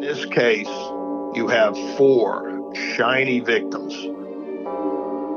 In 0.00 0.06
this 0.06 0.24
case, 0.24 0.66
you 1.34 1.46
have 1.48 1.76
four 1.98 2.74
shiny 2.96 3.40
victims. 3.40 3.92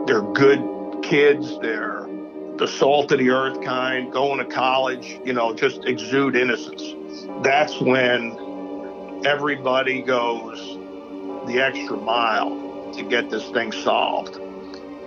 They're 0.08 0.22
good 0.22 1.04
kids. 1.04 1.60
They're 1.60 2.08
the 2.56 2.66
salt 2.66 3.12
of 3.12 3.20
the 3.20 3.30
earth 3.30 3.62
kind, 3.62 4.10
going 4.10 4.40
to 4.40 4.46
college, 4.46 5.20
you 5.26 5.34
know, 5.34 5.54
just 5.54 5.84
exude 5.84 6.38
innocence. 6.38 6.82
That's 7.44 7.82
when 7.82 9.26
everybody 9.26 10.02
goes 10.02 10.78
the 11.46 11.60
extra 11.60 11.98
mile 11.98 12.94
to 12.94 13.04
get 13.04 13.30
this 13.30 13.44
thing 13.50 13.74
solved. 13.74 14.38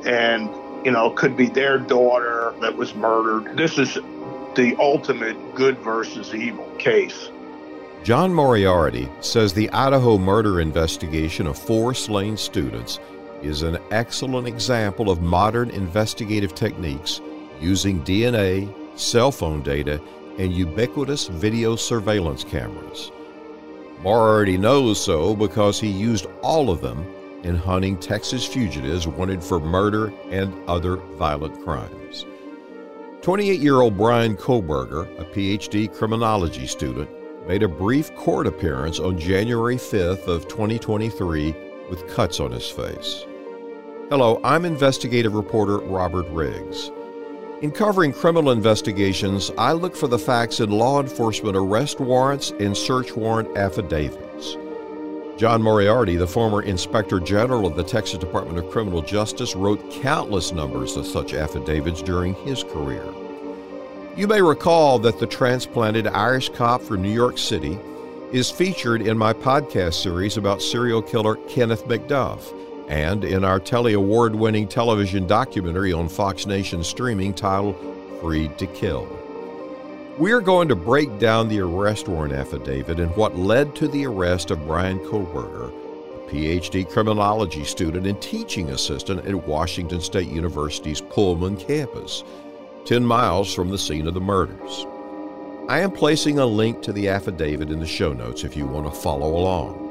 And, 0.04 0.50
you 0.84 0.90
know, 0.90 1.12
it 1.12 1.16
could 1.16 1.34
be 1.34 1.46
their 1.46 1.78
daughter 1.78 2.52
that 2.60 2.76
was 2.76 2.94
murdered. 2.94 3.56
This 3.56 3.78
is 3.78 3.94
the 3.94 4.76
ultimate 4.78 5.54
good 5.54 5.78
versus 5.78 6.34
evil 6.34 6.70
case. 6.76 7.30
John 8.06 8.32
Moriarty 8.32 9.08
says 9.18 9.52
the 9.52 9.68
Idaho 9.70 10.16
murder 10.16 10.60
investigation 10.60 11.48
of 11.48 11.58
four 11.58 11.92
slain 11.92 12.36
students 12.36 13.00
is 13.42 13.62
an 13.62 13.78
excellent 13.90 14.46
example 14.46 15.10
of 15.10 15.22
modern 15.22 15.70
investigative 15.70 16.54
techniques 16.54 17.20
using 17.60 18.00
DNA, 18.04 18.72
cell 18.96 19.32
phone 19.32 19.60
data, 19.60 20.00
and 20.38 20.54
ubiquitous 20.54 21.26
video 21.26 21.74
surveillance 21.74 22.44
cameras. 22.44 23.10
Moriarty 23.98 24.56
knows 24.56 25.04
so 25.04 25.34
because 25.34 25.80
he 25.80 25.88
used 25.90 26.26
all 26.42 26.70
of 26.70 26.80
them 26.80 27.04
in 27.42 27.56
hunting 27.56 27.98
Texas 27.98 28.46
fugitives 28.46 29.08
wanted 29.08 29.42
for 29.42 29.58
murder 29.58 30.12
and 30.30 30.54
other 30.68 30.94
violent 31.18 31.60
crimes. 31.64 32.24
28 33.22 33.58
year 33.58 33.80
old 33.80 33.96
Bryan 33.96 34.36
Kohberger, 34.36 35.08
a 35.18 35.24
PhD 35.24 35.92
criminology 35.92 36.68
student, 36.68 37.10
made 37.46 37.62
a 37.62 37.68
brief 37.68 38.14
court 38.16 38.46
appearance 38.46 38.98
on 38.98 39.18
January 39.18 39.76
5th 39.76 40.26
of 40.26 40.48
2023 40.48 41.54
with 41.88 42.08
cuts 42.08 42.40
on 42.40 42.50
his 42.50 42.68
face. 42.68 43.24
Hello, 44.08 44.40
I'm 44.42 44.64
investigative 44.64 45.34
reporter 45.34 45.78
Robert 45.78 46.26
Riggs. 46.30 46.90
In 47.62 47.70
covering 47.70 48.12
criminal 48.12 48.50
investigations, 48.50 49.50
I 49.56 49.72
look 49.72 49.96
for 49.96 50.08
the 50.08 50.18
facts 50.18 50.60
in 50.60 50.70
law 50.70 51.00
enforcement 51.00 51.56
arrest 51.56 52.00
warrants 52.00 52.50
and 52.58 52.76
search 52.76 53.16
warrant 53.16 53.56
affidavits. 53.56 54.56
John 55.38 55.62
Moriarty, 55.62 56.16
the 56.16 56.26
former 56.26 56.62
Inspector 56.62 57.18
General 57.20 57.66
of 57.66 57.76
the 57.76 57.84
Texas 57.84 58.18
Department 58.18 58.58
of 58.58 58.70
Criminal 58.70 59.02
Justice, 59.02 59.54
wrote 59.54 59.90
countless 59.90 60.52
numbers 60.52 60.96
of 60.96 61.06
such 61.06 61.34
affidavits 61.34 62.02
during 62.02 62.34
his 62.34 62.64
career. 62.64 63.04
You 64.16 64.26
may 64.26 64.40
recall 64.40 64.98
that 65.00 65.18
the 65.18 65.26
transplanted 65.26 66.06
Irish 66.06 66.48
cop 66.48 66.80
from 66.80 67.02
New 67.02 67.12
York 67.12 67.36
City 67.36 67.78
is 68.32 68.50
featured 68.50 69.02
in 69.02 69.18
my 69.18 69.34
podcast 69.34 70.02
series 70.02 70.38
about 70.38 70.62
serial 70.62 71.02
killer 71.02 71.36
Kenneth 71.48 71.84
McDuff 71.84 72.40
and 72.88 73.24
in 73.24 73.44
our 73.44 73.60
Telly 73.60 73.92
Award 73.92 74.34
winning 74.34 74.68
television 74.68 75.26
documentary 75.26 75.92
on 75.92 76.08
Fox 76.08 76.46
Nation 76.46 76.82
streaming 76.82 77.34
titled 77.34 77.76
Freed 78.22 78.56
to 78.56 78.66
Kill. 78.68 79.06
We're 80.16 80.40
going 80.40 80.68
to 80.68 80.76
break 80.76 81.18
down 81.18 81.50
the 81.50 81.60
arrest 81.60 82.08
warrant 82.08 82.32
affidavit 82.32 82.98
and 82.98 83.14
what 83.16 83.36
led 83.36 83.74
to 83.76 83.86
the 83.86 84.06
arrest 84.06 84.50
of 84.50 84.66
Bryan 84.66 84.98
Kohberger, 85.00 85.68
a 85.68 86.30
PhD 86.30 86.88
criminology 86.88 87.64
student 87.64 88.06
and 88.06 88.18
teaching 88.22 88.70
assistant 88.70 89.26
at 89.26 89.46
Washington 89.46 90.00
State 90.00 90.28
University's 90.28 91.02
Pullman 91.02 91.58
campus 91.58 92.24
10 92.86 93.04
miles 93.04 93.52
from 93.52 93.68
the 93.70 93.78
scene 93.78 94.06
of 94.06 94.14
the 94.14 94.20
murders. 94.20 94.86
I 95.68 95.80
am 95.80 95.90
placing 95.90 96.38
a 96.38 96.46
link 96.46 96.82
to 96.82 96.92
the 96.92 97.08
affidavit 97.08 97.72
in 97.72 97.80
the 97.80 97.86
show 97.86 98.12
notes 98.12 98.44
if 98.44 98.56
you 98.56 98.64
want 98.64 98.86
to 98.86 98.92
follow 99.00 99.36
along. 99.36 99.82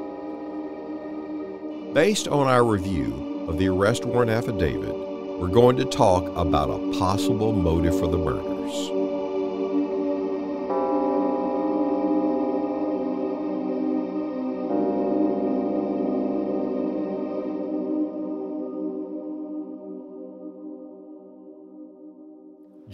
Based 1.93 2.29
on 2.29 2.47
our 2.47 2.63
review 2.63 3.47
of 3.49 3.57
the 3.57 3.67
arrest 3.67 4.05
warrant 4.05 4.31
affidavit, 4.31 4.95
we're 4.95 5.49
going 5.49 5.75
to 5.75 5.83
talk 5.83 6.23
about 6.37 6.69
a 6.69 6.97
possible 6.97 7.51
motive 7.51 7.99
for 7.99 8.07
the 8.07 8.17
murders. 8.17 8.94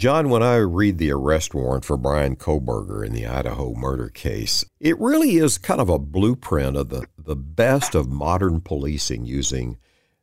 John, 0.01 0.29
when 0.29 0.41
I 0.41 0.56
read 0.56 0.97
the 0.97 1.12
arrest 1.12 1.53
warrant 1.53 1.85
for 1.85 1.95
Bryan 1.95 2.35
Kohberger 2.35 3.06
in 3.06 3.13
the 3.13 3.28
Idaho 3.28 3.75
murder 3.75 4.09
case, 4.09 4.66
it 4.79 5.00
really 5.00 5.35
is 5.35 5.59
kind 5.59 5.79
of 5.79 5.89
a 5.89 6.00
blueprint 6.00 6.75
of 6.75 6.89
the, 6.89 7.06
the 7.19 7.35
best 7.35 7.94
of 7.94 8.09
modern 8.09 8.62
policing 8.62 9.25
using 9.25 9.78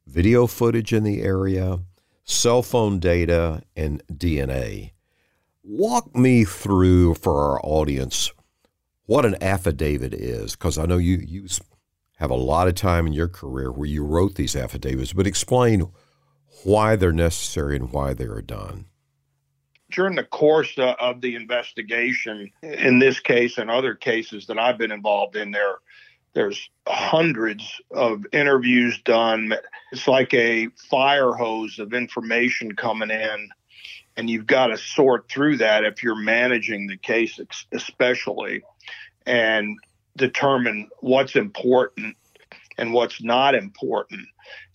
video 0.04 0.48
footage 0.48 0.92
in 0.92 1.04
the 1.04 1.22
area, 1.22 1.78
cell 2.24 2.60
phone 2.60 2.98
data, 2.98 3.62
and 3.76 4.02
DNA. 4.12 4.94
Walk 5.62 6.12
me 6.16 6.42
through 6.42 7.14
for 7.14 7.40
our 7.40 7.60
audience 7.62 8.32
what 9.06 9.24
an 9.24 9.40
affidavit 9.40 10.12
is, 10.12 10.56
because 10.56 10.76
I 10.76 10.86
know 10.86 10.98
you, 10.98 11.18
you 11.24 11.46
have 12.16 12.30
a 12.30 12.34
lot 12.34 12.66
of 12.66 12.74
time 12.74 13.06
in 13.06 13.12
your 13.12 13.28
career 13.28 13.70
where 13.70 13.86
you 13.86 14.04
wrote 14.04 14.34
these 14.34 14.56
affidavits, 14.56 15.12
but 15.12 15.28
explain 15.28 15.92
why 16.64 16.96
they're 16.96 17.12
necessary 17.12 17.76
and 17.76 17.92
why 17.92 18.12
they 18.12 18.24
are 18.24 18.42
done 18.42 18.86
during 19.90 20.16
the 20.16 20.24
course 20.24 20.74
of 20.78 21.20
the 21.20 21.34
investigation, 21.34 22.50
in 22.62 22.98
this 22.98 23.20
case 23.20 23.58
and 23.58 23.70
other 23.70 23.94
cases 23.94 24.46
that 24.46 24.58
I've 24.58 24.78
been 24.78 24.92
involved 24.92 25.36
in, 25.36 25.50
there 25.50 25.78
there's 26.34 26.70
hundreds 26.86 27.80
of 27.90 28.24
interviews 28.32 29.00
done. 29.02 29.52
It's 29.90 30.06
like 30.06 30.32
a 30.34 30.68
fire 30.90 31.32
hose 31.32 31.78
of 31.78 31.94
information 31.94 32.76
coming 32.76 33.10
in, 33.10 33.48
and 34.16 34.30
you've 34.30 34.46
got 34.46 34.68
to 34.68 34.76
sort 34.76 35.28
through 35.28 35.56
that 35.58 35.84
if 35.84 36.02
you're 36.02 36.14
managing 36.14 36.86
the 36.86 36.96
case, 36.96 37.40
especially, 37.72 38.62
and 39.26 39.78
determine 40.16 40.88
what's 41.00 41.34
important 41.34 42.16
and 42.76 42.92
what's 42.92 43.22
not 43.22 43.54
important. 43.54 44.26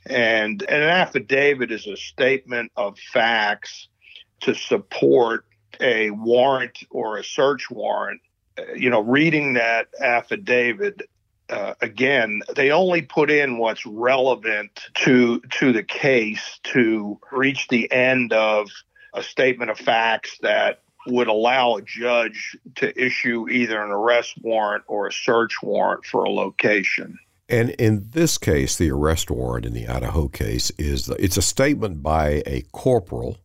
And, 0.06 0.62
and 0.64 0.84
an 0.84 0.90
affidavit 0.90 1.72
is 1.72 1.88
a 1.88 1.96
statement 1.96 2.72
of 2.76 3.00
facts 3.00 3.88
to 4.44 4.56
support 4.56 5.46
a 5.80 6.12
warrant 6.12 6.80
or 6.90 7.18
a 7.18 7.24
search 7.24 7.70
warrant. 7.70 8.22
Uh, 8.58 8.74
you 8.76 8.90
know, 8.90 9.02
reading 9.02 9.54
that 9.54 9.88
affidavit 10.00 11.02
uh, 11.50 11.74
again, 11.82 12.42
they 12.56 12.72
only 12.72 13.02
put 13.02 13.30
in 13.30 13.58
what's 13.58 13.86
relevant 13.86 14.88
to 14.94 15.40
to 15.52 15.74
the 15.74 15.84
case 15.84 16.60
to 16.64 17.20
reach 17.32 17.68
the 17.68 17.92
end 17.92 18.34
of 18.34 18.70
a 19.14 19.22
statement 19.22 19.70
of 19.70 19.78
facts 19.78 20.38
that 20.42 20.82
would 21.06 21.28
allow 21.28 21.76
a 21.76 21.82
judge 21.82 22.58
to 22.76 22.98
issue 23.00 23.48
either 23.50 23.84
an 23.84 23.92
arrest 23.92 24.36
warrant 24.42 24.84
or 24.88 25.08
a 25.08 25.12
search 25.12 25.62
warrant 25.62 26.06
for 26.06 26.24
a 26.24 26.30
location. 26.30 27.20
And 27.50 27.72
in 27.72 28.10
this 28.12 28.38
case, 28.38 28.78
the 28.78 28.90
arrest 28.90 29.30
warrant 29.30 29.66
in 29.66 29.74
the 29.74 29.88
Idaho 29.88 30.30
case 30.30 30.72
is 30.78 31.10
it's 31.10 31.38
a 31.38 31.42
statement 31.42 32.02
by 32.02 32.42
a 32.46 32.64
corporal 32.72 33.38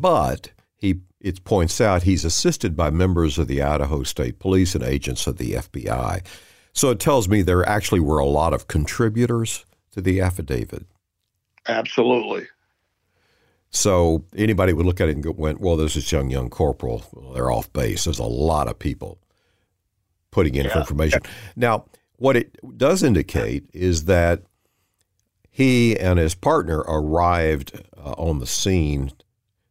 but 0.00 0.50
he 0.76 1.00
it 1.20 1.42
points 1.44 1.80
out 1.80 2.04
he's 2.04 2.24
assisted 2.24 2.76
by 2.76 2.90
members 2.90 3.38
of 3.38 3.48
the 3.48 3.62
Idaho 3.62 4.02
State 4.04 4.38
Police 4.38 4.74
and 4.74 4.84
agents 4.84 5.26
of 5.26 5.38
the 5.38 5.54
FBI. 5.54 6.24
So 6.72 6.90
it 6.90 7.00
tells 7.00 7.28
me 7.28 7.42
there 7.42 7.68
actually 7.68 8.00
were 8.00 8.18
a 8.18 8.26
lot 8.26 8.54
of 8.54 8.68
contributors 8.68 9.64
to 9.92 10.00
the 10.00 10.20
affidavit. 10.20 10.86
Absolutely. 11.66 12.46
So 13.70 14.24
anybody 14.36 14.72
would 14.72 14.86
look 14.86 15.00
at 15.00 15.08
it 15.08 15.16
and 15.16 15.22
go, 15.22 15.32
went, 15.32 15.60
well, 15.60 15.76
there's 15.76 15.94
this 15.94 16.10
young, 16.12 16.30
young 16.30 16.48
corporal. 16.48 17.04
Well, 17.12 17.32
they're 17.32 17.50
off 17.50 17.72
base. 17.72 18.04
There's 18.04 18.18
a 18.18 18.24
lot 18.24 18.68
of 18.68 18.78
people 18.78 19.18
putting 20.30 20.54
in 20.54 20.66
yeah. 20.66 20.78
information. 20.78 21.20
Now, 21.56 21.84
what 22.16 22.36
it 22.36 22.56
does 22.78 23.02
indicate 23.02 23.68
is 23.72 24.04
that 24.04 24.42
he 25.50 25.98
and 25.98 26.18
his 26.18 26.34
partner 26.34 26.78
arrived 26.86 27.72
uh, 27.96 28.12
on 28.12 28.38
the 28.38 28.46
scene 28.46 29.10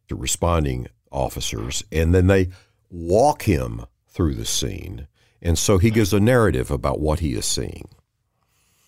the 0.08 0.14
responding 0.14 0.88
officers, 1.10 1.84
and 1.92 2.14
then 2.14 2.26
they 2.26 2.48
walk 2.90 3.42
him 3.42 3.84
through 4.08 4.34
the 4.34 4.46
scene. 4.46 5.06
And 5.40 5.58
so 5.58 5.78
he 5.78 5.90
gives 5.90 6.12
a 6.12 6.20
narrative 6.20 6.70
about 6.70 7.00
what 7.00 7.20
he 7.20 7.34
is 7.34 7.44
seeing. 7.44 7.88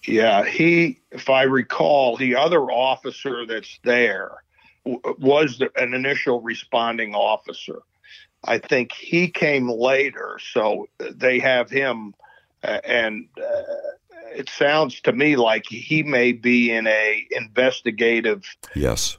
Yeah, 0.07 0.45
he, 0.45 1.01
if 1.13 1.29
I 1.29 1.43
recall, 1.43 2.17
the 2.17 2.35
other 2.37 2.63
officer 2.63 3.47
that's 3.47 3.79
there 3.85 4.33
was 4.85 5.59
the, 5.59 5.71
an 5.77 5.95
initial 5.95 6.41
responding 6.41 7.15
officer. 7.15 7.83
I 8.45 8.59
think 8.59 8.93
he 8.93 9.29
came 9.29 9.69
later, 9.69 10.39
so 10.53 10.89
they 10.99 11.39
have 11.41 11.69
him, 11.69 12.15
uh, 12.65 12.81
and 12.85 13.29
uh, 13.37 13.63
it 14.35 14.49
sounds 14.49 15.01
to 15.03 15.13
me 15.13 15.37
like 15.37 15.67
he 15.67 16.03
may 16.03 16.33
be 16.33 16.73
in 16.73 16.87
a 16.87 17.27
investigative 17.33 18.45
yes 18.75 19.19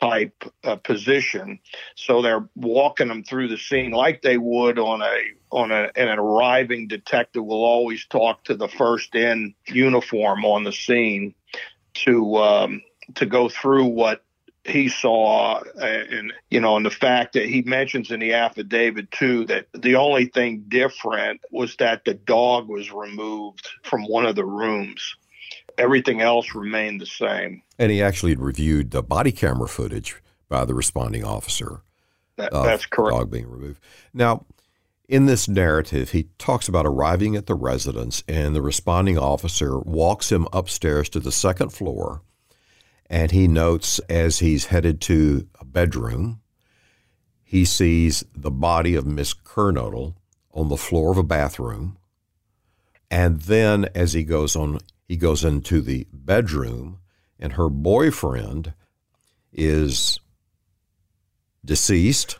type 0.00 0.44
uh, 0.64 0.76
position. 0.76 1.58
So 1.94 2.22
they're 2.22 2.48
walking 2.54 3.08
them 3.08 3.22
through 3.22 3.48
the 3.48 3.58
scene 3.58 3.90
like 3.90 4.22
they 4.22 4.38
would 4.38 4.78
on 4.78 5.02
a 5.02 5.16
on 5.50 5.72
a, 5.72 5.90
an 5.96 6.08
arriving 6.18 6.88
detective 6.88 7.44
will 7.44 7.64
always 7.64 8.06
talk 8.06 8.44
to 8.44 8.54
the 8.54 8.68
first 8.68 9.14
in 9.14 9.54
uniform 9.66 10.44
on 10.44 10.64
the 10.64 10.72
scene 10.72 11.34
to 11.94 12.36
um, 12.36 12.82
to 13.16 13.26
go 13.26 13.48
through 13.48 13.86
what 13.86 14.22
he 14.64 14.88
saw 14.88 15.58
uh, 15.58 15.84
and 15.84 16.32
you 16.50 16.60
know 16.60 16.76
and 16.76 16.84
the 16.84 16.90
fact 16.90 17.32
that 17.32 17.46
he 17.46 17.62
mentions 17.62 18.10
in 18.10 18.20
the 18.20 18.34
affidavit 18.34 19.10
too 19.10 19.46
that 19.46 19.66
the 19.72 19.96
only 19.96 20.26
thing 20.26 20.64
different 20.68 21.40
was 21.50 21.76
that 21.76 22.04
the 22.04 22.12
dog 22.12 22.68
was 22.68 22.92
removed 22.92 23.68
from 23.82 24.04
one 24.04 24.26
of 24.26 24.36
the 24.36 24.44
rooms 24.44 25.16
everything 25.80 26.20
else 26.20 26.54
remained 26.54 27.00
the 27.00 27.06
same 27.06 27.62
and 27.78 27.90
he 27.90 28.02
actually 28.02 28.34
reviewed 28.34 28.90
the 28.90 29.02
body 29.02 29.32
camera 29.32 29.68
footage 29.68 30.16
by 30.48 30.64
the 30.64 30.74
responding 30.74 31.24
officer 31.24 31.82
that, 32.36 32.52
that's 32.52 32.86
correct 32.86 33.16
dog 33.16 33.30
being 33.30 33.50
removed 33.50 33.80
now 34.12 34.44
in 35.08 35.26
this 35.26 35.48
narrative, 35.48 36.12
he 36.12 36.28
talks 36.38 36.68
about 36.68 36.86
arriving 36.86 37.34
at 37.34 37.46
the 37.46 37.56
residence, 37.56 38.22
and 38.28 38.54
the 38.54 38.62
responding 38.62 39.18
officer 39.18 39.76
walks 39.80 40.30
him 40.30 40.46
upstairs 40.52 41.08
to 41.08 41.18
the 41.18 41.32
second 41.32 41.70
floor 41.70 42.22
and 43.10 43.32
he 43.32 43.48
notes 43.48 43.98
as 44.08 44.38
he's 44.38 44.66
headed 44.66 45.00
to 45.00 45.48
a 45.60 45.64
bedroom, 45.64 46.40
he 47.42 47.64
sees 47.64 48.24
the 48.32 48.52
body 48.52 48.94
of 48.94 49.04
Miss 49.04 49.34
Kernodle 49.34 50.14
on 50.52 50.68
the 50.68 50.76
floor 50.76 51.10
of 51.10 51.18
a 51.18 51.24
bathroom. 51.24 51.98
And 53.10 53.40
then 53.42 53.88
as 53.96 54.12
he 54.12 54.22
goes 54.22 54.54
on, 54.54 54.78
he 55.10 55.16
goes 55.16 55.44
into 55.44 55.80
the 55.80 56.06
bedroom, 56.12 57.00
and 57.40 57.54
her 57.54 57.68
boyfriend 57.68 58.74
is 59.52 60.20
deceased 61.64 62.38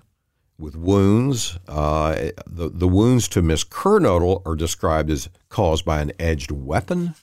with 0.57 0.77
wounds. 0.77 1.59
Uh, 1.67 2.31
the, 2.47 2.69
the 2.69 2.87
wounds 2.87 3.27
to 3.27 3.43
Miss 3.43 3.65
Kernodle 3.65 4.47
are 4.47 4.55
described 4.55 5.11
as 5.11 5.29
caused 5.49 5.85
by 5.85 6.01
an 6.01 6.13
edged 6.21 6.53
weapon. 6.53 7.17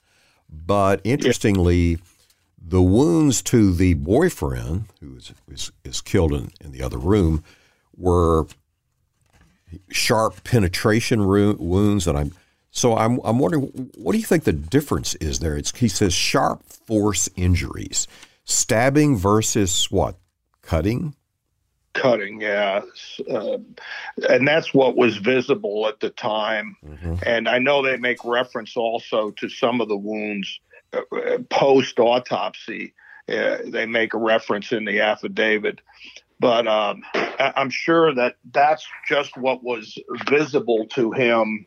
But 0.49 0.99
interestingly, 1.05 1.99
the 2.61 2.81
wounds 2.81 3.41
to 3.43 3.73
the 3.73 3.93
boyfriend, 3.93 4.87
who 4.99 5.15
is, 5.15 5.31
is, 5.49 5.71
is 5.85 6.01
killed 6.01 6.33
in, 6.33 6.51
in 6.59 6.73
the 6.73 6.83
other 6.83 6.97
room, 6.97 7.41
were 7.95 8.47
sharp 9.91 10.43
penetration 10.43 11.25
wounds. 11.25 12.05
And 12.05 12.17
I'm 12.17 12.33
so 12.77 12.95
I'm, 12.95 13.19
I'm 13.23 13.39
wondering, 13.39 13.63
what 13.95 14.11
do 14.11 14.19
you 14.19 14.25
think 14.25 14.43
the 14.43 14.53
difference 14.53 15.15
is 15.15 15.39
there? 15.39 15.57
It's, 15.57 15.75
he 15.75 15.87
says 15.87 16.13
sharp 16.13 16.61
force 16.63 17.27
injuries, 17.35 18.07
stabbing 18.45 19.17
versus 19.17 19.89
what? 19.89 20.15
Cutting? 20.61 21.15
Cutting, 21.93 22.39
yeah. 22.39 22.81
Uh, 23.27 23.57
and 24.29 24.47
that's 24.47 24.75
what 24.75 24.95
was 24.95 25.17
visible 25.17 25.87
at 25.87 25.99
the 26.01 26.11
time. 26.11 26.77
Mm-hmm. 26.85 27.15
And 27.25 27.49
I 27.49 27.57
know 27.57 27.81
they 27.81 27.97
make 27.97 28.23
reference 28.23 28.77
also 28.77 29.31
to 29.31 29.49
some 29.49 29.81
of 29.81 29.87
the 29.87 29.97
wounds 29.97 30.59
post 31.49 31.99
autopsy. 31.99 32.93
Uh, 33.27 33.57
they 33.65 33.87
make 33.87 34.13
a 34.13 34.19
reference 34.19 34.71
in 34.71 34.85
the 34.85 34.99
affidavit. 34.99 35.81
But 36.39 36.67
um, 36.67 37.01
I'm 37.39 37.71
sure 37.71 38.13
that 38.13 38.35
that's 38.51 38.85
just 39.09 39.35
what 39.35 39.63
was 39.63 39.97
visible 40.27 40.85
to 40.91 41.11
him 41.11 41.65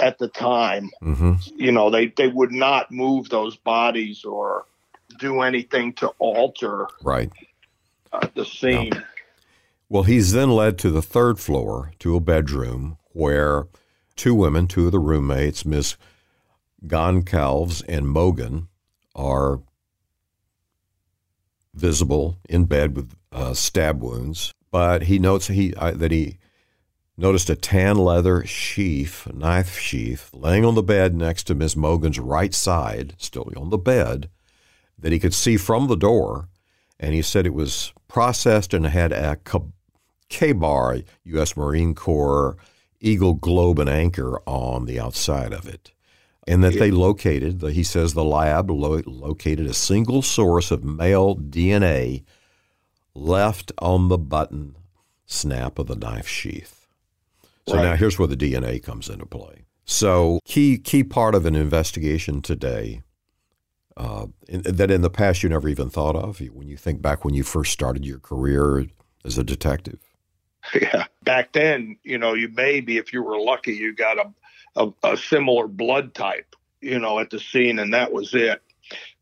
at 0.00 0.18
the 0.18 0.28
time. 0.28 0.90
Mm-hmm. 1.02 1.34
You 1.56 1.72
know, 1.72 1.90
they, 1.90 2.06
they 2.06 2.28
would 2.28 2.52
not 2.52 2.90
move 2.90 3.28
those 3.28 3.56
bodies 3.56 4.24
or 4.24 4.66
do 5.18 5.42
anything 5.42 5.92
to 5.92 6.08
alter 6.18 6.86
right 7.02 7.30
uh, 8.12 8.26
the 8.34 8.44
scene. 8.44 8.90
No. 8.90 9.02
Well, 9.88 10.02
he's 10.04 10.32
then 10.32 10.50
led 10.50 10.78
to 10.78 10.90
the 10.90 11.02
third 11.02 11.38
floor 11.38 11.92
to 11.98 12.16
a 12.16 12.20
bedroom 12.20 12.96
where 13.10 13.66
two 14.16 14.34
women, 14.34 14.66
two 14.66 14.86
of 14.86 14.92
the 14.92 14.98
roommates, 14.98 15.66
Miss 15.66 15.96
Goncalves 16.86 17.82
and 17.86 18.08
Mogan 18.08 18.68
are 19.14 19.60
visible 21.74 22.38
in 22.48 22.64
bed 22.64 22.96
with 22.96 23.14
uh, 23.32 23.54
stab 23.54 24.02
wounds, 24.02 24.52
but 24.70 25.04
he 25.04 25.18
notes 25.18 25.48
he 25.48 25.74
uh, 25.74 25.90
that 25.92 26.10
he 26.10 26.38
noticed 27.16 27.50
a 27.50 27.56
tan 27.56 27.96
leather 27.96 28.44
sheath, 28.44 29.26
knife 29.32 29.78
sheath, 29.78 30.30
laying 30.32 30.64
on 30.64 30.74
the 30.74 30.82
bed 30.82 31.14
next 31.14 31.44
to 31.44 31.54
Miss 31.54 31.76
Mogan's 31.76 32.18
right 32.18 32.54
side, 32.54 33.14
still 33.18 33.50
on 33.56 33.70
the 33.70 33.78
bed, 33.78 34.28
that 34.98 35.12
he 35.12 35.18
could 35.18 35.34
see 35.34 35.56
from 35.56 35.86
the 35.86 35.96
door, 35.96 36.48
and 36.98 37.14
he 37.14 37.22
said 37.22 37.46
it 37.46 37.54
was 37.54 37.92
processed 38.08 38.72
and 38.72 38.86
had 38.86 39.12
a 39.12 39.36
Ka-Bar, 40.30 40.98
U.S. 41.24 41.56
Marine 41.56 41.94
Corps 41.94 42.56
Eagle 43.00 43.34
Globe 43.34 43.78
and 43.78 43.90
Anchor 43.90 44.40
on 44.46 44.86
the 44.86 45.00
outside 45.00 45.52
of 45.52 45.66
it 45.66 45.92
and 46.46 46.64
that 46.64 46.74
they 46.74 46.90
located, 46.90 47.62
he 47.62 47.84
says 47.84 48.14
the 48.14 48.24
lab 48.24 48.70
lo- 48.70 49.02
located 49.06 49.66
a 49.66 49.74
single 49.74 50.22
source 50.22 50.70
of 50.70 50.82
male 50.82 51.36
DNA 51.36 52.24
left 53.14 53.70
on 53.78 54.08
the 54.08 54.18
button 54.18 54.76
snap 55.24 55.78
of 55.78 55.86
the 55.86 55.94
knife 55.94 56.26
sheath. 56.26 56.81
So 57.68 57.76
right. 57.76 57.84
now 57.84 57.96
here's 57.96 58.18
where 58.18 58.28
the 58.28 58.36
DNA 58.36 58.82
comes 58.82 59.08
into 59.08 59.26
play. 59.26 59.64
So 59.84 60.40
key 60.44 60.78
key 60.78 61.04
part 61.04 61.34
of 61.34 61.46
an 61.46 61.54
investigation 61.54 62.42
today 62.42 63.02
uh, 63.96 64.26
in, 64.48 64.62
that 64.62 64.90
in 64.90 65.02
the 65.02 65.10
past 65.10 65.42
you 65.42 65.48
never 65.48 65.68
even 65.68 65.90
thought 65.90 66.16
of 66.16 66.40
when 66.52 66.68
you 66.68 66.76
think 66.76 67.02
back 67.02 67.24
when 67.24 67.34
you 67.34 67.42
first 67.42 67.72
started 67.72 68.04
your 68.04 68.18
career 68.18 68.86
as 69.24 69.38
a 69.38 69.44
detective. 69.44 69.98
Yeah, 70.80 71.06
back 71.24 71.52
then, 71.54 71.96
you 72.04 72.18
know, 72.18 72.34
you 72.34 72.48
maybe 72.48 72.96
if 72.96 73.12
you 73.12 73.24
were 73.24 73.36
lucky, 73.36 73.72
you 73.72 73.92
got 73.92 74.16
a 74.18 74.32
a, 74.76 74.92
a 75.02 75.16
similar 75.16 75.66
blood 75.66 76.14
type, 76.14 76.54
you 76.80 76.98
know, 76.98 77.18
at 77.18 77.30
the 77.30 77.40
scene, 77.40 77.78
and 77.78 77.92
that 77.94 78.12
was 78.12 78.34
it. 78.34 78.62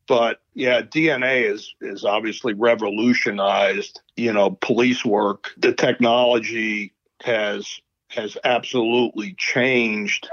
But 0.06 0.40
yeah, 0.54 0.82
DNA 0.82 1.50
is 1.50 1.74
is 1.80 2.04
obviously 2.04 2.52
revolutionized, 2.52 4.00
you 4.16 4.32
know, 4.32 4.50
police 4.60 5.04
work. 5.04 5.52
The 5.56 5.72
technology 5.72 6.92
has 7.22 7.80
has 8.10 8.36
absolutely 8.44 9.34
changed 9.38 10.28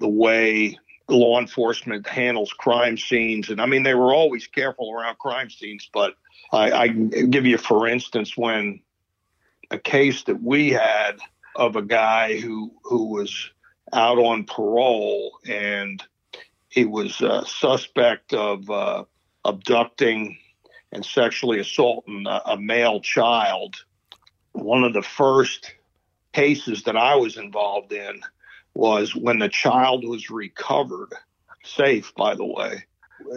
the 0.00 0.08
way 0.08 0.78
law 1.08 1.38
enforcement 1.38 2.06
handles 2.06 2.52
crime 2.52 2.96
scenes. 2.96 3.50
And 3.50 3.60
I 3.60 3.66
mean, 3.66 3.82
they 3.82 3.94
were 3.94 4.14
always 4.14 4.46
careful 4.46 4.92
around 4.92 5.18
crime 5.18 5.50
scenes, 5.50 5.88
but 5.92 6.14
I, 6.52 6.72
I 6.72 6.88
give 6.88 7.46
you, 7.46 7.58
for 7.58 7.88
instance, 7.88 8.36
when 8.36 8.80
a 9.70 9.78
case 9.78 10.24
that 10.24 10.42
we 10.42 10.70
had 10.70 11.18
of 11.56 11.76
a 11.76 11.82
guy 11.82 12.38
who 12.38 12.72
who 12.84 13.06
was 13.06 13.50
out 13.92 14.18
on 14.18 14.44
parole, 14.44 15.38
and 15.46 16.02
he 16.68 16.84
was 16.84 17.20
a 17.20 17.44
suspect 17.46 18.32
of 18.32 18.70
uh, 18.70 19.04
abducting 19.44 20.38
and 20.92 21.04
sexually 21.04 21.58
assaulting 21.58 22.26
a, 22.26 22.42
a 22.46 22.56
male 22.56 23.00
child. 23.00 23.76
One 24.52 24.84
of 24.84 24.92
the 24.92 25.02
first 25.02 25.74
cases 26.32 26.84
that 26.84 26.96
I 26.96 27.14
was 27.16 27.36
involved 27.36 27.92
in 27.92 28.20
was 28.74 29.14
when 29.14 29.38
the 29.38 29.48
child 29.48 30.04
was 30.06 30.30
recovered, 30.30 31.12
safe, 31.64 32.14
by 32.14 32.34
the 32.34 32.44
way. 32.44 32.84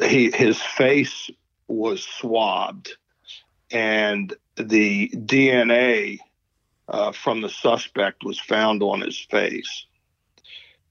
He, 0.08 0.32
his 0.32 0.62
face 0.62 1.30
was 1.68 2.04
swabbed, 2.04 2.96
and 3.72 4.34
the 4.56 5.10
DNA 5.10 6.20
uh, 6.88 7.12
from 7.12 7.42
the 7.42 7.50
suspect 7.50 8.24
was 8.24 8.40
found 8.40 8.82
on 8.82 9.02
his 9.02 9.20
face. 9.20 9.86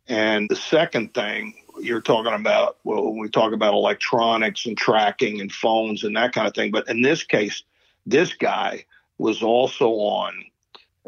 And 0.06 0.48
the 0.48 0.56
second 0.56 1.14
thing 1.14 1.54
you're 1.80 2.02
talking 2.02 2.34
about, 2.34 2.78
well, 2.84 3.04
when 3.04 3.18
we 3.18 3.28
talk 3.28 3.52
about 3.52 3.74
electronics 3.74 4.66
and 4.66 4.76
tracking 4.76 5.40
and 5.40 5.50
phones 5.50 6.04
and 6.04 6.16
that 6.16 6.32
kind 6.32 6.46
of 6.46 6.54
thing, 6.54 6.70
but 6.70 6.88
in 6.88 7.02
this 7.02 7.24
case, 7.24 7.62
this 8.06 8.34
guy 8.34 8.84
was 9.18 9.42
also 9.42 9.90
on 9.90 10.44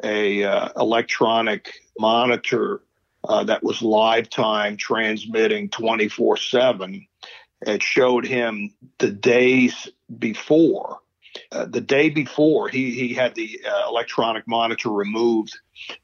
a 0.02 0.44
uh, 0.44 0.68
electronic 0.76 1.72
monitor 1.98 2.82
uh, 3.24 3.44
that 3.44 3.62
was 3.62 3.82
live 3.82 4.28
time 4.30 4.76
transmitting 4.76 5.68
24 5.68 6.36
7. 6.36 7.06
It 7.62 7.82
showed 7.82 8.26
him 8.26 8.74
the 8.98 9.10
days 9.10 9.88
before 10.18 11.00
uh, 11.52 11.66
the 11.66 11.80
day 11.80 12.10
before 12.10 12.68
he, 12.68 12.92
he 12.92 13.14
had 13.14 13.34
the 13.34 13.60
uh, 13.66 13.88
electronic 13.88 14.46
monitor 14.46 14.90
removed 14.90 15.58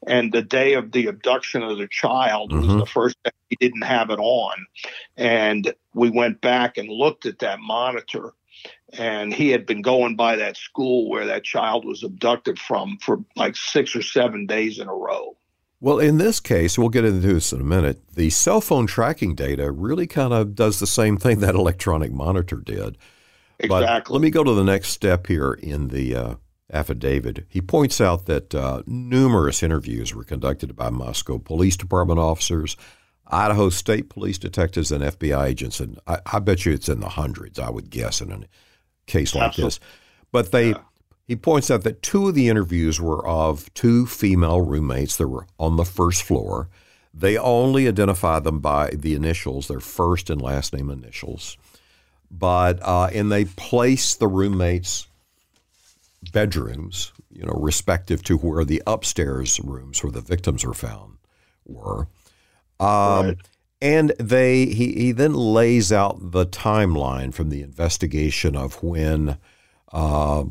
and 0.07 0.33
the 0.33 0.43
day 0.43 0.75
of 0.75 0.93
the 0.93 1.07
abduction 1.07 1.63
of 1.63 1.79
the 1.79 1.89
child 1.89 2.51
mm-hmm. 2.51 2.67
was 2.67 2.77
the 2.77 2.87
first 2.87 3.17
day 3.25 3.31
he 3.49 3.57
didn't 3.57 3.83
have 3.83 4.11
it 4.11 4.19
on 4.19 4.67
and 5.17 5.75
we 5.95 6.11
went 6.11 6.41
back 6.41 6.77
and 6.79 6.89
looked 6.89 7.27
at 7.27 7.39
that 7.41 7.61
monitor 7.61 8.33
and 8.93 9.33
he 9.33 9.51
had 9.51 9.67
been 9.67 9.83
going 9.83 10.17
by 10.17 10.37
that 10.37 10.57
school 10.57 11.09
where 11.09 11.27
that 11.27 11.45
child 11.45 11.85
was 11.85 12.03
abducted 12.03 12.59
from 12.59 12.99
for 12.99 13.25
like 13.37 13.57
six 13.57 13.97
or 13.97 14.03
seven 14.03 14.47
days 14.47 14.79
in 14.79 14.89
a 14.89 14.95
row 14.95 15.37
well, 15.81 15.99
in 15.99 16.19
this 16.19 16.39
case, 16.39 16.79
we'll 16.79 16.91
get 16.91 17.05
into 17.05 17.27
this 17.27 17.53
in 17.53 17.61
a 17.61 17.65
minute. 17.65 18.15
The 18.15 18.31
cell 18.31 18.61
phone 18.61 18.87
tracking 18.87 19.35
data 19.35 19.73
really 19.73 20.07
kind 20.07 20.33
of 20.33 20.55
does 20.55 20.79
the 20.79 20.87
same 20.87 21.17
thing 21.17 21.41
that 21.41 21.57
electronic 21.57 22.13
monitor 22.13 22.59
did. 22.59 22.97
Exactly. 23.59 23.69
But 23.69 24.09
let 24.09 24.23
me 24.23 24.31
go 24.31 24.45
to 24.45 24.55
the 24.55 24.63
next 24.63 24.91
step 24.91 25.27
here 25.27 25.55
in 25.55 25.89
the 25.89 26.15
uh, 26.15 26.35
affidavit, 26.73 27.45
he 27.49 27.61
points 27.61 28.01
out 28.01 28.27
that 28.27 28.55
uh, 28.55 28.83
numerous 28.87 29.63
interviews 29.63 30.15
were 30.15 30.25
conducted 30.25 30.75
by 30.75 30.91
Moscow 30.91 31.39
police 31.39 31.77
department 31.77 32.19
officers, 32.19 32.77
Idaho 33.33 33.71
State 33.71 34.09
Police 34.09 34.39
detectives, 34.39 34.93
and 34.93 35.03
FBI 35.03 35.47
agents. 35.49 35.81
And 35.81 35.99
I, 36.07 36.19
I 36.27 36.39
bet 36.39 36.67
you 36.67 36.73
it's 36.73 36.89
in 36.89 37.01
the 37.01 37.09
hundreds, 37.09 37.59
I 37.59 37.71
would 37.71 37.91
guess, 37.91 38.21
in 38.21 38.31
a 38.31 38.41
case 39.07 39.35
like 39.35 39.49
Absolutely. 39.49 39.67
this. 39.67 39.81
But 40.31 40.53
they. 40.53 40.71
Yeah. 40.71 40.79
He 41.29 41.37
points 41.37 41.71
out 41.71 41.85
that 41.85 42.03
two 42.03 42.29
of 42.29 42.35
the 42.35 42.49
interviews 42.49 43.01
were 43.01 43.27
of 43.27 43.73
two 43.75 44.07
female 44.07 44.61
roommates 44.61 45.17
that 45.17 45.29
were 45.29 45.47
on 45.59 45.77
the 45.77 45.85
first 45.85 46.25
floor. 46.25 46.69
They 47.15 47.39
only 47.39 47.87
identify 47.87 48.41
them 48.41 48.59
by 48.59 48.91
the 48.91 49.15
initials, 49.15 49.69
their 49.69 49.81
first 49.81 50.31
and 50.31 50.43
last 50.43 50.75
name 50.75 50.91
initials. 50.91 51.57
But 52.31 52.81
uh, 52.83 53.11
and 53.15 53.31
they 53.31 53.45
place 53.45 54.15
the 54.15 54.27
roommates' 54.27 55.07
bedrooms, 56.33 57.13
you 57.31 57.45
know, 57.45 57.55
respective 57.57 58.23
to 58.25 58.37
where 58.37 58.65
the 58.65 58.83
upstairs 58.87 59.61
rooms 59.61 60.03
where 60.03 60.13
the 60.13 60.21
victims 60.21 60.65
were 60.65 60.75
found 60.75 61.19
were. 61.67 62.09
Um, 62.83 63.27
right. 63.27 63.37
And 63.81 64.11
they 64.19 64.67
he, 64.67 64.93
he 64.93 65.13
then 65.13 65.35
lays 65.35 65.93
out 65.93 66.31
the 66.33 66.47
timeline 66.47 67.35
from 67.35 67.49
the 67.49 67.63
investigation 67.63 68.57
of 68.57 68.81
when 68.83 69.39
uh, 69.93 70.45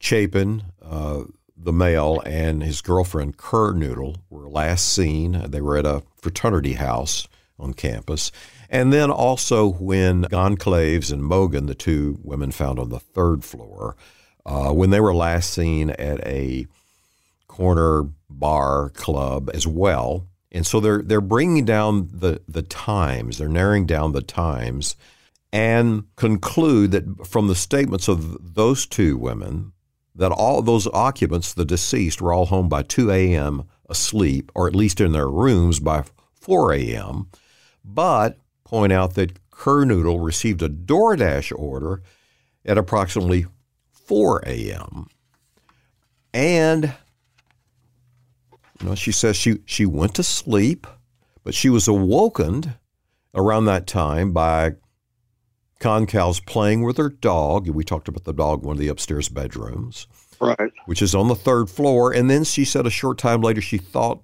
Chapin, 0.00 0.64
uh, 0.82 1.22
the 1.56 1.72
male, 1.72 2.22
and 2.26 2.62
his 2.62 2.82
girlfriend 2.82 3.38
Kernodle 3.38 4.16
were 4.28 4.48
last 4.48 4.92
seen. 4.92 5.50
They 5.50 5.60
were 5.60 5.78
at 5.78 5.86
a 5.86 6.02
fraternity 6.16 6.74
house 6.74 7.26
on 7.58 7.74
campus. 7.74 8.32
And 8.68 8.92
then 8.92 9.10
also 9.10 9.72
when 9.72 10.24
Goncalves 10.24 11.12
and 11.12 11.24
Mogan, 11.24 11.66
the 11.66 11.74
two 11.74 12.18
women 12.22 12.50
found 12.50 12.78
on 12.78 12.88
the 12.90 13.00
third 13.00 13.44
floor, 13.44 13.96
uh, 14.46 14.72
when 14.72 14.90
they 14.90 15.00
were 15.00 15.14
last 15.14 15.52
seen 15.52 15.90
at 15.90 16.26
a 16.26 16.66
corner 17.48 18.04
bar 18.28 18.90
club 18.90 19.50
as 19.52 19.66
well. 19.66 20.26
And 20.52 20.66
so 20.66 20.80
they're 20.80 21.02
they're 21.02 21.20
bringing 21.20 21.64
down 21.64 22.08
the 22.12 22.40
the 22.48 22.62
times. 22.62 23.38
They're 23.38 23.48
narrowing 23.48 23.86
down 23.86 24.12
the 24.12 24.22
times, 24.22 24.96
and 25.52 26.04
conclude 26.16 26.90
that 26.92 27.26
from 27.26 27.46
the 27.46 27.54
statements 27.54 28.08
of 28.08 28.54
those 28.54 28.86
two 28.86 29.16
women, 29.16 29.72
that 30.14 30.32
all 30.32 30.60
those 30.62 30.86
occupants, 30.88 31.52
the 31.52 31.64
deceased, 31.64 32.20
were 32.20 32.32
all 32.32 32.46
home 32.46 32.68
by 32.68 32.82
2 32.82 33.10
a.m. 33.10 33.64
asleep, 33.88 34.50
or 34.54 34.66
at 34.66 34.74
least 34.74 35.00
in 35.00 35.12
their 35.12 35.28
rooms 35.28 35.78
by 35.78 36.04
4 36.34 36.74
a.m. 36.74 37.28
But 37.84 38.38
point 38.64 38.92
out 38.92 39.14
that 39.14 39.38
Kernodle 39.50 40.24
received 40.24 40.62
a 40.62 40.68
DoorDash 40.68 41.56
order 41.56 42.02
at 42.64 42.78
approximately 42.78 43.46
4 43.92 44.42
a.m. 44.46 45.06
And 46.32 46.94
you 48.80 48.88
know, 48.88 48.94
she 48.94 49.12
says 49.12 49.36
she, 49.36 49.58
she 49.66 49.86
went 49.86 50.14
to 50.14 50.22
sleep, 50.22 50.86
but 51.44 51.54
she 51.54 51.68
was 51.68 51.86
awoken 51.86 52.74
around 53.34 53.66
that 53.66 53.86
time 53.86 54.32
by 54.32 54.72
Goncalves 55.80 56.44
playing 56.44 56.82
with 56.82 56.96
her 56.98 57.08
dog. 57.08 57.68
We 57.68 57.84
talked 57.84 58.08
about 58.08 58.24
the 58.24 58.32
dog 58.32 58.62
in 58.62 58.66
one 58.66 58.76
of 58.76 58.80
the 58.80 58.88
upstairs 58.88 59.28
bedrooms, 59.28 60.06
right, 60.40 60.72
which 60.86 61.02
is 61.02 61.14
on 61.14 61.28
the 61.28 61.34
third 61.34 61.70
floor. 61.70 62.12
And 62.12 62.28
then 62.30 62.44
she 62.44 62.64
said 62.64 62.86
a 62.86 62.90
short 62.90 63.18
time 63.18 63.40
later 63.40 63.60
she 63.60 63.78
thought 63.78 64.22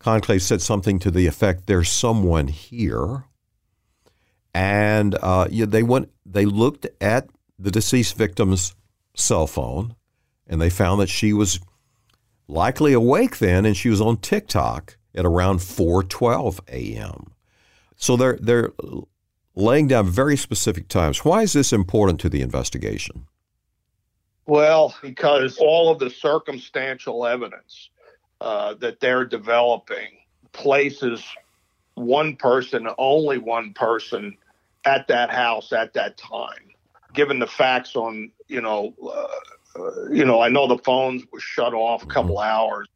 Goncalves 0.00 0.42
said 0.42 0.62
something 0.62 0.98
to 1.00 1.10
the 1.10 1.26
effect, 1.26 1.66
"There's 1.66 1.90
someone 1.90 2.48
here," 2.48 3.24
and 4.54 5.14
uh, 5.22 5.48
yeah, 5.50 5.66
they 5.66 5.82
went. 5.82 6.10
They 6.24 6.46
looked 6.46 6.86
at 7.00 7.28
the 7.58 7.70
deceased 7.70 8.16
victim's 8.16 8.74
cell 9.14 9.46
phone, 9.46 9.94
and 10.46 10.60
they 10.60 10.70
found 10.70 11.00
that 11.00 11.08
she 11.08 11.32
was 11.34 11.60
likely 12.48 12.92
awake 12.92 13.38
then, 13.38 13.64
and 13.64 13.76
she 13.76 13.88
was 13.88 14.00
on 14.00 14.18
TikTok 14.18 14.96
at 15.14 15.24
around 15.24 15.58
4:12 15.58 16.60
a.m. 16.68 17.32
So 17.96 18.16
they're 18.16 18.38
they're 18.40 18.72
laying 19.54 19.88
down 19.88 20.08
very 20.08 20.36
specific 20.36 20.88
times. 20.88 21.24
Why 21.24 21.42
is 21.42 21.52
this 21.52 21.72
important 21.72 22.20
to 22.20 22.28
the 22.28 22.42
investigation? 22.42 23.26
Well, 24.46 24.94
because 25.00 25.56
all 25.58 25.90
of 25.90 25.98
the 25.98 26.10
circumstantial 26.10 27.24
evidence 27.24 27.88
uh, 28.40 28.74
that 28.74 29.00
they're 29.00 29.24
developing 29.24 30.08
places 30.52 31.24
one 31.94 32.36
person, 32.36 32.88
only 32.98 33.38
one 33.38 33.72
person, 33.72 34.36
at 34.84 35.08
that 35.08 35.30
house 35.30 35.72
at 35.72 35.94
that 35.94 36.18
time 36.18 36.74
given 37.14 37.38
the 37.38 37.46
facts 37.46 37.96
on, 37.96 38.30
you 38.48 38.60
know, 38.60 38.92
uh, 39.02 39.26
you 40.10 40.24
know, 40.24 40.40
I 40.40 40.48
know 40.48 40.66
the 40.66 40.78
phones 40.78 41.22
were 41.32 41.40
shut 41.40 41.74
off 41.74 42.02
a 42.02 42.06
couple 42.06 42.36
mm-hmm. 42.36 42.50
hours, 42.50 42.88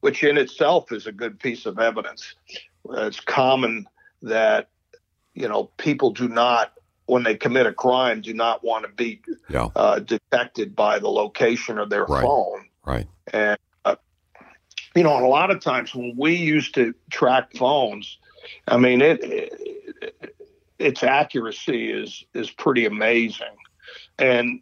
which 0.00 0.24
in 0.24 0.36
itself 0.36 0.92
is 0.92 1.06
a 1.06 1.12
good 1.12 1.38
piece 1.38 1.66
of 1.66 1.78
evidence. 1.78 2.34
It's 2.90 3.20
common 3.20 3.86
that, 4.22 4.68
you 5.34 5.48
know, 5.48 5.64
people 5.76 6.10
do 6.10 6.28
not, 6.28 6.72
when 7.06 7.22
they 7.22 7.36
commit 7.36 7.66
a 7.66 7.72
crime, 7.72 8.20
do 8.20 8.34
not 8.34 8.64
want 8.64 8.84
to 8.84 8.92
be 8.92 9.20
yeah. 9.48 9.68
uh, 9.76 9.98
detected 9.98 10.74
by 10.74 10.98
the 10.98 11.08
location 11.08 11.78
of 11.78 11.90
their 11.90 12.04
right. 12.04 12.22
phone. 12.22 12.68
Right. 12.84 13.06
And, 13.32 13.58
uh, 13.84 13.96
you 14.94 15.02
know, 15.02 15.24
a 15.24 15.28
lot 15.28 15.50
of 15.50 15.60
times 15.60 15.94
when 15.94 16.14
we 16.16 16.34
used 16.34 16.74
to 16.74 16.94
track 17.10 17.54
phones, 17.56 18.18
I 18.66 18.76
mean, 18.76 19.00
it, 19.00 19.22
it 19.22 20.36
its 20.82 21.02
accuracy 21.02 21.90
is 21.90 22.24
is 22.34 22.50
pretty 22.50 22.84
amazing 22.86 23.56
and 24.18 24.60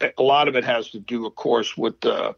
a 0.00 0.22
lot 0.22 0.48
of 0.48 0.56
it 0.56 0.64
has 0.64 0.90
to 0.90 0.98
do, 0.98 1.26
of 1.26 1.34
course, 1.34 1.76
with 1.76 2.00
the 2.00 2.34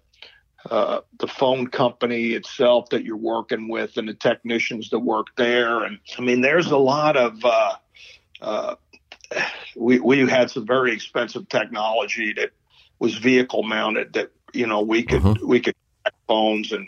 uh, 0.71 1.01
the 1.19 1.29
phone 1.29 1.69
company 1.69 2.33
itself 2.33 2.89
that 2.91 3.05
you're 3.05 3.17
working 3.17 3.69
with 3.69 3.97
and 3.97 4.09
the 4.09 4.15
technicians 4.15 4.91
that 4.91 4.99
work 4.99 5.29
there. 5.37 5.85
And 5.85 5.99
I 6.19 6.21
mean, 6.21 6.41
there's 6.41 6.71
a 6.71 6.77
lot 6.77 7.17
of 7.17 7.45
uh, 7.45 7.75
uh, 8.41 8.75
we 9.77 10.01
we 10.01 10.19
had 10.29 10.51
some 10.51 10.67
very 10.67 10.93
expensive 10.93 11.49
technology 11.49 12.33
that 12.35 12.51
was 12.99 13.17
vehicle 13.17 13.63
mounted 13.63 14.13
that 14.15 14.31
you 14.53 14.67
know 14.67 14.81
we 14.81 15.03
could 15.03 15.23
mm-hmm. 15.23 15.47
we 15.47 15.61
could 15.61 15.75
phones 16.27 16.73
and 16.73 16.87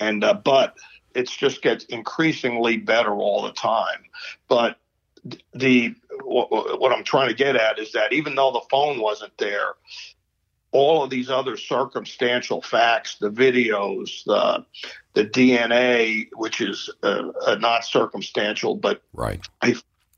and 0.00 0.24
uh, 0.24 0.34
but 0.34 0.76
it's 1.14 1.36
just 1.36 1.62
gets 1.62 1.84
increasingly 1.86 2.76
better 2.76 3.12
all 3.12 3.42
the 3.42 3.52
time. 3.52 4.04
But 4.48 4.78
the 5.54 5.94
what, 6.24 6.80
what 6.80 6.92
I'm 6.92 7.04
trying 7.04 7.28
to 7.28 7.34
get 7.34 7.56
at 7.56 7.78
is 7.78 7.92
that 7.92 8.12
even 8.12 8.34
though 8.34 8.52
the 8.52 8.64
phone 8.70 9.00
wasn't 9.00 9.36
there, 9.38 9.74
all 10.70 11.02
of 11.02 11.10
these 11.10 11.30
other 11.30 11.56
circumstantial 11.56 12.60
facts, 12.60 13.16
the 13.16 13.30
videos, 13.30 14.24
the 14.24 14.64
the 15.14 15.24
DNA, 15.24 16.28
which 16.34 16.60
is 16.60 16.90
uh, 17.02 17.30
uh, 17.46 17.54
not 17.56 17.84
circumstantial, 17.84 18.74
but 18.74 19.02
right. 19.14 19.40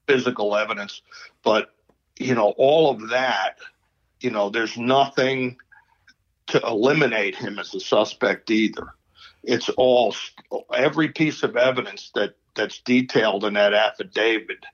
physical 0.06 0.56
evidence, 0.56 1.02
but 1.42 1.74
you 2.18 2.34
know 2.34 2.54
all 2.56 2.90
of 2.90 3.10
that, 3.10 3.58
you 4.20 4.30
know, 4.30 4.50
there's 4.50 4.76
nothing 4.76 5.56
to 6.48 6.60
eliminate 6.62 7.36
him 7.36 7.58
as 7.58 7.74
a 7.74 7.80
suspect 7.80 8.50
either. 8.50 8.88
It's 9.44 9.68
all 9.70 10.14
every 10.74 11.08
piece 11.08 11.42
of 11.42 11.56
evidence 11.56 12.10
that 12.14 12.34
that's 12.54 12.80
detailed 12.80 13.44
in 13.44 13.54
that 13.54 13.72
affidavit 13.72 14.64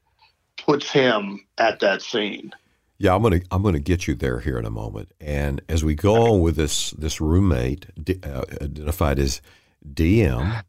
puts 0.57 0.91
him 0.91 1.45
at 1.59 1.81
that 1.81 2.03
scene. 2.03 2.53
Yeah, 2.99 3.15
I'm 3.15 3.23
gonna 3.23 3.41
I'm 3.51 3.63
gonna 3.63 3.79
get 3.79 4.09
you 4.09 4.15
there 4.15 4.41
here 4.41 4.59
in 4.59 4.65
a 4.65 4.71
moment. 4.71 5.13
And 5.21 5.61
as 5.69 5.85
we 5.85 5.95
go 5.95 6.33
on 6.33 6.41
with 6.41 6.57
this 6.57 6.93
this 6.93 7.21
roommate 7.21 7.87
uh, 8.25 8.45
identified 8.63 9.19
as 9.19 9.43
DM, 9.87 10.63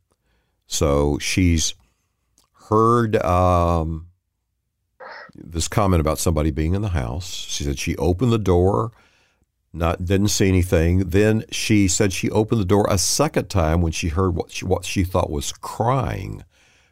so 0.67 1.17
she's 1.19 1.73
heard 2.69 3.15
um, 3.23 4.07
this 5.33 5.69
comment 5.69 6.01
about 6.01 6.19
somebody 6.19 6.51
being 6.51 6.73
in 6.73 6.81
the 6.81 6.89
house. 6.89 7.33
She 7.33 7.63
said 7.63 7.79
she 7.79 7.95
opened 7.95 8.33
the 8.33 8.37
door, 8.37 8.91
not 9.71 10.03
didn't 10.03 10.29
see 10.29 10.49
anything. 10.49 11.09
Then 11.09 11.45
she 11.49 11.87
said 11.87 12.11
she 12.11 12.29
opened 12.29 12.59
the 12.59 12.65
door 12.65 12.85
a 12.89 12.97
second 12.97 13.49
time 13.49 13.81
when 13.81 13.93
she 13.93 14.09
heard 14.09 14.35
what 14.35 14.51
she 14.51 14.65
what 14.65 14.83
she 14.83 15.05
thought 15.05 15.29
was 15.29 15.53
crying 15.53 16.43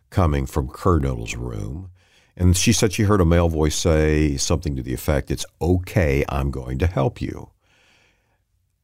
coming 0.09 0.45
from 0.45 0.67
Noodle's 0.67 1.35
room. 1.35 1.89
And 2.37 2.55
she 2.55 2.73
said 2.73 2.91
she 2.91 3.03
heard 3.03 3.21
a 3.21 3.25
male 3.25 3.47
voice 3.47 3.75
say 3.75 4.35
something 4.37 4.75
to 4.75 4.83
the 4.83 4.93
effect, 4.93 5.31
It's 5.31 5.45
okay, 5.61 6.25
I'm 6.27 6.51
going 6.51 6.77
to 6.79 6.87
help 6.87 7.21
you. 7.21 7.51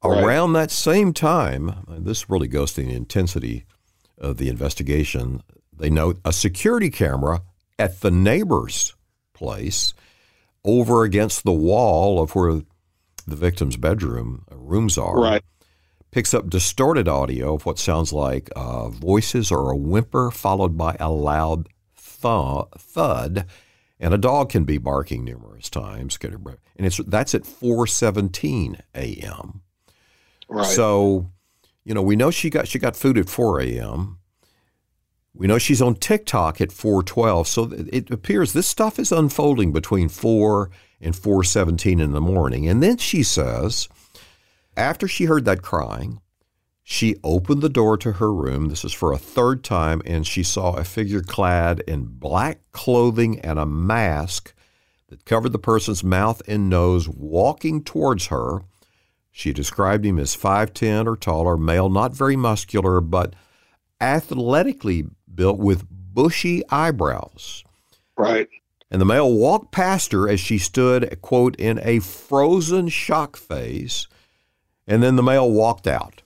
Right. 0.03 0.23
Around 0.23 0.53
that 0.53 0.71
same 0.71 1.13
time, 1.13 1.85
this 1.87 2.29
really 2.29 2.47
goes 2.47 2.73
to 2.73 2.81
the 2.81 2.93
intensity 2.93 3.65
of 4.17 4.37
the 4.37 4.49
investigation. 4.49 5.43
They 5.75 5.89
note 5.89 6.19
a 6.23 6.33
security 6.33 6.89
camera 6.89 7.41
at 7.77 8.01
the 8.01 8.11
neighbor's 8.11 8.95
place 9.33 9.93
over 10.63 11.03
against 11.03 11.43
the 11.43 11.51
wall 11.51 12.21
of 12.21 12.35
where 12.35 12.61
the 13.27 13.35
victim's 13.35 13.77
bedroom 13.77 14.45
uh, 14.51 14.55
rooms 14.57 14.97
are. 14.97 15.19
Right. 15.19 15.43
Picks 16.11 16.33
up 16.33 16.49
distorted 16.49 17.07
audio 17.07 17.55
of 17.55 17.65
what 17.65 17.79
sounds 17.79 18.11
like 18.11 18.49
uh, 18.55 18.89
voices 18.89 19.51
or 19.51 19.71
a 19.71 19.77
whimper 19.77 20.29
followed 20.29 20.77
by 20.77 20.97
a 20.99 21.09
loud 21.09 21.69
thud, 22.21 23.45
and 23.99 24.13
a 24.13 24.17
dog 24.17 24.49
can 24.49 24.63
be 24.63 24.77
barking 24.77 25.23
numerous 25.23 25.69
times. 25.69 26.17
And 26.21 26.57
it's 26.77 26.97
that's 26.97 27.35
at 27.35 27.43
4:17 27.43 28.79
a.m. 28.95 29.61
Right. 30.49 30.65
So, 30.65 31.29
you 31.83 31.93
know, 31.93 32.01
we 32.01 32.15
know 32.15 32.31
she 32.31 32.49
got 32.49 32.67
she 32.67 32.79
got 32.79 32.95
food 32.95 33.17
at 33.17 33.29
4 33.29 33.61
a.m. 33.61 34.17
We 35.33 35.47
know 35.47 35.57
she's 35.57 35.81
on 35.81 35.95
TikTok 35.95 36.59
at 36.59 36.69
4:12. 36.69 37.47
So 37.47 37.71
it 37.91 38.11
appears 38.11 38.53
this 38.53 38.67
stuff 38.67 38.99
is 38.99 39.11
unfolding 39.11 39.71
between 39.71 40.09
4 40.09 40.69
and 40.99 41.15
4:17 41.15 42.01
in 42.01 42.11
the 42.11 42.21
morning. 42.21 42.67
And 42.67 42.83
then 42.83 42.97
she 42.97 43.23
says, 43.23 43.87
after 44.75 45.07
she 45.07 45.25
heard 45.25 45.45
that 45.45 45.61
crying, 45.61 46.21
she 46.83 47.15
opened 47.23 47.61
the 47.61 47.69
door 47.69 47.97
to 47.97 48.13
her 48.13 48.33
room. 48.33 48.67
This 48.67 48.83
is 48.83 48.93
for 48.93 49.13
a 49.13 49.17
third 49.17 49.63
time, 49.63 50.01
and 50.05 50.25
she 50.25 50.43
saw 50.43 50.73
a 50.73 50.83
figure 50.83 51.21
clad 51.21 51.81
in 51.87 52.05
black 52.05 52.59
clothing 52.71 53.39
and 53.39 53.59
a 53.59 53.65
mask 53.65 54.53
that 55.09 55.25
covered 55.25 55.51
the 55.51 55.59
person's 55.59 56.03
mouth 56.03 56.41
and 56.47 56.69
nose 56.69 57.07
walking 57.07 57.83
towards 57.83 58.27
her. 58.27 58.61
She 59.29 59.53
described 59.53 60.05
him 60.05 60.19
as 60.19 60.35
5'10 60.35 61.07
or 61.07 61.15
taller, 61.15 61.57
male, 61.57 61.89
not 61.89 62.13
very 62.13 62.35
muscular, 62.35 62.99
but 62.99 63.35
athletically 63.99 65.05
built 65.33 65.59
with 65.59 65.85
bushy 65.89 66.63
eyebrows. 66.69 67.63
Right. 68.17 68.49
And 68.89 68.99
the 68.99 69.05
male 69.05 69.31
walked 69.31 69.71
past 69.71 70.11
her 70.11 70.27
as 70.27 70.39
she 70.39 70.57
stood, 70.57 71.21
quote, 71.21 71.55
in 71.55 71.79
a 71.83 71.99
frozen 71.99 72.89
shock 72.89 73.37
phase. 73.37 74.07
And 74.85 75.01
then 75.01 75.15
the 75.15 75.23
male 75.23 75.49
walked 75.49 75.87
out. 75.87 76.21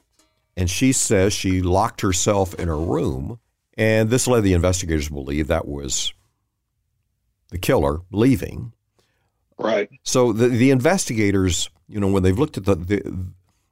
And 0.58 0.70
she 0.70 0.92
says 0.92 1.34
she 1.34 1.62
locked 1.62 2.02
herself 2.02 2.54
in 2.56 2.68
her 2.68 2.80
room. 2.80 3.40
And 3.78 4.10
this 4.10 4.28
led 4.28 4.44
the 4.44 4.54
investigators 4.54 5.08
to 5.08 5.14
believe 5.14 5.48
that 5.48 5.68
was 5.68 6.14
the 7.50 7.58
killer 7.58 8.00
leaving. 8.12 8.72
Right. 9.58 9.90
So 10.04 10.34
the, 10.34 10.48
the 10.48 10.72
investigators, 10.72 11.70
you 11.88 12.00
know, 12.00 12.08
when 12.08 12.24
they've 12.24 12.38
looked 12.38 12.58
at 12.58 12.66
the, 12.66 12.76
the, 12.76 13.28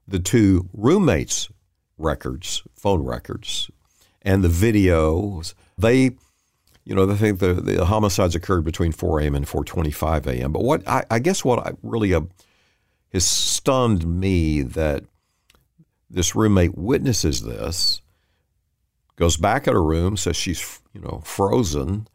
the 0.07 0.19
two 0.19 0.69
roommates' 0.73 1.49
records, 1.97 2.63
phone 2.75 3.03
records, 3.03 3.69
and 4.21 4.43
the 4.43 4.49
videos, 4.49 5.53
they, 5.77 6.11
you 6.85 6.95
know, 6.95 7.05
they 7.05 7.15
think 7.15 7.39
the, 7.39 7.53
the 7.53 7.85
homicides 7.85 8.35
occurred 8.35 8.63
between 8.63 8.91
4 8.91 9.21
a.m. 9.21 9.35
and 9.35 9.45
4:25 9.45 10.27
a.m. 10.27 10.51
But 10.51 10.63
what 10.63 10.87
I, 10.87 11.05
I 11.09 11.19
guess 11.19 11.43
what 11.43 11.59
I 11.59 11.73
really 11.81 12.13
uh, 12.13 12.21
has 13.11 13.25
stunned 13.25 14.05
me 14.05 14.61
that 14.61 15.03
this 16.13 16.35
roommate 16.35 16.77
witnesses 16.77 17.41
this, 17.41 18.01
goes 19.15 19.35
back 19.35 19.67
in 19.67 19.73
her 19.73 19.83
room, 19.83 20.15
says 20.15 20.35
she's, 20.37 20.79
you 20.93 21.01
know, 21.01 21.21
frozen. 21.25 22.07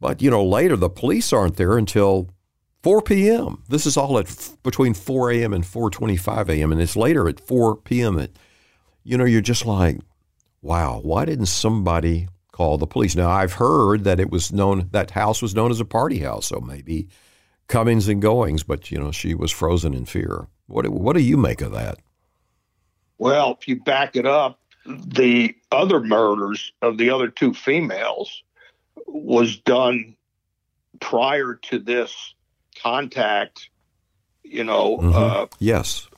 But, 0.00 0.22
you 0.22 0.30
know, 0.30 0.44
later 0.44 0.76
the 0.76 0.90
police 0.90 1.32
aren't 1.32 1.56
there 1.56 1.76
until 1.76 2.30
4 2.82 3.02
p.m. 3.02 3.62
This 3.68 3.84
is 3.84 3.96
all 3.96 4.18
at 4.18 4.26
f- 4.26 4.56
between 4.62 4.94
4 4.94 5.32
a.m. 5.32 5.52
and 5.52 5.64
4:25 5.64 6.48
a.m. 6.48 6.72
and 6.72 6.80
it's 6.80 6.96
later 6.96 7.28
at 7.28 7.38
4 7.40 7.76
p.m. 7.76 8.14
that 8.14 8.36
you 9.04 9.18
know 9.18 9.24
you're 9.24 9.42
just 9.42 9.66
like, 9.66 9.98
wow, 10.62 11.00
why 11.02 11.26
didn't 11.26 11.46
somebody 11.46 12.28
call 12.52 12.78
the 12.78 12.86
police? 12.86 13.14
Now 13.14 13.30
I've 13.30 13.54
heard 13.54 14.04
that 14.04 14.18
it 14.18 14.30
was 14.30 14.50
known 14.50 14.88
that 14.92 15.10
house 15.10 15.42
was 15.42 15.54
known 15.54 15.70
as 15.70 15.80
a 15.80 15.84
party 15.84 16.20
house, 16.20 16.46
so 16.46 16.60
maybe 16.60 17.08
comings 17.68 18.08
and 18.08 18.22
goings, 18.22 18.62
but 18.62 18.90
you 18.90 18.98
know 18.98 19.12
she 19.12 19.34
was 19.34 19.50
frozen 19.50 19.92
in 19.92 20.06
fear. 20.06 20.48
What 20.66 20.88
what 20.88 21.16
do 21.16 21.22
you 21.22 21.36
make 21.36 21.60
of 21.60 21.72
that? 21.72 21.98
Well, 23.20 23.58
if 23.60 23.68
you 23.68 23.76
back 23.78 24.16
it 24.16 24.26
up, 24.26 24.58
the 24.86 25.54
other 25.70 26.00
murders 26.00 26.72
of 26.80 26.96
the 26.96 27.10
other 27.10 27.28
two 27.28 27.52
females 27.52 28.42
was 29.06 29.58
done 29.58 30.16
prior 31.02 31.54
to 31.64 31.78
this 31.78 32.34
contact, 32.82 33.68
you 34.42 34.64
know, 34.64 34.96
Mhm. 34.96 35.14
uh, 35.14 35.46
Yes. 35.58 36.08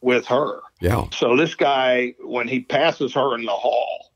with 0.00 0.24
her. 0.26 0.60
Yeah. 0.80 1.08
So 1.10 1.36
this 1.36 1.56
guy, 1.56 2.14
when 2.20 2.46
he 2.46 2.60
passes 2.60 3.12
her 3.14 3.34
in 3.34 3.44
the 3.44 3.50
hall, 3.50 4.12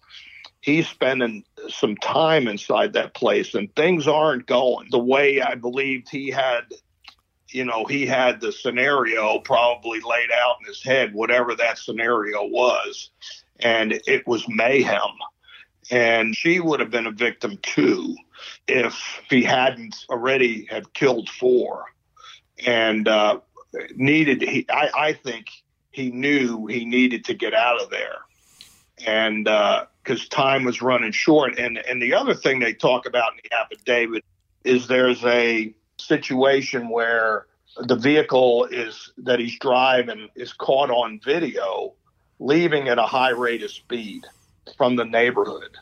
he's 0.60 0.88
spending 0.88 1.44
some 1.68 1.96
time 1.96 2.46
inside 2.46 2.92
that 2.92 3.14
place 3.14 3.56
and 3.56 3.74
things 3.74 4.06
aren't 4.06 4.46
going 4.46 4.86
the 4.92 5.00
way 5.00 5.40
I 5.40 5.56
believed 5.56 6.08
he 6.10 6.30
had, 6.30 6.72
you 7.48 7.64
know, 7.64 7.84
he 7.84 8.06
had 8.06 8.40
the 8.40 8.52
scenario 8.52 9.38
probably 9.38 10.00
laid 10.00 10.30
out 10.32 10.56
in 10.60 10.66
his 10.66 10.82
head, 10.82 11.14
whatever 11.14 11.54
that 11.54 11.78
scenario 11.78 12.44
was. 12.44 13.10
And 13.60 14.00
it 14.06 14.26
was 14.26 14.44
mayhem. 14.48 15.00
And 15.90 16.36
she 16.36 16.60
would 16.60 16.80
have 16.80 16.90
been 16.90 17.06
a 17.06 17.12
victim 17.12 17.58
too 17.62 18.16
if 18.66 19.00
he 19.30 19.42
hadn't 19.42 20.04
already 20.10 20.66
have 20.66 20.92
killed 20.92 21.28
four 21.28 21.86
and 22.66 23.06
uh, 23.06 23.40
needed, 23.94 24.42
he, 24.42 24.66
I, 24.68 24.90
I 24.94 25.12
think 25.12 25.46
he 25.92 26.10
knew 26.10 26.66
he 26.66 26.84
needed 26.84 27.24
to 27.26 27.34
get 27.34 27.54
out 27.54 27.80
of 27.80 27.90
there 27.90 28.26
and 29.04 29.44
because 29.44 30.28
time 30.28 30.64
was 30.64 30.80
running 30.80 31.12
short. 31.12 31.58
And 31.58 31.78
and 31.78 32.00
the 32.00 32.14
other 32.14 32.34
thing 32.34 32.60
they 32.60 32.72
talk 32.72 33.06
about 33.06 33.32
in 33.32 33.40
the 33.44 33.56
affidavit 33.56 34.24
is 34.64 34.86
there's 34.86 35.24
a 35.24 35.74
situation 36.06 36.88
where 36.88 37.46
the 37.78 37.96
vehicle 37.96 38.64
is 38.66 39.12
that 39.18 39.38
he's 39.38 39.58
driving 39.58 40.28
is 40.34 40.52
caught 40.52 40.90
on 40.90 41.20
video 41.24 41.94
leaving 42.38 42.88
at 42.88 42.98
a 42.98 43.02
high 43.02 43.30
rate 43.30 43.62
of 43.62 43.70
speed 43.70 44.24
from 44.76 44.96
the 44.96 45.04
neighborhood. 45.04 45.76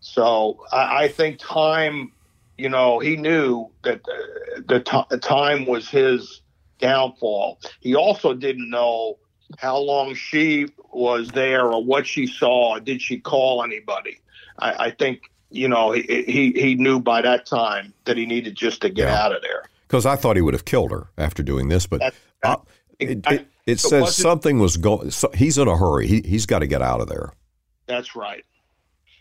So 0.00 0.64
I, 0.72 1.04
I 1.04 1.08
think 1.08 1.38
time, 1.38 2.12
you 2.56 2.68
know, 2.68 2.98
he 2.98 3.16
knew 3.16 3.70
that 3.82 4.00
uh, 4.08 4.60
the, 4.68 4.78
the, 4.78 4.80
t- 4.80 5.18
time 5.18 5.66
was 5.66 5.88
his 5.88 6.42
downfall. 6.78 7.58
He 7.80 7.94
also 7.94 8.34
didn't 8.34 8.70
know 8.70 9.18
how 9.58 9.78
long 9.78 10.14
she 10.14 10.66
was 10.92 11.28
there 11.28 11.66
or 11.66 11.84
what 11.84 12.06
she 12.06 12.26
saw. 12.26 12.78
Did 12.78 13.02
she 13.02 13.18
call 13.18 13.62
anybody? 13.62 14.20
I, 14.58 14.86
I 14.86 14.90
think 14.90 15.22
you 15.54 15.68
know 15.68 15.92
he, 15.92 16.02
he 16.26 16.52
he 16.52 16.74
knew 16.74 16.98
by 17.00 17.22
that 17.22 17.46
time 17.46 17.92
that 18.04 18.16
he 18.16 18.26
needed 18.26 18.54
just 18.56 18.82
to 18.82 18.88
get 18.90 19.08
Yeah. 19.08 19.22
out 19.24 19.34
of 19.34 19.42
there. 19.42 19.64
Because 19.88 20.06
I 20.06 20.16
thought 20.16 20.36
he 20.36 20.42
would 20.42 20.54
have 20.54 20.64
killed 20.64 20.90
her 20.90 21.08
after 21.18 21.42
doing 21.42 21.68
this, 21.68 21.86
but 21.86 22.00
That- 22.00 22.14
that- 22.42 22.60
it, 22.98 23.26
I- 23.26 23.34
it, 23.34 23.40
it 23.40 23.46
it 23.66 23.80
says 23.80 24.14
something 24.16 24.58
was 24.58 24.76
going. 24.76 25.10
So 25.10 25.30
he's 25.34 25.56
in 25.58 25.68
a 25.68 25.76
hurry. 25.76 26.06
He 26.06 26.20
he's 26.22 26.46
got 26.46 26.58
to 26.60 26.66
get 26.66 26.82
out 26.82 27.00
of 27.00 27.08
there. 27.08 27.32
That's 27.86 28.14
right. 28.14 28.44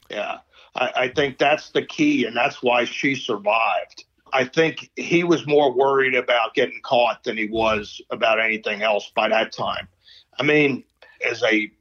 Yeah, 0.10 0.40
I, 0.76 0.92
I 0.96 1.08
think 1.10 1.38
that's 1.38 1.70
the 1.72 1.82
key, 1.82 2.26
and 2.26 2.36
that's 2.36 2.62
why 2.62 2.86
she 2.86 3.16
survived. 3.16 4.04
I 4.34 4.46
think 4.46 4.90
he 4.96 5.24
was 5.24 5.46
more 5.48 5.72
worried 5.72 6.16
about 6.16 6.56
getting 6.56 6.80
caught 6.84 7.24
than 7.24 7.38
he 7.38 7.48
was 7.48 8.02
about 8.10 8.40
anything 8.40 8.82
else 8.82 9.12
by 9.16 9.30
that 9.30 9.52
time. 9.54 9.88
I 10.40 10.44
mean, 10.44 10.84
as 11.30 11.42
a 11.44 11.72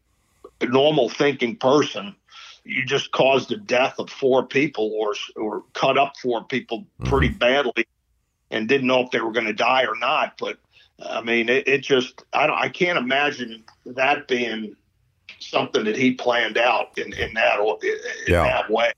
normal 0.63 1.09
thinking 1.09 1.57
person, 1.57 2.15
you 2.65 2.85
just 2.85 3.11
caused 3.13 3.49
the 3.49 3.57
death 3.57 3.99
of 3.99 4.11
four 4.11 4.47
people 4.47 4.93
or 4.99 5.15
or 5.37 5.65
cut 5.75 5.99
up 5.99 6.17
four 6.17 6.45
people 6.45 6.87
pretty 7.05 7.29
badly 7.29 7.85
and 8.51 8.69
didn't 8.69 8.87
know 8.87 9.01
if 9.01 9.11
they 9.11 9.21
were 9.21 9.33
going 9.33 9.47
to 9.47 9.53
die 9.53 9.85
or 9.85 9.97
not. 9.97 10.35
But 10.39 10.59
I 11.01 11.23
mean, 11.23 11.49
it, 11.49 11.67
it 11.67 11.83
just 11.83 12.23
I 12.33 12.47
don't 12.47 12.59
I 12.59 12.69
can't 12.69 12.99
imagine 12.99 13.65
that 13.87 14.29
being 14.29 14.77
something 15.41 15.85
that 15.85 15.97
he 15.97 16.13
planned 16.13 16.59
out 16.59 16.97
in, 16.97 17.13
in 17.15 17.35
that 17.35 17.59
in 17.59 18.33
Yeah. 18.33 18.45
that 18.45 18.71
way. 18.71 18.93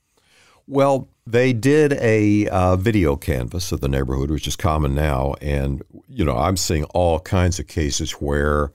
Well, 0.67 1.09
they 1.27 1.53
did 1.53 1.95
a 1.95 2.49
uh, 2.49 2.77
video 2.77 3.17
canvas 3.17 3.73
of 3.73 3.81
the 3.81 3.89
neighborhood, 3.89 4.31
which 4.31 4.47
is 4.47 4.57
common 4.57 4.95
now, 4.95 5.35
and 5.41 5.83
you 6.09 6.25
know 6.25 6.37
I'm 6.37 6.57
seeing 6.57 6.85
all 6.85 7.21
kinds 7.21 7.59
of 7.59 7.67
cases 7.67 8.13
where 8.13 8.73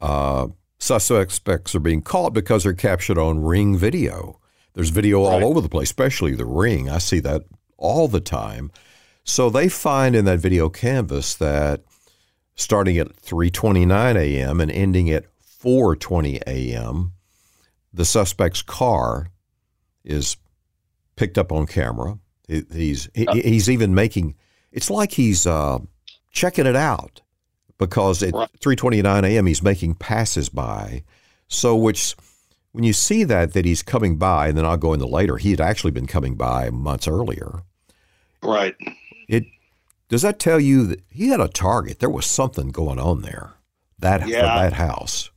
uh, 0.00 0.48
suspects 0.78 1.74
are 1.74 1.80
being 1.80 2.02
caught 2.02 2.34
because 2.34 2.64
they're 2.64 2.72
captured 2.74 3.18
on 3.18 3.42
Ring 3.42 3.76
video. 3.76 4.40
There's 4.74 4.90
video 4.90 5.22
all 5.22 5.38
Right. 5.38 5.42
over 5.42 5.60
the 5.60 5.68
place, 5.68 5.88
especially 5.88 6.34
the 6.34 6.44
Ring. 6.46 6.88
I 6.90 6.98
see 6.98 7.20
that 7.20 7.44
all 7.78 8.08
the 8.08 8.20
time. 8.20 8.70
So 9.24 9.48
they 9.48 9.68
find 9.68 10.14
in 10.14 10.24
that 10.26 10.40
video 10.40 10.68
canvas 10.68 11.34
that 11.36 11.82
starting 12.56 12.98
at 12.98 13.16
3:29 13.16 14.16
a.m. 14.16 14.60
and 14.60 14.70
ending 14.70 15.10
at 15.10 15.24
4:20 15.62 16.40
a.m., 16.46 17.12
the 17.92 18.04
suspect's 18.04 18.62
car 18.62 19.30
is 20.04 20.36
picked 21.16 21.38
up 21.38 21.52
on 21.52 21.66
camera. 21.66 22.18
He's 22.46 23.08
he's 23.14 23.70
even 23.70 23.94
making. 23.94 24.34
It's 24.72 24.90
like 24.90 25.12
he's 25.12 25.46
uh, 25.46 25.78
checking 26.32 26.66
it 26.66 26.76
out 26.76 27.22
because 27.86 28.22
at 28.22 28.34
Right. 28.34 28.48
3:29 28.60 29.24
a.m. 29.24 29.46
he's 29.46 29.62
making 29.62 29.94
passes 29.94 30.48
by. 30.48 31.04
So 31.48 31.76
which 31.76 32.14
when 32.72 32.84
you 32.84 32.92
see 32.92 33.24
that 33.24 33.52
that 33.52 33.64
he's 33.64 33.82
coming 33.82 34.16
by, 34.16 34.48
and 34.48 34.58
then 34.58 34.64
I'll 34.64 34.76
go 34.76 34.92
into 34.92 35.06
later. 35.06 35.36
He 35.36 35.50
had 35.50 35.60
actually 35.60 35.92
been 35.92 36.06
coming 36.06 36.34
by 36.34 36.70
months 36.70 37.06
earlier. 37.06 37.62
Right. 38.42 38.74
It 39.28 39.44
does 40.08 40.22
that 40.22 40.38
tell 40.38 40.60
you 40.60 40.86
that 40.86 41.00
he 41.10 41.28
had 41.28 41.40
a 41.40 41.48
target? 41.48 41.98
There 42.00 42.10
was 42.10 42.26
something 42.26 42.68
going 42.68 42.98
on 42.98 43.22
there. 43.22 43.54
That 43.98 44.28
Yeah. 44.28 44.42
that 44.42 44.74
house. 44.74 45.30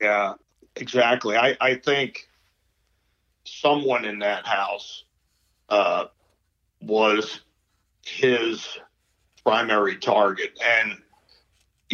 Yeah, 0.00 0.34
exactly. 0.76 1.36
I, 1.36 1.56
I 1.60 1.76
think 1.76 2.28
someone 3.44 4.04
in 4.04 4.18
that 4.20 4.46
house 4.46 5.04
uh, 5.68 6.06
was 6.82 7.40
his 8.04 8.78
primary 9.44 9.96
target. 9.96 10.58
And, 10.62 10.98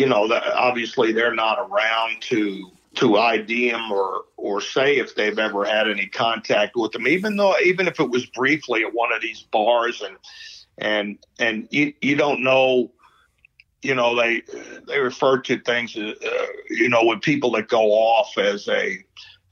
you 0.01 0.07
know, 0.07 0.33
obviously 0.55 1.13
they're 1.13 1.35
not 1.35 1.59
around 1.59 2.23
to 2.23 2.73
to 2.95 3.19
ID 3.19 3.69
him 3.69 3.93
or 3.93 4.23
or 4.39 4.63
say 4.63 4.97
if 4.97 5.15
they've 5.15 5.39
ever 5.39 5.65
had 5.65 5.89
any 5.91 6.07
contact 6.07 6.75
with 6.75 6.95
him, 6.95 7.07
even 7.07 7.37
though 7.37 7.55
even 7.59 7.87
if 7.87 8.01
it 8.01 8.09
was 8.09 8.25
briefly 8.27 8.83
at 8.83 8.95
one 8.95 9.13
of 9.13 9.21
these 9.21 9.43
bars 9.43 10.01
and 10.01 10.17
and 10.79 11.19
and 11.39 11.69
you 11.71 11.93
you 12.01 12.17
don't 12.17 12.43
know 12.43 12.91
you 13.83 13.95
know 13.95 14.17
they 14.17 14.43
they 14.89 14.99
refer 14.99 15.39
to 15.39 15.61
things 15.61 15.95
uh, 15.97 16.15
you 16.71 16.89
know 16.89 17.05
with 17.05 17.21
people 17.21 17.51
that 17.51 17.69
go 17.69 17.91
off 17.91 18.39
as 18.39 18.67
a 18.69 19.05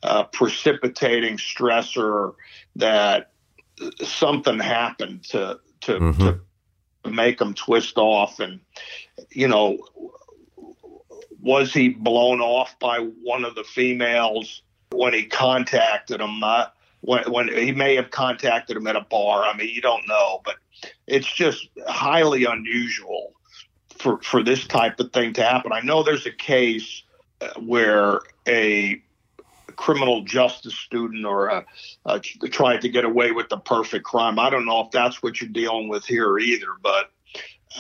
uh, 0.02 0.24
precipitating 0.24 1.36
stressor 1.36 2.32
that 2.76 3.32
something 4.02 4.58
happened 4.58 5.22
to 5.24 5.60
to, 5.82 5.92
mm-hmm. 5.92 6.28
to 7.04 7.10
make 7.10 7.38
them 7.38 7.52
twist 7.52 7.98
off 7.98 8.40
and 8.40 8.60
you 9.30 9.46
know 9.46 9.76
was 11.40 11.72
he 11.72 11.90
blown 11.90 12.40
off 12.40 12.78
by 12.78 12.98
one 12.98 13.44
of 13.44 13.54
the 13.54 13.64
females 13.64 14.62
when 14.90 15.12
he 15.12 15.24
contacted 15.24 16.20
him? 16.20 16.42
Uh, 16.42 16.66
when, 17.00 17.30
when 17.30 17.48
he 17.48 17.72
may 17.72 17.94
have 17.94 18.10
contacted 18.10 18.76
him 18.76 18.86
at 18.86 18.96
a 18.96 19.02
bar. 19.02 19.44
I 19.44 19.56
mean 19.56 19.68
you 19.68 19.80
don't 19.80 20.06
know 20.08 20.40
but 20.44 20.56
it's 21.06 21.32
just 21.32 21.68
highly 21.86 22.44
unusual 22.44 23.32
for 23.98 24.20
for 24.22 24.42
this 24.42 24.66
type 24.66 24.98
of 25.00 25.12
thing 25.12 25.32
to 25.34 25.42
happen. 25.42 25.72
I 25.72 25.80
know 25.80 26.02
there's 26.02 26.26
a 26.26 26.32
case 26.32 27.02
uh, 27.40 27.48
where 27.60 28.20
a 28.46 29.02
criminal 29.76 30.22
justice 30.22 30.74
student 30.74 31.24
or 31.24 31.46
a, 31.46 31.64
a, 32.04 32.18
trying 32.18 32.80
to 32.80 32.88
get 32.88 33.04
away 33.04 33.30
with 33.30 33.48
the 33.48 33.58
perfect 33.58 34.04
crime. 34.04 34.38
I 34.38 34.50
don't 34.50 34.66
know 34.66 34.80
if 34.80 34.90
that's 34.90 35.22
what 35.22 35.40
you're 35.40 35.50
dealing 35.50 35.88
with 35.88 36.04
here 36.04 36.36
either, 36.38 36.66
but 36.82 37.10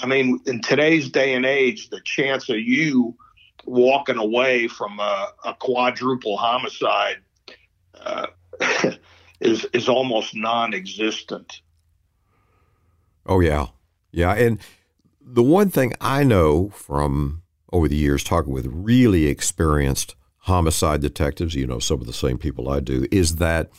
I 0.00 0.06
mean, 0.06 0.40
in 0.46 0.60
today's 0.60 1.10
day 1.10 1.34
and 1.34 1.44
age, 1.44 1.88
the 1.88 2.00
chance 2.04 2.48
of 2.48 2.58
you 2.58 3.16
walking 3.68 4.16
away 4.16 4.68
from 4.68 4.98
a, 4.98 5.28
a 5.44 5.54
quadruple 5.54 6.36
homicide 6.36 7.18
uh, 8.00 8.26
is 9.40 9.66
is 9.72 9.88
almost 9.88 10.34
non-existent. 10.34 11.60
Oh 13.26 13.40
yeah, 13.40 13.66
yeah, 14.10 14.32
and 14.34 14.58
the 15.20 15.42
one 15.42 15.70
thing 15.70 15.92
I 16.00 16.24
know 16.24 16.70
from 16.70 17.42
over 17.72 17.88
the 17.88 17.96
years 17.96 18.24
talking 18.24 18.52
with 18.52 18.66
really 18.66 19.26
experienced 19.26 20.16
homicide 20.38 21.02
detectives, 21.02 21.54
you 21.54 21.66
know, 21.66 21.78
some 21.78 22.00
of 22.00 22.06
the 22.06 22.12
same 22.12 22.38
people 22.38 22.70
I 22.70 22.80
do, 22.80 23.06
is 23.10 23.36
that 23.36 23.70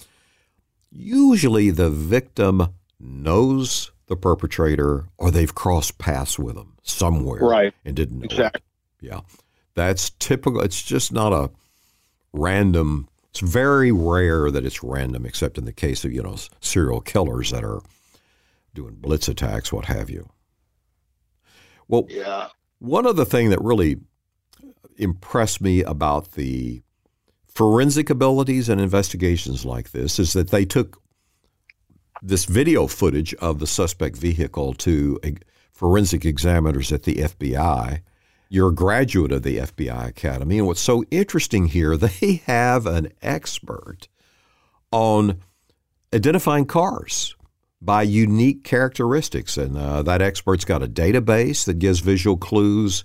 usually 0.91 1.71
the 1.71 1.89
victim 1.89 2.75
knows 2.99 3.91
the 4.07 4.15
perpetrator 4.15 5.05
or 5.17 5.31
they've 5.31 5.53
crossed 5.53 5.97
paths 5.97 6.37
with 6.37 6.55
them 6.55 6.73
somewhere 6.83 7.41
right. 7.41 7.73
and 7.85 7.95
didn't 7.95 8.19
know. 8.19 8.25
Exactly. 8.25 8.61
It. 9.01 9.07
Yeah. 9.07 9.21
That's 9.79 10.09
typical. 10.09 10.59
It's 10.59 10.83
just 10.83 11.13
not 11.13 11.31
a 11.31 11.49
random, 12.33 13.07
it's 13.29 13.39
very 13.39 13.93
rare 13.93 14.51
that 14.51 14.65
it's 14.65 14.83
random, 14.83 15.25
except 15.25 15.57
in 15.57 15.63
the 15.63 15.71
case 15.71 16.03
of, 16.03 16.11
you 16.11 16.21
know, 16.21 16.35
serial 16.59 16.99
killers 16.99 17.51
that 17.51 17.63
are 17.63 17.79
doing 18.73 18.95
blitz 18.95 19.29
attacks, 19.29 19.71
what 19.71 19.85
have 19.85 20.09
you. 20.09 20.29
Well, 21.87 22.07
yeah. 22.09 22.49
One 22.79 23.07
other 23.07 23.23
thing 23.23 23.51
that 23.51 23.61
really 23.61 24.01
impressed 24.97 25.61
me 25.61 25.81
about 25.81 26.33
the 26.33 26.81
forensic 27.47 28.09
abilities 28.09 28.67
and 28.67 28.81
investigations 28.81 29.63
like 29.63 29.91
this 29.91 30.19
is 30.19 30.33
that 30.33 30.49
they 30.49 30.65
took 30.65 31.01
this 32.21 32.43
video 32.43 32.85
footage 32.85 33.33
of 33.35 33.59
the 33.59 33.67
suspect 33.67 34.17
vehicle 34.17 34.73
to 34.73 35.17
forensic 35.71 36.25
examiners 36.25 36.91
at 36.91 37.03
the 37.03 37.15
FBI. 37.15 38.01
You're 38.49 38.69
a 38.69 38.75
graduate 38.75 39.31
of 39.31 39.43
the 39.43 39.59
FBI 39.59 40.07
Academy. 40.07 40.57
And 40.57 40.67
what's 40.67 40.81
so 40.81 41.03
interesting 41.11 41.67
here, 41.67 41.95
they 41.97 42.41
have 42.45 42.85
an 42.85 43.11
expert 43.21 44.07
on 44.91 45.39
identifying 46.13 46.65
cars 46.65 47.35
by 47.81 48.01
unique 48.01 48.63
characteristics. 48.63 49.55
And 49.57 49.77
uh, 49.77 50.03
that 50.03 50.21
expert's 50.21 50.65
got 50.65 50.83
a 50.83 50.87
database 50.87 51.65
that 51.65 51.79
gives 51.79 51.99
visual 51.99 52.35
clues 52.35 53.03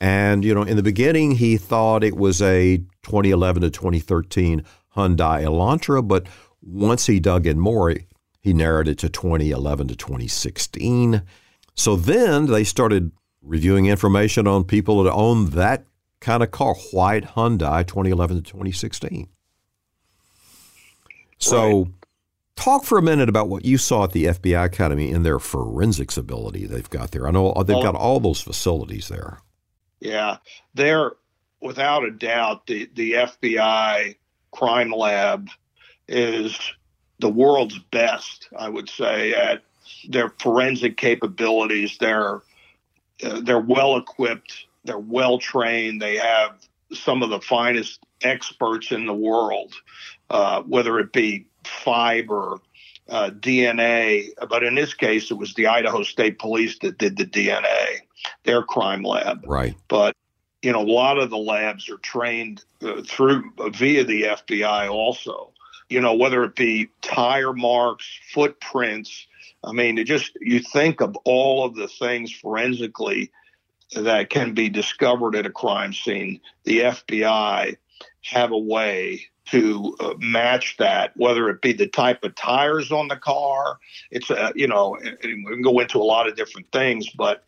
and, 0.00 0.44
you 0.44 0.54
know, 0.54 0.62
in 0.62 0.76
the 0.76 0.82
beginning, 0.82 1.32
he 1.32 1.56
thought 1.56 2.04
it 2.04 2.16
was 2.16 2.42
a 2.42 2.78
2011 3.02 3.62
to 3.62 3.70
2013 3.70 4.62
Hyundai 4.94 5.44
Elantra, 5.44 6.06
but 6.06 6.26
once 6.62 7.06
he 7.06 7.20
dug 7.20 7.46
in 7.46 7.58
more, 7.58 7.94
he 8.40 8.52
narrowed 8.52 8.88
it 8.88 8.98
to 8.98 9.08
2011 9.08 9.88
to 9.88 9.96
2016. 9.96 11.22
So 11.74 11.96
then 11.96 12.46
they 12.46 12.64
started 12.64 13.12
reviewing 13.46 13.86
information 13.86 14.46
on 14.46 14.64
people 14.64 15.02
that 15.02 15.12
own 15.12 15.50
that 15.50 15.84
kind 16.20 16.42
of 16.42 16.50
car, 16.50 16.74
white 16.92 17.24
Hyundai 17.24 17.86
2011 17.86 18.36
to 18.36 18.42
2016. 18.42 19.28
So 21.38 21.78
right. 21.78 21.88
talk 22.56 22.84
for 22.84 22.98
a 22.98 23.02
minute 23.02 23.28
about 23.28 23.48
what 23.48 23.64
you 23.64 23.78
saw 23.78 24.04
at 24.04 24.12
the 24.12 24.24
FBI 24.24 24.64
Academy 24.64 25.10
in 25.10 25.22
their 25.22 25.38
forensics 25.38 26.16
ability 26.16 26.66
they've 26.66 26.90
got 26.90 27.12
there. 27.12 27.28
I 27.28 27.30
know 27.30 27.52
they've 27.64 27.82
got 27.82 27.94
all 27.94 28.20
those 28.20 28.40
facilities 28.40 29.08
there. 29.08 29.38
Yeah, 30.00 30.38
they're 30.74 31.12
without 31.60 32.04
a 32.04 32.10
doubt 32.10 32.66
the 32.66 32.88
the 32.94 33.12
FBI 33.12 34.16
crime 34.50 34.90
lab 34.90 35.48
is 36.08 36.58
the 37.18 37.28
world's 37.28 37.78
best. 37.78 38.48
I 38.56 38.68
would 38.68 38.88
say 38.88 39.34
at 39.34 39.62
their 40.08 40.30
forensic 40.38 40.96
capabilities. 40.96 41.96
They're 41.98 42.42
uh, 43.24 43.40
they're 43.40 43.58
well 43.58 43.96
equipped. 43.96 44.66
They're 44.84 44.98
well 44.98 45.38
trained. 45.38 46.00
They 46.00 46.16
have 46.16 46.56
some 46.92 47.22
of 47.22 47.30
the 47.30 47.40
finest 47.40 48.00
experts 48.22 48.92
in 48.92 49.06
the 49.06 49.14
world, 49.14 49.74
uh, 50.30 50.62
whether 50.62 50.98
it 50.98 51.12
be 51.12 51.46
fiber, 51.64 52.58
uh, 53.08 53.30
DNA. 53.30 54.28
But 54.48 54.62
in 54.62 54.74
this 54.74 54.94
case, 54.94 55.30
it 55.30 55.34
was 55.34 55.54
the 55.54 55.66
Idaho 55.66 56.02
State 56.02 56.38
Police 56.38 56.78
that 56.80 56.98
did 56.98 57.16
the 57.16 57.26
DNA 57.26 58.00
their 58.44 58.62
crime 58.62 59.02
lab. 59.02 59.44
Right. 59.46 59.74
But 59.88 60.16
you 60.62 60.72
know, 60.72 60.82
a 60.82 60.90
lot 60.90 61.18
of 61.18 61.30
the 61.30 61.38
labs 61.38 61.88
are 61.88 61.98
trained 61.98 62.64
uh, 62.82 63.02
through 63.02 63.52
uh, 63.58 63.68
via 63.70 64.04
the 64.04 64.22
FBI 64.22 64.90
also. 64.90 65.52
You 65.88 66.00
know, 66.00 66.14
whether 66.14 66.42
it 66.42 66.56
be 66.56 66.88
tire 67.02 67.52
marks, 67.52 68.18
footprints. 68.32 69.26
I 69.66 69.72
mean, 69.72 69.98
it 69.98 70.04
just 70.04 70.32
you 70.40 70.60
think 70.60 71.00
of 71.00 71.16
all 71.24 71.64
of 71.64 71.74
the 71.74 71.88
things 71.88 72.32
forensically 72.32 73.32
that 73.94 74.30
can 74.30 74.54
be 74.54 74.68
discovered 74.68 75.34
at 75.34 75.46
a 75.46 75.50
crime 75.50 75.92
scene. 75.92 76.40
The 76.64 76.80
FBI 76.80 77.76
have 78.22 78.52
a 78.52 78.58
way 78.58 79.26
to 79.46 79.96
uh, 80.00 80.14
match 80.18 80.76
that, 80.78 81.16
whether 81.16 81.48
it 81.48 81.62
be 81.62 81.72
the 81.72 81.86
type 81.86 82.24
of 82.24 82.34
tires 82.34 82.90
on 82.90 83.08
the 83.08 83.16
car. 83.16 83.78
It's 84.10 84.30
a, 84.30 84.46
uh, 84.46 84.52
you 84.56 84.66
know, 84.66 84.98
we 85.02 85.44
can 85.44 85.62
go 85.62 85.78
into 85.78 85.98
a 85.98 86.04
lot 86.04 86.28
of 86.28 86.36
different 86.36 86.70
things, 86.72 87.08
but 87.10 87.44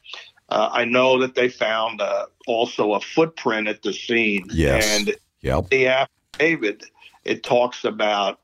uh, 0.49 0.71
I 0.73 0.85
know 0.85 1.19
that 1.19 1.35
they 1.35 1.49
found 1.49 2.01
uh, 2.01 2.27
also 2.47 2.95
a 2.95 3.01
footprint 3.01 3.69
at 3.69 3.83
the 3.83 3.93
scene. 3.93 4.47
Yes. 4.51 4.99
And 4.99 5.17
yep. 5.41 5.69
the 5.71 5.89
affidavit, 5.89 6.85
it 7.25 7.43
talks 7.43 7.85
about 7.85 8.41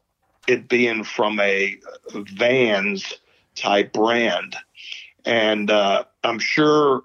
it 0.46 0.68
being 0.68 1.04
from 1.04 1.38
a 1.40 1.78
Vans 2.12 3.14
type 3.55 3.93
brand. 3.93 4.57
And 5.25 5.71
uh, 5.71 6.05
I'm 6.23 6.38
sure 6.38 7.03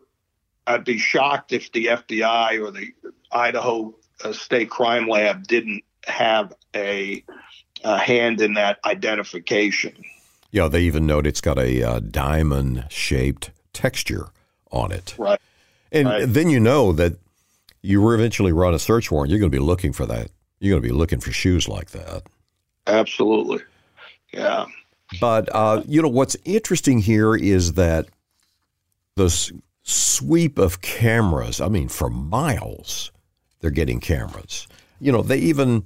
I'd 0.67 0.83
be 0.83 0.97
shocked 0.97 1.53
if 1.53 1.71
the 1.71 1.85
FBI 1.87 2.65
or 2.65 2.71
the 2.71 2.93
Idaho 3.31 3.95
uh, 4.23 4.33
State 4.33 4.69
Crime 4.69 5.07
Lab 5.07 5.47
didn't 5.47 5.83
have 6.05 6.53
a, 6.75 7.23
a, 7.83 7.97
hand 7.97 8.41
in 8.41 8.53
that 8.53 8.79
identification. 8.85 10.03
Yeah, 10.51 10.67
they 10.67 10.81
even 10.81 11.05
note 11.05 11.27
it's 11.27 11.41
got 11.41 11.57
a 11.59 11.83
uh, 11.83 11.99
diamond 11.99 12.85
shaped 12.89 13.51
texture 13.73 14.29
on 14.71 14.91
it. 14.91 15.15
Right. 15.17 15.39
And 15.91 16.07
right. 16.07 16.25
then 16.27 16.49
you 16.49 16.59
know 16.59 16.91
that 16.93 17.17
you 17.81 18.11
eventually 18.11 18.51
run 18.51 18.73
a 18.73 18.79
search 18.79 19.11
warrant, 19.11 19.29
you're 19.29 19.39
going 19.39 19.51
to 19.51 19.55
be 19.55 19.63
looking 19.63 19.93
for 19.93 20.05
that. 20.05 20.29
You're 20.59 20.73
going 20.73 20.83
to 20.83 20.89
be 20.89 20.93
looking 20.93 21.19
for 21.19 21.31
shoes 21.31 21.67
like 21.67 21.91
that. 21.91 22.23
Absolutely. 22.87 23.59
Yeah. 24.33 24.65
But, 25.19 25.49
uh, 25.53 25.83
you 25.87 26.01
know, 26.01 26.07
what's 26.07 26.37
interesting 26.45 26.99
here 26.99 27.35
is 27.35 27.73
that 27.73 28.07
the 29.15 29.51
sweep 29.83 30.59
of 30.59 30.81
cameras, 30.81 31.59
I 31.59 31.67
mean, 31.67 31.87
for 31.87 32.09
miles, 32.09 33.11
they're 33.59 33.71
getting 33.71 33.99
cameras. 33.99 34.67
You 34.99 35.11
know, 35.11 35.21
they 35.21 35.37
even 35.37 35.85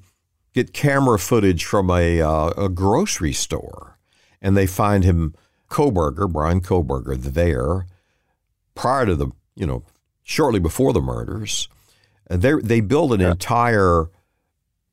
get 0.53 0.73
camera 0.73 1.17
footage 1.17 1.63
from 1.65 1.89
a, 1.89 2.21
uh, 2.21 2.49
a 2.57 2.69
grocery 2.69 3.33
store 3.33 3.97
and 4.41 4.57
they 4.57 4.67
find 4.67 5.03
him, 5.03 5.33
Kohberger, 5.69 6.31
Bryan 6.31 6.61
Kohberger, 6.61 7.17
there 7.17 7.87
prior 8.75 9.05
to 9.05 9.15
the, 9.15 9.31
you 9.55 9.65
know, 9.65 9.83
shortly 10.23 10.59
before 10.59 10.93
the 10.93 11.01
murders. 11.01 11.67
They 12.29 12.53
they 12.53 12.81
build 12.81 13.13
an 13.13 13.21
yeah. 13.21 13.31
entire 13.31 14.09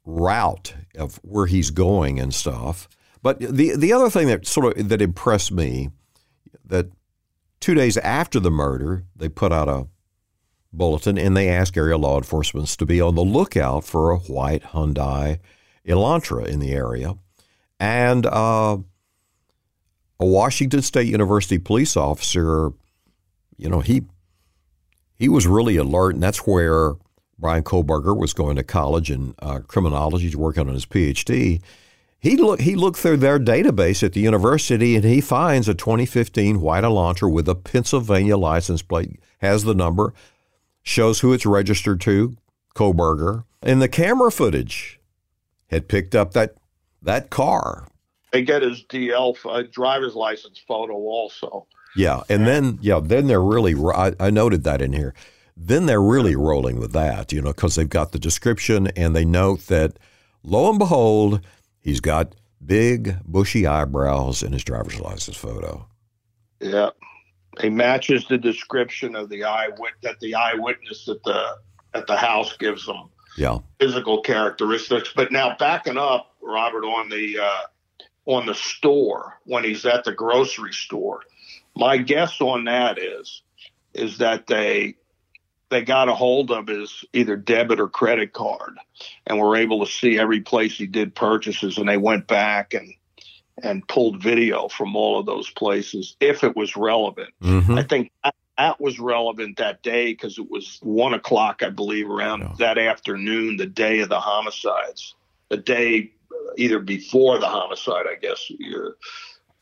route 0.04 0.74
of 0.96 1.16
where 1.22 1.46
he's 1.46 1.70
going 1.70 2.18
and 2.18 2.34
stuff. 2.34 2.88
But 3.22 3.40
the 3.40 3.76
the 3.76 3.92
other 3.92 4.10
thing 4.10 4.28
that 4.28 4.46
sort 4.46 4.76
of 4.76 4.88
that 4.88 5.02
impressed 5.02 5.52
me 5.52 5.90
that 6.64 6.90
Two 7.60 7.74
days 7.74 7.98
after 7.98 8.40
the 8.40 8.50
murder, 8.50 9.04
they 9.14 9.28
put 9.28 9.52
out 9.52 9.68
a 9.68 9.86
bulletin 10.72 11.18
and 11.18 11.36
they 11.36 11.48
asked 11.48 11.76
area 11.76 11.98
law 11.98 12.16
enforcement 12.16 12.68
to 12.68 12.86
be 12.86 13.00
on 13.00 13.14
the 13.14 13.22
lookout 13.22 13.84
for 13.84 14.10
a 14.10 14.18
white 14.18 14.62
Hyundai 14.62 15.38
Elantra 15.86 16.46
in 16.46 16.58
the 16.58 16.72
area. 16.72 17.16
And 17.78 18.24
uh, 18.24 18.78
a 20.18 20.26
Washington 20.26 20.80
State 20.80 21.08
University 21.08 21.58
police 21.58 21.96
officer, 21.96 22.70
you 23.58 23.68
know, 23.68 23.80
he 23.80 24.02
he 25.14 25.28
was 25.28 25.46
really 25.46 25.76
alert, 25.76 26.14
and 26.14 26.22
that's 26.22 26.46
where 26.46 26.94
Bryan 27.38 27.62
Kohberger 27.62 28.16
was 28.16 28.32
going 28.32 28.56
to 28.56 28.62
college 28.62 29.10
in 29.10 29.34
uh, 29.40 29.58
criminology, 29.58 30.24
he's 30.24 30.36
working 30.36 30.66
on 30.66 30.72
his 30.72 30.86
PhD. 30.86 31.60
He 32.20 32.36
look 32.36 32.60
he 32.60 32.74
looked 32.74 32.98
through 32.98 33.16
their 33.16 33.38
database 33.38 34.02
at 34.02 34.12
the 34.12 34.20
university 34.20 34.94
and 34.94 35.04
he 35.04 35.22
finds 35.22 35.68
a 35.68 35.74
2015 35.74 36.60
white 36.60 36.84
Elantra 36.84 37.32
with 37.32 37.48
a 37.48 37.54
Pennsylvania 37.54 38.36
license 38.36 38.82
plate, 38.82 39.18
has 39.38 39.64
the 39.64 39.74
number, 39.74 40.12
shows 40.82 41.20
who 41.20 41.32
it's 41.32 41.46
registered 41.46 42.00
to, 42.02 42.36
Kohberger, 42.74 43.44
and 43.62 43.80
the 43.80 43.88
camera 43.88 44.30
footage 44.30 45.00
had 45.68 45.88
picked 45.88 46.14
up 46.14 46.32
that 46.34 46.56
that 47.02 47.30
car. 47.30 47.86
They 48.32 48.42
get 48.42 48.62
his 48.62 48.84
DL 48.84 49.36
uh, 49.46 49.62
driver's 49.72 50.14
license 50.14 50.62
photo 50.68 50.94
also. 50.94 51.66
Yeah, 51.96 52.20
and 52.28 52.46
then 52.46 52.78
yeah, 52.82 53.00
then 53.02 53.26
they're 53.26 53.42
really. 53.42 53.74
I, 53.74 54.14
I 54.20 54.30
noted 54.30 54.62
that 54.64 54.82
in 54.82 54.92
here. 54.92 55.14
Then 55.56 55.86
they're 55.86 56.02
really 56.02 56.36
rolling 56.36 56.78
with 56.78 56.92
that, 56.92 57.32
you 57.32 57.42
know, 57.42 57.52
because 57.52 57.74
they've 57.74 57.88
got 57.88 58.12
the 58.12 58.18
description 58.18 58.86
and 58.96 59.14
they 59.14 59.26
note 59.26 59.66
that, 59.66 59.98
lo 60.42 60.70
and 60.70 60.78
behold, 60.78 61.40
he's 61.82 62.00
got 62.00 62.34
big 62.64 63.16
bushy 63.24 63.66
eyebrows 63.66 64.42
in 64.42 64.52
his 64.52 64.64
driver's 64.64 65.00
license 65.00 65.36
photo. 65.36 65.86
Yeah, 66.60 66.90
he 67.60 67.70
matches 67.70 68.26
the 68.28 68.38
description 68.38 69.16
of 69.16 69.28
the 69.28 69.44
eye 69.44 69.68
that 70.02 70.20
the 70.20 70.34
eyewitness 70.34 71.08
at 71.08 71.22
the 71.24 71.56
at 71.94 72.06
the 72.06 72.16
house 72.16 72.56
gives 72.56 72.86
him. 72.86 73.08
Yeah, 73.36 73.58
physical 73.78 74.22
characteristics. 74.22 75.12
But 75.14 75.32
now 75.32 75.56
backing 75.58 75.96
up, 75.96 76.34
Robert, 76.42 76.84
on 76.84 77.08
the 77.08 77.38
uh, 77.38 77.66
on 78.26 78.46
the 78.46 78.54
store 78.54 79.38
when 79.44 79.64
he's 79.64 79.86
at 79.86 80.04
the 80.04 80.12
grocery 80.12 80.72
store, 80.72 81.20
my 81.74 81.96
guess 81.96 82.40
on 82.40 82.64
that 82.64 82.98
is 82.98 83.42
is 83.94 84.18
that 84.18 84.46
they 84.46 84.94
they 85.70 85.82
got 85.82 86.08
a 86.08 86.14
hold 86.14 86.50
of 86.50 86.66
his 86.66 87.04
either 87.12 87.36
debit 87.36 87.80
or 87.80 87.88
credit 87.88 88.32
card 88.32 88.76
and 89.26 89.38
were 89.38 89.56
able 89.56 89.84
to 89.84 89.90
see 89.90 90.18
every 90.18 90.40
place 90.40 90.76
he 90.76 90.86
did 90.86 91.14
purchases 91.14 91.78
and 91.78 91.88
they 91.88 91.96
went 91.96 92.26
back 92.26 92.74
and 92.74 92.92
and 93.62 93.86
pulled 93.88 94.22
video 94.22 94.68
from 94.68 94.96
all 94.96 95.20
of 95.20 95.26
those 95.26 95.50
places 95.50 96.16
if 96.18 96.44
it 96.44 96.56
was 96.56 96.76
relevant. 96.76 97.30
Mm-hmm. 97.42 97.78
i 97.78 97.82
think 97.82 98.10
that, 98.24 98.34
that, 98.58 98.80
was 98.80 98.98
relevant 98.98 99.58
that 99.58 99.82
day 99.82 100.12
because 100.12 100.38
it 100.38 100.50
was 100.50 100.78
one 100.82 101.14
o'clock 101.14 101.62
i 101.62 101.70
believe 101.70 102.10
around 102.10 102.58
that 102.58 102.78
afternoon 102.78 103.56
the 103.56 103.66
day 103.66 104.00
of 104.00 104.08
the 104.08 104.20
homicides 104.20 105.14
the 105.48 105.56
day 105.56 106.12
either 106.56 106.80
before 106.80 107.38
the 107.38 107.46
homicide 107.46 108.06
i 108.10 108.16
guess 108.20 108.50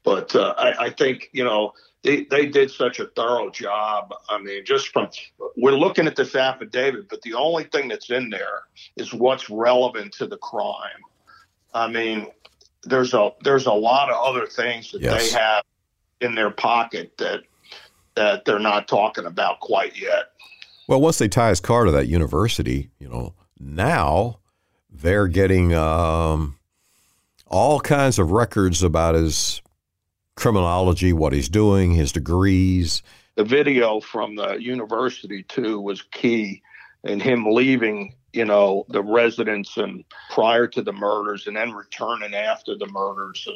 but 0.05 0.35
uh, 0.35 0.55
I, 0.57 0.87
I 0.87 0.91
think 0.91 1.29
you 1.33 1.45
know 1.45 1.75
they, 2.03 2.25
they 2.25 2.47
did 2.47 2.71
such 2.71 3.01
a 3.01 3.07
thorough 3.07 3.51
job. 3.51 4.15
I 4.29 4.39
mean, 4.39 4.65
just 4.65 4.89
from 4.89 5.09
we're 5.57 5.73
looking 5.73 6.07
at 6.07 6.17
this 6.17 6.35
affidavit, 6.35 7.09
but 7.09 7.23
the 7.23 7.35
only 7.35 7.65
thing 7.65 7.89
that's 7.89 8.11
in 8.11 8.31
there 8.31 8.63
is 8.97 9.13
what's 9.13 9.51
relevant 9.51 10.13
to 10.15 10.27
the 10.27 10.39
crime. 10.39 11.03
I 11.75 11.89
mean, 11.89 12.29
there's 12.85 13.15
a 13.15 13.33
there's 13.43 13.67
a 13.67 13.73
lot 13.73 14.11
of 14.11 14.17
other 14.17 14.47
things 14.47 14.93
that 14.93 15.03
yes. 15.03 15.33
they 15.33 15.39
have 15.39 15.65
in 16.21 16.35
their 16.35 16.51
pocket 16.51 17.17
that 17.19 17.43
that 18.15 18.45
they're 18.45 18.59
not 18.59 18.89
talking 18.89 19.27
about 19.27 19.61
quite 19.61 20.01
yet. 20.01 20.33
Well, 20.89 21.01
once 21.01 21.19
they 21.19 21.29
tie 21.29 21.51
his 21.51 21.61
car 21.61 21.85
to 21.85 21.91
that 21.91 22.09
university, 22.09 22.91
you 22.99 23.09
know, 23.09 23.35
now 23.61 24.39
they're 24.91 25.29
getting 25.29 25.75
um, 25.75 26.59
all 27.47 27.81
kinds 27.81 28.19
of 28.19 28.33
records 28.33 28.83
about 28.83 29.15
his 29.15 29.61
criminology, 30.39 31.13
what 31.13 31.33
he's 31.33 31.49
doing, 31.49 31.93
his 31.93 32.13
degrees. 32.13 33.03
The 33.35 33.45
video 33.45 34.01
from 34.01 34.37
the 34.37 34.55
university, 34.55 35.43
too, 35.43 35.81
was 35.81 36.03
key 36.03 36.63
in 37.05 37.21
him 37.21 37.47
leaving, 37.51 38.15
you 38.33 38.45
know, 38.45 38.87
the 38.89 39.03
residence 39.03 39.77
and 39.77 40.05
prior 40.31 40.67
to 40.69 40.83
the 40.83 40.93
murders 40.93 41.47
and 41.47 41.57
then 41.57 41.73
returning 41.73 42.35
after 42.35 42.77
the 42.77 42.87
murders. 42.87 43.47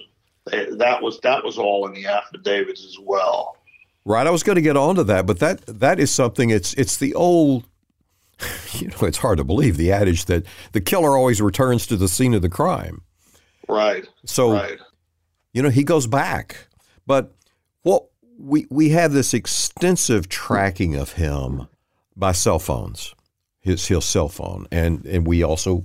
And 0.51 0.81
that 0.81 1.03
was 1.03 1.21
that 1.21 1.45
was 1.45 1.57
all 1.57 1.87
in 1.87 1.95
the 1.95 2.07
affidavits 2.07 2.85
as 2.85 2.97
well. 3.01 3.57
Right, 4.05 4.27
I 4.27 4.31
was 4.31 4.43
going 4.43 4.57
to 4.57 4.63
get 4.63 4.77
onto 4.77 5.05
that, 5.05 5.27
but 5.27 5.39
that 5.39 5.65
that 5.67 6.01
is 6.01 6.11
something. 6.11 6.51
It's 6.51 6.75
it's 6.75 6.97
the 6.97 7.15
old, 7.15 7.69
you 8.73 8.89
know, 8.89 9.03
it's 9.07 9.19
hard 9.19 9.39
to 9.39 9.45
believe 9.45 9.77
the 9.77 9.93
adage 9.93 10.25
that 10.25 10.45
the 10.73 10.81
killer 10.81 11.17
always 11.17 11.41
returns 11.41 11.87
to 11.87 11.97
the 11.97 12.09
scene 12.09 12.35
of 12.35 12.43
the 12.43 12.49
crime. 12.49 13.03
Right. 13.69 14.09
So, 14.27 14.53
right. 14.55 14.79
you 15.53 15.63
know, 15.63 15.71
he 15.71 15.85
goes 15.85 16.09
back. 16.09 16.67
But 17.07 17.33
what 17.83 18.07
we 18.39 18.67
we 18.71 18.91
have 18.91 19.13
this 19.13 19.35
extensive 19.35 20.29
tracking 20.29 20.95
of 20.95 21.13
him 21.13 21.69
by 22.17 22.33
cell 22.33 22.59
phones, 22.59 23.15
his 23.61 23.87
his 23.87 24.05
cell 24.05 24.29
phone, 24.29 24.67
and 24.71 25.05
and 25.07 25.27
we 25.27 25.43
also 25.43 25.85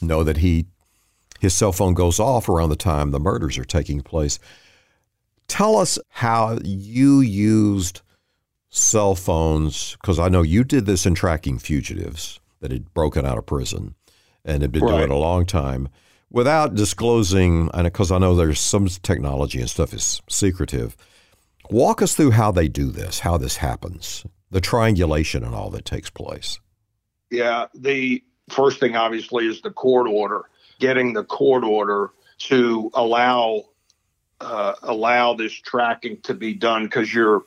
know 0.00 0.24
that 0.24 0.38
he 0.38 0.66
his 1.40 1.54
cell 1.54 1.72
phone 1.72 1.94
goes 1.94 2.18
off 2.18 2.48
around 2.48 2.70
the 2.70 2.76
time 2.76 3.10
the 3.10 3.20
murders 3.20 3.58
are 3.58 3.64
taking 3.64 4.00
place. 4.00 4.38
Tell 5.46 5.76
us 5.76 5.98
how 6.10 6.58
you 6.62 7.20
used 7.20 8.02
cell 8.70 9.14
phones 9.14 9.96
because 10.00 10.18
I 10.18 10.28
know 10.28 10.42
you 10.42 10.62
did 10.64 10.86
this 10.86 11.06
in 11.06 11.14
tracking 11.14 11.58
fugitives 11.58 12.38
that 12.60 12.70
had 12.70 12.92
broken 12.92 13.24
out 13.24 13.38
of 13.38 13.46
prison 13.46 13.94
and 14.44 14.62
had 14.62 14.72
been 14.72 14.82
right. 14.82 14.90
doing 14.90 15.02
it 15.04 15.10
a 15.10 15.16
long 15.16 15.46
time 15.46 15.88
without 16.30 16.74
disclosing, 16.74 17.70
and 17.74 17.84
because 17.84 18.12
I 18.12 18.18
know 18.18 18.34
there's 18.34 18.60
some 18.60 18.86
technology 18.88 19.60
and 19.60 19.70
stuff 19.70 19.92
is 19.92 20.22
secretive, 20.28 20.96
walk 21.70 22.02
us 22.02 22.14
through 22.14 22.32
how 22.32 22.50
they 22.50 22.68
do 22.68 22.90
this, 22.90 23.20
how 23.20 23.38
this 23.38 23.56
happens, 23.58 24.24
the 24.50 24.60
triangulation 24.60 25.44
and 25.44 25.54
all 25.54 25.70
that 25.70 25.84
takes 25.84 26.10
place. 26.10 26.60
Yeah, 27.30 27.66
the 27.74 28.22
first 28.48 28.80
thing 28.80 28.96
obviously 28.96 29.46
is 29.46 29.60
the 29.60 29.70
court 29.70 30.08
order, 30.08 30.42
getting 30.78 31.12
the 31.12 31.24
court 31.24 31.64
order 31.64 32.10
to 32.38 32.90
allow 32.94 33.64
uh, 34.40 34.74
allow 34.84 35.34
this 35.34 35.52
tracking 35.52 36.20
to 36.22 36.32
be 36.32 36.54
done 36.54 36.84
because 36.84 37.12
you're 37.12 37.42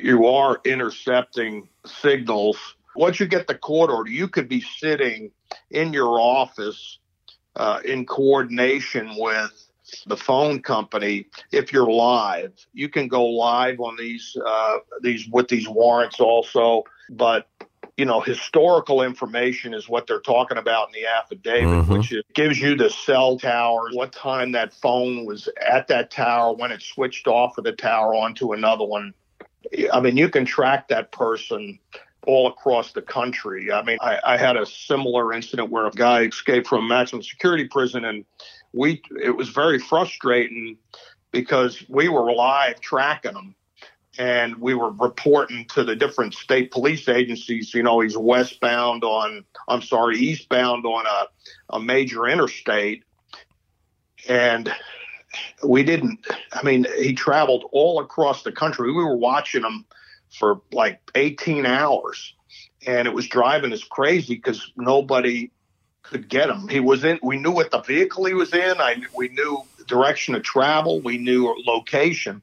you 0.00 0.26
are 0.26 0.58
intercepting 0.64 1.68
signals. 1.84 2.56
Once 2.96 3.20
you 3.20 3.26
get 3.26 3.46
the 3.46 3.54
court 3.54 3.90
order, 3.90 4.10
you 4.10 4.26
could 4.26 4.48
be 4.48 4.60
sitting 4.60 5.30
in 5.70 5.92
your 5.92 6.18
office 6.18 6.98
uh, 7.58 7.80
in 7.84 8.06
coordination 8.06 9.14
with 9.16 9.68
the 10.06 10.16
phone 10.16 10.60
company 10.60 11.26
if 11.50 11.72
you're 11.72 11.90
live 11.90 12.52
you 12.72 12.88
can 12.88 13.08
go 13.08 13.24
live 13.24 13.80
on 13.80 13.96
these 13.96 14.36
uh, 14.46 14.78
these 15.02 15.26
with 15.28 15.48
these 15.48 15.68
warrants 15.68 16.20
also 16.20 16.84
but 17.10 17.48
you 17.96 18.04
know 18.04 18.20
historical 18.20 19.02
information 19.02 19.72
is 19.72 19.88
what 19.88 20.06
they're 20.06 20.20
talking 20.20 20.58
about 20.58 20.88
in 20.88 20.92
the 20.92 21.06
affidavit 21.06 21.64
mm-hmm. 21.64 21.92
which 21.92 22.12
is, 22.12 22.22
gives 22.34 22.60
you 22.60 22.76
the 22.76 22.90
cell 22.90 23.38
towers 23.38 23.94
what 23.94 24.12
time 24.12 24.52
that 24.52 24.72
phone 24.74 25.24
was 25.24 25.48
at 25.66 25.88
that 25.88 26.10
tower 26.10 26.54
when 26.54 26.70
it 26.70 26.82
switched 26.82 27.26
off 27.26 27.56
of 27.56 27.64
the 27.64 27.72
tower 27.72 28.14
onto 28.14 28.52
another 28.52 28.84
one 28.84 29.14
i 29.92 30.00
mean 30.00 30.16
you 30.16 30.28
can 30.28 30.44
track 30.44 30.88
that 30.88 31.10
person 31.12 31.78
all 32.28 32.46
across 32.46 32.92
the 32.92 33.00
country. 33.00 33.72
I 33.72 33.82
mean, 33.82 33.96
I, 34.02 34.18
I, 34.22 34.36
had 34.36 34.58
a 34.58 34.66
similar 34.66 35.32
incident 35.32 35.70
where 35.70 35.86
a 35.86 35.90
guy 35.90 36.24
escaped 36.24 36.66
from 36.66 36.84
a 36.84 36.88
maximum 36.88 37.22
security 37.22 37.64
prison, 37.64 38.04
and 38.04 38.22
we 38.74 39.02
it 39.22 39.34
was 39.34 39.48
very 39.48 39.78
frustrating 39.78 40.76
because 41.32 41.82
we 41.88 42.10
were 42.10 42.30
live 42.34 42.80
tracking 42.80 43.34
him, 43.34 43.54
and 44.18 44.56
we 44.56 44.74
were 44.74 44.90
reporting 44.90 45.64
to 45.70 45.84
the 45.84 45.96
different 45.96 46.34
state 46.34 46.70
police 46.70 47.08
agencies. 47.08 47.72
You 47.72 47.82
know, 47.82 48.00
he's 48.00 48.16
westbound 48.16 49.04
on, 49.04 49.42
I'm 49.66 49.80
sorry, 49.80 50.18
eastbound 50.18 50.84
on 50.84 51.06
a, 51.06 51.76
a 51.76 51.80
major 51.80 52.26
interstate, 52.28 53.04
and 54.28 54.70
we 55.66 55.82
didn't. 55.82 56.26
I 56.52 56.62
mean, 56.62 56.86
he 56.98 57.14
traveled 57.14 57.70
all 57.72 58.00
across 58.00 58.42
the 58.42 58.52
country. 58.52 58.92
We 58.92 59.02
were 59.02 59.16
watching 59.16 59.64
him 59.64 59.86
for 60.38 60.60
like 60.72 61.00
18 61.14 61.66
hours. 61.66 62.34
And 62.86 63.08
it 63.08 63.14
was 63.14 63.26
driving 63.26 63.72
us 63.72 63.84
crazy 63.84 64.36
because 64.36 64.72
nobody 64.76 65.50
could 66.02 66.28
get 66.28 66.48
him. 66.48 66.68
He 66.68 66.80
was 66.80 67.04
in, 67.04 67.18
we 67.22 67.38
knew 67.38 67.50
what 67.50 67.70
the 67.70 67.80
vehicle 67.80 68.24
he 68.24 68.34
was 68.34 68.54
in. 68.54 68.80
I, 68.80 69.02
we 69.14 69.28
knew 69.28 69.62
direction 69.86 70.34
of 70.34 70.42
travel. 70.42 71.00
We 71.00 71.18
knew 71.18 71.54
location. 71.66 72.42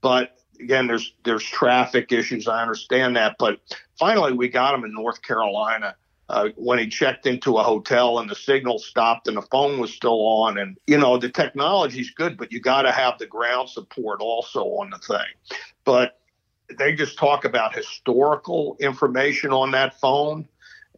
But 0.00 0.36
again, 0.60 0.86
there's, 0.86 1.14
there's 1.24 1.44
traffic 1.44 2.12
issues. 2.12 2.48
I 2.48 2.62
understand 2.62 3.16
that. 3.16 3.36
But 3.38 3.60
finally, 3.98 4.32
we 4.32 4.48
got 4.48 4.74
him 4.74 4.84
in 4.84 4.92
North 4.92 5.22
Carolina. 5.22 5.94
Uh, 6.30 6.50
when 6.56 6.78
he 6.78 6.86
checked 6.86 7.26
into 7.26 7.56
a 7.56 7.62
hotel 7.62 8.18
and 8.18 8.28
the 8.28 8.34
signal 8.34 8.78
stopped 8.78 9.28
and 9.28 9.36
the 9.38 9.42
phone 9.42 9.80
was 9.80 9.94
still 9.94 10.20
on. 10.26 10.58
And, 10.58 10.76
you 10.86 10.98
know, 10.98 11.16
the 11.16 11.30
technology's 11.30 12.10
good, 12.10 12.36
but 12.36 12.52
you 12.52 12.60
got 12.60 12.82
to 12.82 12.92
have 12.92 13.18
the 13.18 13.26
ground 13.26 13.70
support 13.70 14.20
also 14.20 14.62
on 14.64 14.90
the 14.90 14.98
thing. 14.98 15.26
But 15.86 16.17
they 16.76 16.94
just 16.94 17.18
talk 17.18 17.44
about 17.44 17.74
historical 17.74 18.76
information 18.80 19.52
on 19.52 19.70
that 19.72 19.98
phone. 20.00 20.48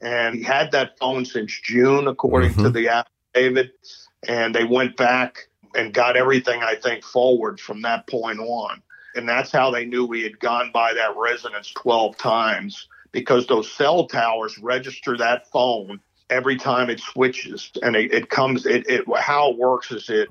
And 0.01 0.35
he 0.35 0.43
had 0.43 0.73
that 0.73 0.99
phone 0.99 1.25
since 1.25 1.59
June, 1.63 2.09
according 2.09 2.53
mm-hmm. 2.53 2.65
to 2.65 2.71
the 2.71 2.89
affidavit. 2.89 3.73
And 4.27 4.55
they 4.55 4.65
went 4.65 4.97
back 4.97 5.49
and 5.75 5.95
got 5.95 6.17
everything, 6.17 6.63
I 6.63 6.75
think, 6.75 7.05
forward 7.05 7.61
from 7.61 7.83
that 7.83 8.07
point 8.07 8.41
on. 8.41 8.83
And 9.15 9.29
that's 9.29 9.51
how 9.51 9.71
they 9.71 9.85
knew 9.85 10.07
we 10.07 10.23
had 10.23 10.39
gone 10.39 10.71
by 10.73 10.95
that 10.95 11.17
residence 11.17 11.73
12 11.73 12.17
times 12.17 12.89
because 13.13 13.47
those 13.47 13.71
cell 13.71 14.07
towers 14.07 14.57
register 14.59 15.17
that 15.17 15.51
phone 15.51 16.01
every 16.29 16.57
time 16.57 16.91
it 16.91 17.01
switches. 17.01 17.71
And 17.83 17.97
it, 17.97 18.13
it 18.13 18.31
comes, 18.31 18.67
it, 18.67 18.89
it, 18.89 19.05
how 19.19 19.51
it 19.51 19.59
works 19.59 19.91
is 19.91 20.09
it, 20.09 20.29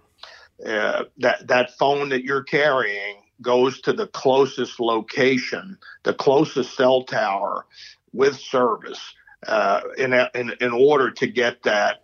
uh, 0.66 1.06
that, 1.18 1.48
that 1.48 1.78
phone 1.78 2.10
that 2.10 2.24
you're 2.24 2.44
carrying 2.44 3.18
goes 3.42 3.82
to 3.82 3.94
the 3.94 4.08
closest 4.08 4.80
location, 4.80 5.78
the 6.04 6.14
closest 6.14 6.76
cell 6.76 7.04
tower 7.04 7.66
with 8.14 8.38
service 8.38 9.14
uh, 9.48 9.82
in, 9.98 10.14
in, 10.14 10.54
in 10.60 10.72
order 10.72 11.12
to 11.12 11.28
get 11.28 11.64
that 11.64 12.04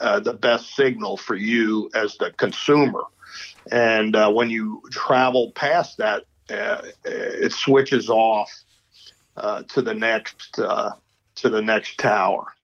uh, 0.00 0.20
the 0.20 0.34
best 0.34 0.74
signal 0.74 1.16
for 1.16 1.34
you 1.34 1.90
as 1.94 2.16
the 2.18 2.30
consumer. 2.32 3.02
And 3.70 4.14
uh, 4.14 4.30
when 4.30 4.50
you 4.50 4.82
travel 4.90 5.52
past 5.52 5.98
that, 5.98 6.24
uh, 6.50 6.82
it 7.04 7.52
switches 7.52 8.08
off 8.08 8.52
uh, 9.36 9.62
to 9.64 9.82
the 9.82 9.94
next 9.94 10.58
uh, 10.58 10.92
to 11.36 11.48
the 11.48 11.60
next 11.60 11.98
tower. 11.98 12.55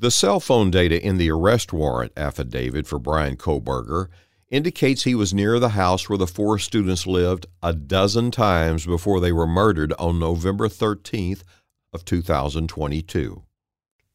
The 0.00 0.10
cell 0.10 0.40
phone 0.40 0.70
data 0.70 0.98
in 0.98 1.18
the 1.18 1.30
arrest 1.30 1.74
warrant 1.74 2.12
affidavit 2.16 2.86
for 2.86 2.98
Bryan 2.98 3.36
Kohberger 3.36 4.08
indicates 4.48 5.04
he 5.04 5.14
was 5.14 5.34
near 5.34 5.58
the 5.58 5.68
house 5.70 6.08
where 6.08 6.16
the 6.16 6.26
four 6.26 6.58
students 6.58 7.06
lived 7.06 7.44
a 7.62 7.74
dozen 7.74 8.30
times 8.30 8.86
before 8.86 9.20
they 9.20 9.30
were 9.30 9.46
murdered 9.46 9.92
on 9.98 10.18
November 10.18 10.68
13th 10.68 11.42
of 11.92 12.06
2022. 12.06 13.42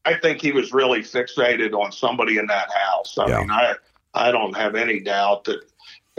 I 0.04 0.14
think 0.14 0.42
he 0.42 0.50
was 0.50 0.72
really 0.72 1.02
fixated 1.02 1.72
on 1.72 1.92
somebody 1.92 2.38
in 2.38 2.48
that 2.48 2.68
house. 2.72 3.16
I 3.16 3.28
yeah. 3.28 3.38
mean, 3.38 3.50
I 3.52 3.74
I 4.12 4.32
don't 4.32 4.56
have 4.56 4.74
any 4.74 4.98
doubt 4.98 5.44
that. 5.44 5.60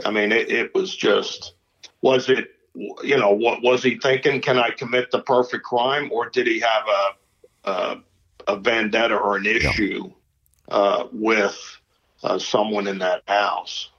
I 0.06 0.10
mean, 0.10 0.32
it, 0.32 0.50
it 0.50 0.74
was 0.74 0.96
just 0.96 1.56
was 2.00 2.30
it 2.30 2.52
you 2.74 3.18
know 3.18 3.32
what 3.32 3.62
was 3.62 3.82
he 3.82 3.98
thinking? 3.98 4.40
Can 4.40 4.58
I 4.58 4.70
commit 4.70 5.10
the 5.10 5.20
perfect 5.20 5.64
crime, 5.64 6.08
or 6.10 6.30
did 6.30 6.46
he 6.46 6.58
have 6.58 6.84
a, 6.88 7.70
a 7.70 8.02
a 8.48 8.56
vendetta 8.56 9.14
or 9.14 9.36
an 9.36 9.46
issue 9.46 10.10
yeah. 10.68 10.74
uh, 10.74 11.08
with 11.12 11.78
uh, 12.24 12.38
someone 12.38 12.88
in 12.88 12.98
that 12.98 13.22
house. 13.28 13.90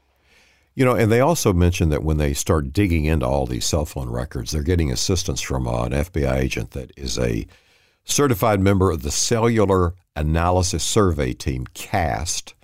You 0.75 0.85
know, 0.85 0.95
and 0.95 1.11
they 1.11 1.19
also 1.19 1.51
mentioned 1.53 1.91
that 1.91 2.03
when 2.03 2.17
they 2.17 2.33
start 2.33 2.73
digging 2.73 3.05
into 3.05 3.25
all 3.25 3.45
these 3.45 3.65
cell 3.65 3.85
phone 3.85 4.09
records, 4.09 4.51
they're 4.51 4.63
getting 4.63 4.91
assistance 4.91 5.41
from 5.41 5.67
uh, 5.67 5.85
an 5.85 5.91
FBI 5.91 6.35
agent 6.37 6.71
that 6.71 6.91
is 6.97 7.17
a 7.17 7.45
certified 8.05 8.59
member 8.59 8.89
of 8.91 9.03
the 9.03 9.11
Cellular 9.11 9.93
Analysis 10.15 10.83
Survey 10.83 11.33
Team, 11.33 11.65
CAST. 11.73 12.55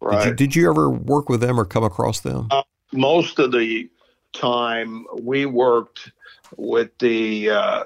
Right. 0.00 0.24
Did 0.24 0.28
you, 0.28 0.34
did 0.34 0.56
you 0.56 0.70
ever 0.70 0.90
work 0.90 1.28
with 1.28 1.40
them 1.40 1.60
or 1.60 1.64
come 1.64 1.84
across 1.84 2.20
them? 2.20 2.48
Uh, 2.50 2.62
most 2.92 3.38
of 3.38 3.52
the 3.52 3.88
time, 4.32 5.06
we 5.20 5.46
worked 5.46 6.10
with 6.56 6.96
the 6.98 7.50
uh, 7.50 7.84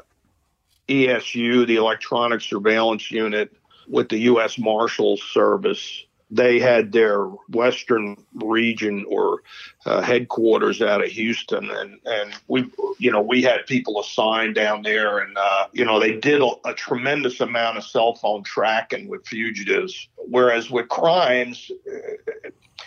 ESU, 0.88 1.66
the 1.66 1.76
Electronic 1.76 2.40
Surveillance 2.40 3.10
Unit, 3.10 3.52
with 3.88 4.08
the 4.08 4.18
U.S. 4.18 4.58
Marshals 4.58 5.22
Service. 5.22 6.04
They 6.28 6.58
had 6.58 6.90
their 6.90 7.26
Western 7.50 8.16
region 8.34 9.04
or 9.08 9.42
uh, 9.84 10.00
headquarters 10.00 10.82
out 10.82 11.04
of 11.04 11.08
Houston, 11.10 11.70
and 11.70 12.00
and 12.04 12.34
we, 12.48 12.68
you 12.98 13.12
know, 13.12 13.22
we 13.22 13.42
had 13.42 13.64
people 13.66 14.00
assigned 14.00 14.56
down 14.56 14.82
there, 14.82 15.18
and 15.18 15.36
uh, 15.38 15.68
you 15.72 15.84
know, 15.84 16.00
they 16.00 16.16
did 16.18 16.42
a, 16.42 16.50
a 16.64 16.74
tremendous 16.74 17.40
amount 17.40 17.78
of 17.78 17.84
cell 17.84 18.16
phone 18.16 18.42
tracking 18.42 19.06
with 19.06 19.24
fugitives. 19.24 20.08
Whereas 20.16 20.68
with 20.68 20.88
crimes, 20.88 21.70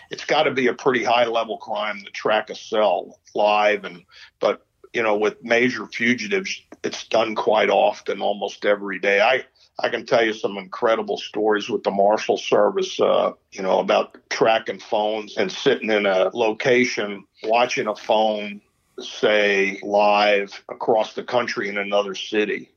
it's 0.10 0.26
got 0.26 0.44
to 0.44 0.52
be 0.52 0.68
a 0.68 0.74
pretty 0.74 1.06
high 1.06 1.26
level 1.26 1.58
crime 1.58 2.02
to 2.04 2.12
track 2.12 2.50
a 2.50 2.56
cell 2.56 3.20
live, 3.34 3.86
and 3.86 4.04
but 4.42 4.66
you 4.94 5.04
know, 5.04 5.16
with 5.16 5.44
major 5.44 5.86
fugitives, 5.88 6.62
it's 6.84 7.08
done 7.08 7.36
quite 7.36 7.70
often, 7.70 8.22
almost 8.22 8.66
every 8.66 9.00
day. 9.00 9.22
I 9.22 9.46
I 9.82 9.90
can 9.90 10.06
tell 10.06 10.26
you 10.26 10.34
some 10.34 10.58
incredible 10.58 11.18
stories 11.18 11.70
with 11.70 11.84
the 11.84 11.92
Marshal 11.92 12.38
Service, 12.38 13.00
uh, 13.00 13.32
you 13.52 13.62
know, 13.62 13.80
about 13.80 14.18
tracking 14.30 14.80
phones 14.80 15.38
and 15.38 15.52
sitting 15.52 15.90
in 15.90 16.06
a 16.06 16.30
location, 16.34 17.24
watching 17.44 17.88
a 17.88 17.96
phone, 17.96 18.62
say, 19.00 19.80
live 19.82 20.64
across 20.70 21.14
the 21.14 21.24
country 21.24 21.70
in 21.70 21.78
another 21.78 22.14
city. 22.14 22.72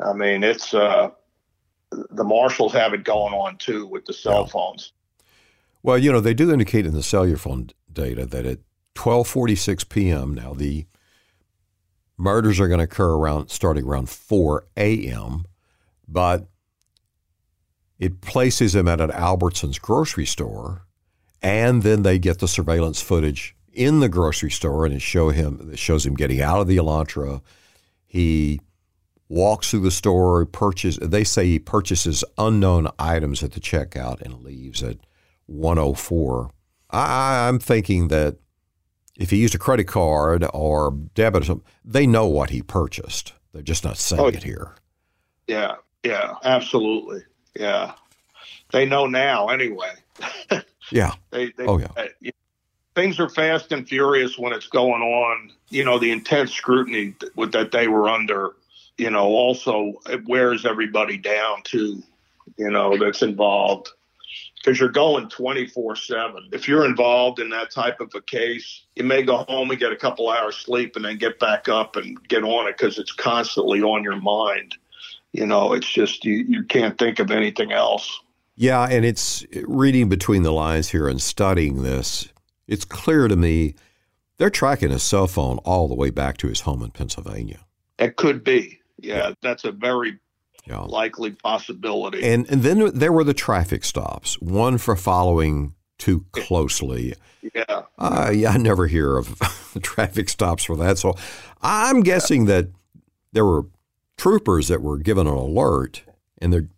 I 0.00 0.14
mean, 0.14 0.42
it's 0.42 0.74
uh, 0.74 1.10
the 1.90 2.24
marshals 2.24 2.72
have 2.72 2.92
it 2.92 3.04
going 3.04 3.32
on 3.32 3.56
too 3.58 3.86
with 3.86 4.04
the 4.06 4.12
cell 4.12 4.42
yeah. 4.42 4.50
phones. 4.50 4.92
Well, 5.82 5.98
you 5.98 6.10
know, 6.10 6.20
they 6.20 6.34
do 6.34 6.52
indicate 6.52 6.86
in 6.86 6.94
the 6.94 7.02
cellular 7.02 7.36
phone 7.36 7.70
data 7.92 8.26
that 8.26 8.46
at 8.46 8.58
12:46 8.96 9.88
p.m. 9.88 10.34
now 10.34 10.52
the 10.54 10.86
Murders 12.18 12.60
are 12.60 12.68
going 12.68 12.78
to 12.78 12.84
occur 12.84 13.14
around 13.14 13.50
starting 13.50 13.84
around 13.84 14.08
4 14.08 14.66
a.m., 14.76 15.44
but 16.08 16.48
it 17.98 18.20
places 18.20 18.74
him 18.74 18.88
at 18.88 19.00
an 19.00 19.10
Albertsons 19.10 19.80
grocery 19.80 20.26
store, 20.26 20.82
and 21.42 21.82
then 21.82 22.02
they 22.02 22.18
get 22.18 22.38
the 22.38 22.48
surveillance 22.48 23.00
footage 23.00 23.56
in 23.72 24.00
the 24.00 24.08
grocery 24.08 24.50
store, 24.50 24.84
and 24.84 24.94
it 24.94 25.02
show 25.02 25.30
him 25.30 25.70
it 25.72 25.78
shows 25.78 26.06
him 26.06 26.14
getting 26.14 26.40
out 26.40 26.60
of 26.60 26.66
the 26.66 26.78
Elantra. 26.78 27.42
He 28.06 28.60
walks 29.28 29.70
through 29.70 29.80
the 29.80 29.90
store, 29.90 30.44
purchase. 30.46 30.98
They 31.00 31.24
say 31.24 31.46
he 31.46 31.58
purchases 31.58 32.24
unknown 32.38 32.88
items 32.98 33.42
at 33.42 33.52
the 33.52 33.60
checkout 33.60 34.22
and 34.22 34.42
leaves 34.42 34.82
at 34.82 34.98
104. 35.46 36.50
I, 36.90 37.48
I'm 37.48 37.58
thinking 37.58 38.08
that 38.08 38.38
if 39.18 39.30
he 39.30 39.38
used 39.38 39.54
a 39.54 39.58
credit 39.58 39.86
card 39.86 40.46
or 40.52 40.92
debit 41.14 41.42
or 41.42 41.46
something, 41.46 41.66
they 41.84 42.06
know 42.06 42.26
what 42.26 42.50
he 42.50 42.62
purchased. 42.62 43.32
They're 43.52 43.62
just 43.62 43.84
not 43.84 43.96
saying 43.96 44.22
oh, 44.22 44.26
it 44.28 44.42
here. 44.42 44.74
Yeah, 45.46 45.76
yeah, 46.02 46.34
absolutely. 46.44 47.22
Yeah. 47.54 47.92
They 48.72 48.84
know 48.84 49.06
now 49.06 49.48
anyway. 49.48 49.92
yeah. 50.90 51.12
They, 51.30 51.52
they, 51.52 51.64
oh, 51.64 51.78
yeah. 51.78 51.88
Uh, 51.96 52.30
things 52.94 53.20
are 53.20 53.28
fast 53.28 53.72
and 53.72 53.88
furious 53.88 54.38
when 54.38 54.52
it's 54.52 54.66
going 54.66 55.02
on. 55.02 55.52
You 55.70 55.84
know, 55.84 55.98
the 55.98 56.10
intense 56.10 56.52
scrutiny 56.52 57.14
that, 57.20 57.52
that 57.52 57.72
they 57.72 57.88
were 57.88 58.08
under, 58.08 58.54
you 58.98 59.10
know, 59.10 59.24
also 59.24 59.94
it 60.10 60.26
wears 60.28 60.66
everybody 60.66 61.16
down 61.16 61.62
too, 61.62 62.02
you 62.56 62.70
know, 62.70 62.96
that's 62.98 63.22
involved 63.22 63.90
because 64.66 64.80
you're 64.80 64.88
going 64.88 65.28
24 65.28 65.94
7. 65.94 66.48
If 66.52 66.66
you're 66.66 66.84
involved 66.84 67.38
in 67.38 67.50
that 67.50 67.70
type 67.70 68.00
of 68.00 68.12
a 68.16 68.20
case, 68.20 68.84
you 68.96 69.04
may 69.04 69.22
go 69.22 69.44
home 69.48 69.70
and 69.70 69.78
get 69.78 69.92
a 69.92 69.96
couple 69.96 70.28
hours 70.28 70.56
sleep 70.56 70.96
and 70.96 71.04
then 71.04 71.18
get 71.18 71.38
back 71.38 71.68
up 71.68 71.94
and 71.94 72.20
get 72.26 72.42
on 72.42 72.66
it 72.66 72.76
because 72.76 72.98
it's 72.98 73.12
constantly 73.12 73.80
on 73.80 74.02
your 74.02 74.20
mind. 74.20 74.76
You 75.32 75.46
know, 75.46 75.72
it's 75.72 75.88
just 75.88 76.24
you, 76.24 76.44
you 76.48 76.64
can't 76.64 76.98
think 76.98 77.20
of 77.20 77.30
anything 77.30 77.70
else. 77.70 78.20
Yeah, 78.56 78.88
and 78.90 79.04
it's 79.04 79.46
reading 79.68 80.08
between 80.08 80.42
the 80.42 80.52
lines 80.52 80.88
here 80.88 81.06
and 81.06 81.22
studying 81.22 81.84
this, 81.84 82.28
it's 82.66 82.84
clear 82.84 83.28
to 83.28 83.36
me 83.36 83.76
they're 84.38 84.50
tracking 84.50 84.90
his 84.90 85.04
cell 85.04 85.28
phone 85.28 85.58
all 85.58 85.86
the 85.86 85.94
way 85.94 86.10
back 86.10 86.38
to 86.38 86.48
his 86.48 86.62
home 86.62 86.82
in 86.82 86.90
Pennsylvania. 86.90 87.60
It 88.00 88.16
could 88.16 88.42
be. 88.42 88.80
Yeah, 88.98 89.28
yeah. 89.28 89.34
that's 89.42 89.64
a 89.64 89.70
very 89.70 90.18
yeah. 90.66 90.80
likely 90.80 91.30
possibility. 91.32 92.22
And 92.22 92.48
and 92.50 92.62
then 92.62 92.90
there 92.94 93.12
were 93.12 93.24
the 93.24 93.34
traffic 93.34 93.84
stops. 93.84 94.40
One 94.40 94.78
for 94.78 94.96
following 94.96 95.74
too 95.98 96.24
closely. 96.32 97.14
Yeah. 97.54 97.82
Uh, 97.98 98.32
yeah, 98.34 98.50
I 98.50 98.56
never 98.58 98.86
hear 98.86 99.16
of 99.16 99.38
traffic 99.82 100.28
stops 100.28 100.64
for 100.64 100.76
that. 100.76 100.98
So 100.98 101.14
I'm 101.62 102.00
guessing 102.00 102.42
yeah. 102.42 102.54
that 102.54 102.68
there 103.32 103.44
were 103.44 103.66
troopers 104.16 104.68
that 104.68 104.82
were 104.82 104.98
given 104.98 105.26
an 105.26 105.34
alert 105.34 106.02
and 106.38 106.52
they're 106.52 106.68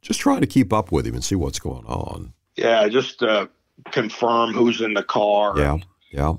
just 0.00 0.20
trying 0.20 0.40
to 0.40 0.46
keep 0.46 0.72
up 0.72 0.92
with 0.92 1.06
him 1.06 1.14
and 1.14 1.24
see 1.24 1.34
what's 1.34 1.58
going 1.58 1.86
on. 1.86 2.32
Yeah, 2.56 2.88
just 2.88 3.22
uh, 3.22 3.46
confirm 3.90 4.52
who's 4.52 4.80
in 4.80 4.94
the 4.94 5.02
car. 5.02 5.58
Yeah, 5.58 5.78
yeah. 6.10 6.34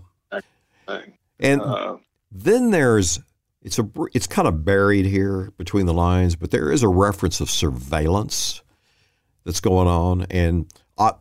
And 1.39 1.61
uh, 1.61 1.97
then 2.31 2.71
there's 2.71 3.19
it's 3.63 3.79
a 3.79 3.89
it's 4.13 4.27
kind 4.27 4.47
of 4.47 4.65
buried 4.65 5.05
here 5.05 5.51
between 5.57 5.85
the 5.85 5.93
lines, 5.93 6.35
but 6.35 6.51
there 6.51 6.71
is 6.71 6.83
a 6.83 6.89
reference 6.89 7.39
of 7.39 7.49
surveillance 7.49 8.61
that's 9.45 9.61
going 9.61 9.87
on, 9.87 10.27
and 10.29 10.65
uh, 10.97 11.13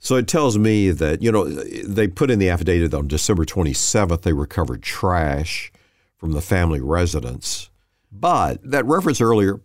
so 0.00 0.16
it 0.16 0.26
tells 0.26 0.58
me 0.58 0.90
that 0.90 1.22
you 1.22 1.30
know 1.30 1.44
they 1.44 2.08
put 2.08 2.30
in 2.30 2.40
the 2.40 2.50
affidavit 2.50 2.90
that 2.90 2.96
on 2.96 3.08
December 3.08 3.44
27th 3.44 4.22
they 4.22 4.32
recovered 4.32 4.82
trash 4.82 5.72
from 6.16 6.32
the 6.32 6.40
family 6.40 6.80
residence, 6.80 7.70
But 8.10 8.58
that 8.68 8.84
reference 8.86 9.20
earlier, 9.20 9.60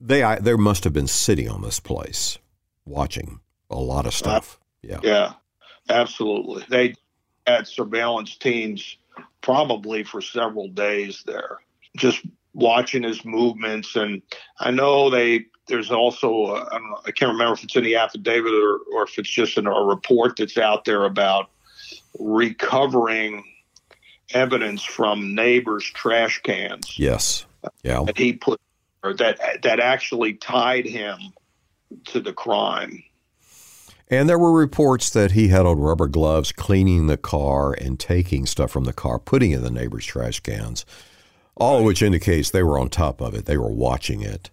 they 0.00 0.22
I, 0.24 0.40
they 0.40 0.54
must 0.56 0.84
have 0.84 0.92
been 0.92 1.06
sitting 1.06 1.48
on 1.48 1.62
this 1.62 1.78
place, 1.78 2.38
watching 2.84 3.40
a 3.70 3.76
lot 3.76 4.06
of 4.06 4.14
stuff. 4.14 4.58
Yeah, 4.82 4.98
yeah, 5.04 5.32
absolutely. 5.88 6.64
They 6.68 6.94
had 7.46 7.68
surveillance 7.68 8.36
teams 8.36 8.96
probably 9.42 10.04
for 10.04 10.20
several 10.20 10.68
days 10.68 11.22
there, 11.26 11.58
just 11.96 12.20
watching 12.54 13.02
his 13.02 13.24
movements. 13.24 13.96
And 13.96 14.22
I 14.58 14.70
know 14.70 15.10
they 15.10 15.46
there's 15.68 15.90
also 15.90 16.44
uh, 16.44 16.68
I, 16.72 16.78
know, 16.78 16.98
I 17.06 17.10
can't 17.10 17.32
remember 17.32 17.54
if 17.54 17.64
it's 17.64 17.76
in 17.76 17.84
the 17.84 17.96
affidavit 17.96 18.52
or, 18.52 18.78
or 18.94 19.04
if 19.04 19.18
it's 19.18 19.30
just 19.30 19.58
in 19.58 19.66
a 19.66 19.70
report 19.70 20.36
that's 20.36 20.58
out 20.58 20.84
there 20.84 21.04
about 21.04 21.50
recovering 22.18 23.44
evidence 24.30 24.82
from 24.82 25.34
neighbors' 25.34 25.84
trash 25.84 26.40
cans. 26.42 26.98
Yes. 26.98 27.46
Yeah. 27.82 28.02
That 28.04 28.18
he 28.18 28.32
put 28.32 28.60
or 29.02 29.14
that 29.14 29.62
that 29.62 29.80
actually 29.80 30.34
tied 30.34 30.86
him 30.86 31.18
to 32.06 32.20
the 32.20 32.32
crime. 32.32 33.04
And 34.12 34.28
there 34.28 34.38
were 34.38 34.52
reports 34.52 35.08
that 35.08 35.30
he 35.30 35.48
had 35.48 35.64
on 35.64 35.78
rubber 35.78 36.06
gloves 36.06 36.52
cleaning 36.52 37.06
the 37.06 37.16
car 37.16 37.72
and 37.72 37.98
taking 37.98 38.44
stuff 38.44 38.70
from 38.70 38.84
the 38.84 38.92
car, 38.92 39.18
putting 39.18 39.52
in 39.52 39.62
the 39.62 39.70
neighbors' 39.70 40.04
trash 40.04 40.40
cans. 40.40 40.84
All 41.56 41.78
of 41.78 41.84
which 41.86 42.02
indicates 42.02 42.50
they 42.50 42.62
were 42.62 42.78
on 42.78 42.90
top 42.90 43.22
of 43.22 43.34
it. 43.34 43.46
They 43.46 43.56
were 43.56 43.72
watching 43.72 44.20
it. 44.20 44.50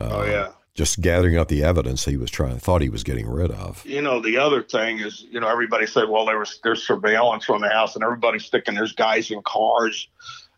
Uh, 0.00 0.08
oh 0.10 0.24
yeah. 0.24 0.48
Just 0.74 1.00
gathering 1.00 1.38
up 1.38 1.46
the 1.46 1.62
evidence 1.62 2.04
he 2.04 2.16
was 2.16 2.32
trying, 2.32 2.58
thought 2.58 2.82
he 2.82 2.88
was 2.88 3.04
getting 3.04 3.28
rid 3.28 3.52
of. 3.52 3.86
You 3.86 4.02
know, 4.02 4.20
the 4.20 4.38
other 4.38 4.60
thing 4.60 4.98
is, 4.98 5.24
you 5.30 5.38
know, 5.38 5.48
everybody 5.48 5.86
said, 5.86 6.08
well, 6.08 6.26
there 6.26 6.40
was 6.40 6.58
there's 6.64 6.84
surveillance 6.84 7.48
on 7.48 7.60
the 7.60 7.68
house, 7.68 7.94
and 7.94 8.02
everybody's 8.02 8.48
thinking 8.48 8.74
there's 8.74 8.92
guys 8.92 9.30
in 9.30 9.40
cars, 9.42 10.08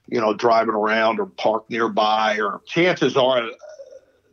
you 0.08 0.22
know, 0.22 0.32
driving 0.32 0.74
around 0.74 1.20
or 1.20 1.26
parked 1.26 1.68
nearby. 1.68 2.40
Or 2.40 2.62
chances 2.66 3.14
are, 3.14 3.42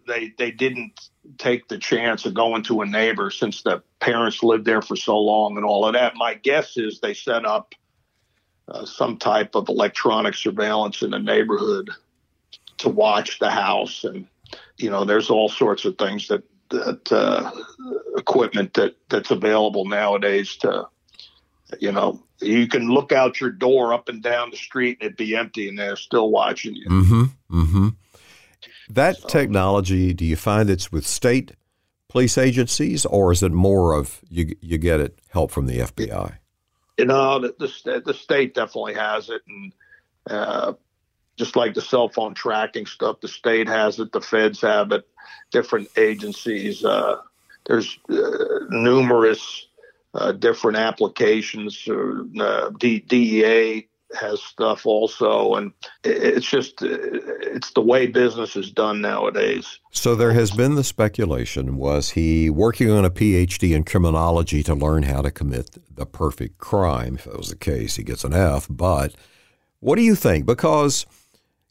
they 0.08 0.34
they 0.38 0.52
didn't 0.52 1.10
take 1.38 1.68
the 1.68 1.78
chance 1.78 2.26
of 2.26 2.34
going 2.34 2.64
to 2.64 2.82
a 2.82 2.86
neighbor 2.86 3.30
since 3.30 3.62
the 3.64 3.82
parents 4.00 4.44
lived 4.44 4.66
there 4.66 4.82
for 4.82 4.96
so 4.96 5.18
long 5.18 5.58
and 5.58 5.66
all 5.66 5.86
of 5.86 5.94
that. 5.94 6.16
My 6.16 6.34
guess 6.36 6.78
is 6.78 7.00
they 7.00 7.14
set 7.14 7.46
up 7.46 7.76
uh, 8.68 8.86
some 8.86 9.18
type 9.18 9.56
of 9.56 9.70
electronic 9.70 10.34
surveillance 10.34 11.02
in 11.02 11.12
the 11.12 11.20
neighborhood 11.20 11.90
to 12.78 12.90
watch 12.90 13.40
the 13.40 13.50
house. 13.50 14.04
And 14.04 14.28
you 14.78 14.90
know 14.90 15.06
there's 15.06 15.30
all 15.30 15.50
sorts 15.50 15.86
of 15.86 15.98
things 15.98 16.28
that 16.28 16.44
that 16.70 17.12
uh, 17.12 17.52
equipment 18.18 18.74
that 18.74 18.96
that's 19.10 19.32
available 19.32 19.86
nowadays 19.86 20.56
to 20.58 20.88
you 21.80 21.92
know 21.92 22.24
you 22.42 22.68
can 22.68 22.90
look 22.90 23.12
out 23.12 23.40
your 23.40 23.52
door 23.52 23.94
up 23.94 24.10
and 24.10 24.22
down 24.22 24.50
the 24.52 24.58
street 24.58 24.98
and 25.00 25.08
it'd 25.08 25.18
be 25.18 25.36
empty 25.36 25.70
and 25.70 25.78
they're 25.80 25.96
still 25.96 26.30
watching 26.30 26.76
you. 26.76 26.88
Mm-hmm. 26.88 27.24
Mm-hmm 27.52 27.88
that 28.90 29.18
so, 29.18 29.28
technology 29.28 30.14
do 30.14 30.26
you 30.26 30.36
find 30.36 30.70
it's 30.70 30.92
with 30.92 31.06
state 31.06 31.54
police 32.08 32.38
agencies 32.38 33.06
or 33.06 33.32
is 33.32 33.44
it 33.44 33.52
more 33.52 33.94
of 33.94 34.22
you 34.30 34.56
you 34.62 34.78
get 34.78 35.00
it 35.00 35.20
help 35.30 35.52
from 35.52 35.68
the 35.68 35.80
fbi 35.80 36.38
you 36.98 37.06
know, 37.06 37.40
the, 37.40 37.56
the, 37.60 38.02
the 38.06 38.14
state 38.14 38.54
definitely 38.54 38.94
has 38.94 39.30
it. 39.30 39.42
And 39.48 39.74
uh, 40.30 40.74
just 41.38 41.56
like 41.56 41.74
the 41.74 41.82
cell 41.82 42.10
phone 42.10 42.34
tracking 42.34 42.86
stuff, 42.86 43.22
the 43.22 43.28
state 43.28 43.68
has 43.68 44.00
it, 44.00 44.12
the 44.12 44.22
feds 44.22 44.62
have 44.62 44.92
it, 44.92 45.08
different 45.52 45.90
agencies. 45.98 46.86
Uh, 46.86 47.18
there's 47.66 47.98
uh, 48.10 48.66
numerous 48.70 49.68
uh, 50.14 50.32
different 50.32 50.78
applications. 50.78 51.88
Uh, 51.88 52.70
DEA 52.80 53.88
has 54.16 54.42
stuff 54.42 54.86
also, 54.86 55.56
and 55.56 55.72
it's 56.04 56.50
just 56.50 56.82
it's 56.82 57.72
the 57.72 57.82
way 57.82 58.08
business 58.08 58.56
is 58.56 58.72
done 58.72 59.02
nowadays. 59.02 59.80
So 59.92 60.16
there 60.16 60.34
has 60.34 60.52
been 60.52 60.76
the 60.76 60.84
speculation: 60.84 61.78
was 61.78 62.12
he 62.12 62.50
working 62.50 62.90
on 62.90 63.06
a 63.06 63.10
PhD 63.10 63.76
in 63.76 63.84
criminology 63.84 64.64
to 64.64 64.76
learn 64.76 65.04
how 65.04 65.22
to 65.22 65.32
commit 65.32 65.78
the 65.94 66.06
perfect 66.06 66.58
crime? 66.58 67.16
If 67.16 67.26
that 67.26 67.38
was 67.38 67.50
the 67.50 67.56
case, 67.56 67.96
he 67.96 68.04
gets 68.04 68.24
an 68.24 68.34
F. 68.34 68.68
But 68.70 69.14
what 69.80 69.96
do 69.96 70.02
you 70.02 70.16
think? 70.16 70.46
Because 70.46 71.06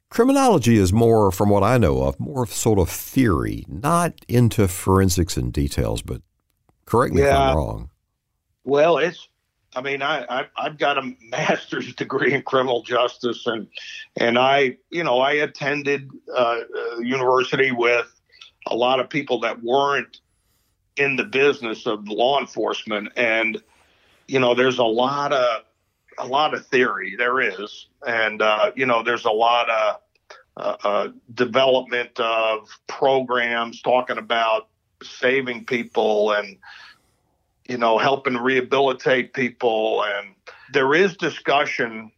criminology 0.08 0.76
is 0.76 0.92
more, 0.92 1.32
from 1.32 1.50
what 1.50 1.62
I 1.62 1.78
know 1.78 2.02
of, 2.02 2.18
more 2.20 2.44
of 2.44 2.52
sort 2.52 2.78
of 2.78 2.88
theory, 2.88 3.64
not 3.68 4.14
into 4.28 4.68
forensics 4.68 5.36
and 5.36 5.52
details. 5.52 6.02
But 6.02 6.22
correct 6.86 7.14
me 7.14 7.22
yeah. 7.22 7.28
if 7.28 7.36
I'm 7.36 7.56
wrong. 7.56 7.90
Well, 8.64 8.98
it's 8.98 9.28
I 9.74 9.80
mean, 9.80 10.02
I, 10.02 10.24
I 10.28 10.46
I've 10.56 10.78
got 10.78 10.98
a 10.98 11.14
master's 11.20 11.94
degree 11.96 12.32
in 12.32 12.42
criminal 12.42 12.82
justice, 12.82 13.46
and 13.46 13.68
and 14.16 14.38
I 14.38 14.76
you 14.90 15.04
know 15.04 15.20
I 15.20 15.32
attended 15.32 16.10
uh, 16.34 16.60
university 17.00 17.70
with 17.72 18.10
a 18.66 18.76
lot 18.76 19.00
of 19.00 19.08
people 19.08 19.40
that 19.40 19.62
weren't 19.62 20.20
in 20.96 21.16
the 21.16 21.24
business 21.24 21.86
of 21.86 22.06
law 22.08 22.40
enforcement, 22.40 23.12
and 23.16 23.62
you 24.26 24.38
know 24.38 24.54
there's 24.54 24.78
a 24.78 24.84
lot 24.84 25.32
of 25.32 25.62
a 26.18 26.26
lot 26.26 26.54
of 26.54 26.66
theory 26.66 27.16
there 27.16 27.40
is, 27.40 27.88
and 28.06 28.42
uh, 28.42 28.70
you 28.74 28.86
know 28.86 29.02
there's 29.02 29.24
a 29.24 29.30
lot 29.30 29.70
of 29.70 30.00
uh, 30.56 30.76
uh 30.84 31.08
development 31.34 32.18
of 32.20 32.68
programs 32.86 33.82
talking 33.82 34.18
about 34.18 34.68
saving 35.02 35.64
people 35.64 36.32
and 36.32 36.56
you 37.68 37.78
know, 37.78 37.98
helping 37.98 38.36
rehabilitate 38.36 39.32
people. 39.32 40.04
And 40.04 40.34
there 40.72 40.94
is 40.94 41.16
discussion, 41.16 42.10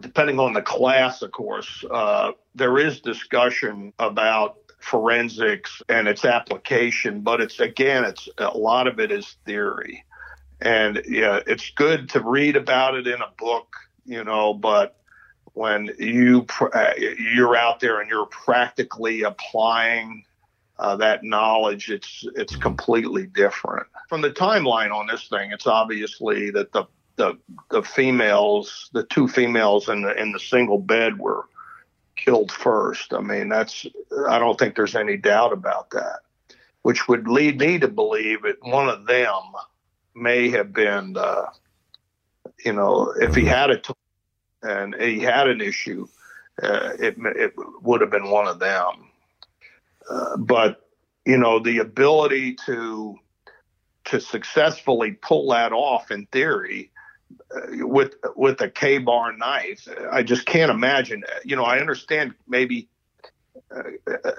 depending 0.00 0.38
on 0.38 0.52
the 0.52 0.62
class, 0.62 1.22
of 1.22 1.32
course, 1.32 1.84
uh, 1.90 2.32
there 2.54 2.78
is 2.78 3.00
discussion 3.00 3.92
about 3.98 4.56
forensics 4.80 5.82
and 5.88 6.06
its 6.06 6.24
application, 6.24 7.20
but 7.20 7.40
it's 7.40 7.58
again, 7.58 8.04
it's 8.04 8.28
a 8.38 8.56
lot 8.56 8.86
of 8.86 9.00
it 9.00 9.10
is 9.10 9.36
theory. 9.44 10.04
And 10.60 11.02
yeah, 11.06 11.40
it's 11.46 11.70
good 11.70 12.08
to 12.10 12.20
read 12.20 12.56
about 12.56 12.94
it 12.94 13.06
in 13.06 13.20
a 13.20 13.32
book, 13.38 13.74
you 14.04 14.24
know, 14.24 14.54
but 14.54 14.96
when 15.54 15.90
you 15.98 16.46
uh, 16.60 16.92
you're 16.98 17.56
out 17.56 17.80
there 17.80 18.00
and 18.00 18.08
you're 18.08 18.26
practically 18.26 19.22
applying 19.22 20.24
uh, 20.78 20.96
that 20.96 21.24
knowledge, 21.24 21.90
it's 21.90 22.24
it's 22.36 22.56
completely 22.56 23.26
different. 23.26 23.86
From 24.08 24.20
the 24.20 24.30
timeline 24.30 24.94
on 24.94 25.06
this 25.08 25.28
thing, 25.28 25.50
it's 25.50 25.66
obviously 25.66 26.50
that 26.50 26.72
the 26.72 26.84
the 27.16 27.36
the 27.70 27.82
females, 27.82 28.88
the 28.92 29.04
two 29.04 29.26
females 29.26 29.88
in 29.88 30.02
the 30.02 30.14
in 30.20 30.32
the 30.32 30.38
single 30.38 30.78
bed 30.78 31.18
were 31.18 31.46
killed 32.16 32.52
first. 32.52 33.12
I 33.12 33.20
mean, 33.20 33.48
that's 33.48 33.86
I 34.28 34.38
don't 34.38 34.58
think 34.58 34.76
there's 34.76 34.94
any 34.94 35.16
doubt 35.16 35.52
about 35.52 35.90
that. 35.90 36.20
Which 36.82 37.08
would 37.08 37.26
lead 37.26 37.58
me 37.58 37.80
to 37.80 37.88
believe 37.88 38.42
that 38.42 38.62
one 38.62 38.88
of 38.88 39.06
them 39.06 39.42
may 40.14 40.48
have 40.50 40.72
been, 40.72 41.16
uh, 41.16 41.46
you 42.64 42.72
know, 42.72 43.12
if 43.20 43.34
he 43.34 43.44
had 43.44 43.70
it 43.70 43.86
and 44.62 44.94
he 44.94 45.18
had 45.18 45.48
an 45.48 45.60
issue, 45.60 46.06
uh, 46.62 46.90
it 47.00 47.16
it 47.18 47.54
would 47.82 48.00
have 48.00 48.10
been 48.10 48.30
one 48.30 48.46
of 48.46 48.60
them 48.60 49.07
but 50.38 50.88
you 51.24 51.38
know 51.38 51.58
the 51.58 51.78
ability 51.78 52.56
to 52.66 53.16
to 54.06 54.20
successfully 54.20 55.12
pull 55.12 55.50
that 55.50 55.72
off 55.72 56.10
in 56.10 56.26
theory 56.26 56.90
uh, 57.54 57.86
with 57.86 58.14
with 58.36 58.60
a 58.60 58.68
Ka-Bar 58.68 59.36
knife, 59.36 59.88
I 60.10 60.22
just 60.22 60.46
can't 60.46 60.70
imagine. 60.70 61.24
You 61.44 61.56
know, 61.56 61.64
I 61.64 61.78
understand 61.78 62.34
maybe. 62.46 62.88
Uh, 63.74 63.82
uh 64.06 64.30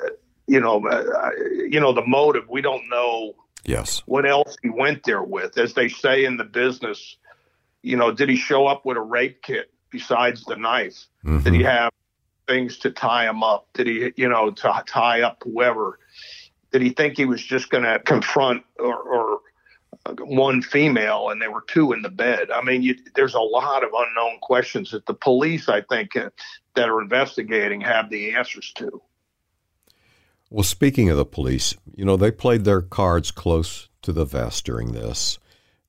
you 0.47 0.59
know, 0.59 0.84
uh, 0.88 1.30
you 1.53 1.80
know 1.80 1.93
the 1.93 2.05
motive. 2.05 2.49
We 2.49 2.61
don't 2.61 2.89
know. 2.89 3.36
Yes. 3.63 4.01
What 4.07 4.28
else 4.28 4.57
he 4.63 4.70
went 4.70 5.03
there 5.03 5.22
with, 5.22 5.59
as 5.59 5.76
they 5.76 5.89
say 5.89 6.26
in 6.26 6.38
the 6.38 6.43
business. 6.43 7.17
You 7.84 7.97
know, 7.97 8.11
did 8.11 8.30
he 8.30 8.36
show 8.36 8.65
up 8.65 8.86
with 8.86 8.97
a 8.97 9.01
rape 9.01 9.43
kit 9.43 9.72
besides 9.91 10.43
the 10.43 10.55
knife? 10.55 11.05
Mm-hmm. 11.24 11.43
Did 11.43 11.53
he 11.53 11.63
have 11.63 11.91
things 12.50 12.80
to 12.80 12.91
tie 12.91 13.30
him 13.30 13.43
up? 13.43 13.68
Did 13.74 13.88
he, 13.88 14.12
you 14.18 14.28
know, 14.28 14.50
to 14.52 14.84
tie 14.88 15.22
up 15.22 15.43
whoever? 15.43 16.00
Did 16.72 16.82
he 16.82 16.89
think 16.89 17.16
he 17.16 17.26
was 17.26 17.43
just 17.43 17.70
going 17.70 17.84
to 17.84 18.00
confront 18.00 18.64
or, 18.78 18.97
or, 18.97 19.39
one 20.22 20.62
female 20.62 21.30
and 21.30 21.41
there 21.41 21.52
were 21.52 21.64
two 21.68 21.93
in 21.93 22.02
the 22.02 22.10
bed? 22.10 22.50
I 22.52 22.64
mean, 22.64 22.82
you, 22.82 22.95
there's 23.16 23.36
a 23.36 23.39
lot 23.39 23.84
of 23.84 23.89
unknown 23.93 24.39
questions 24.41 24.91
that 24.91 25.06
the 25.06 25.14
police, 25.14 25.70
I 25.70 25.82
think, 25.82 26.16
uh, 26.16 26.30
that 26.76 26.89
are 26.89 27.02
investigating 27.02 27.82
have 27.82 28.10
the 28.10 28.36
answers 28.36 28.72
to. 28.78 29.02
Well, 30.50 30.64
speaking 30.64 31.10
of 31.10 31.18
the 31.18 31.26
police, 31.26 31.76
you 31.95 32.06
know, 32.06 32.18
they 32.18 32.32
played 32.32 32.64
their 32.64 32.82
cards 32.82 33.30
close 33.30 33.89
to 34.02 34.12
the 34.12 34.26
vest 34.26 34.66
during 34.66 34.93
this. 34.93 35.38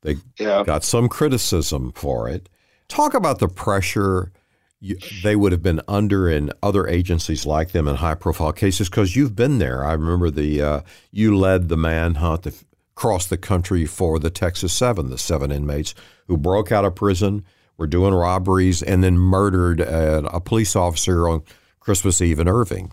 They 0.03 0.17
yeah. 0.39 0.65
got 0.65 0.85
some 0.85 1.09
criticism 1.09 1.93
for 1.93 2.29
it. 2.29 2.49
Talk 2.89 3.15
about 3.15 3.39
the 3.39 3.49
pressure 3.49 4.33
you, 4.81 4.97
they 5.23 5.37
would 5.37 5.53
have 5.53 5.63
been 5.63 5.83
under 5.87 6.29
in 6.29 6.51
other 6.63 6.89
agencies 6.89 7.45
like 7.45 7.73
them 7.73 7.87
in 7.87 7.97
high 7.97 8.15
profile 8.15 8.53
cases 8.53 8.89
because 8.89 9.15
you've 9.15 9.37
been 9.37 9.59
there. 9.59 9.85
I 9.85 9.93
remember 9.93 10.31
the 10.31 10.63
uh, 10.63 10.81
you 11.11 11.37
led 11.37 11.69
the 11.69 11.77
manhunt 11.77 12.47
across 12.95 13.27
the 13.27 13.37
country 13.37 13.85
for 13.85 14.19
the 14.19 14.31
Texas 14.31 14.73
Seven, 14.73 15.11
the 15.11 15.19
seven 15.19 15.53
inmates 15.53 15.95
who 16.27 16.37
broke 16.37 16.73
out 16.73 16.85
of 16.85 16.95
prison, 16.95 17.45
were 17.77 17.87
doing 17.87 18.15
robberies, 18.15 18.83
and 18.83 19.05
then 19.05 19.19
murdered 19.19 19.81
a, 19.81 20.25
a 20.35 20.41
police 20.41 20.75
officer 20.75 21.29
on 21.29 21.43
Christmas 21.81 22.21
Eve 22.21 22.39
in 22.39 22.49
Irving. 22.49 22.93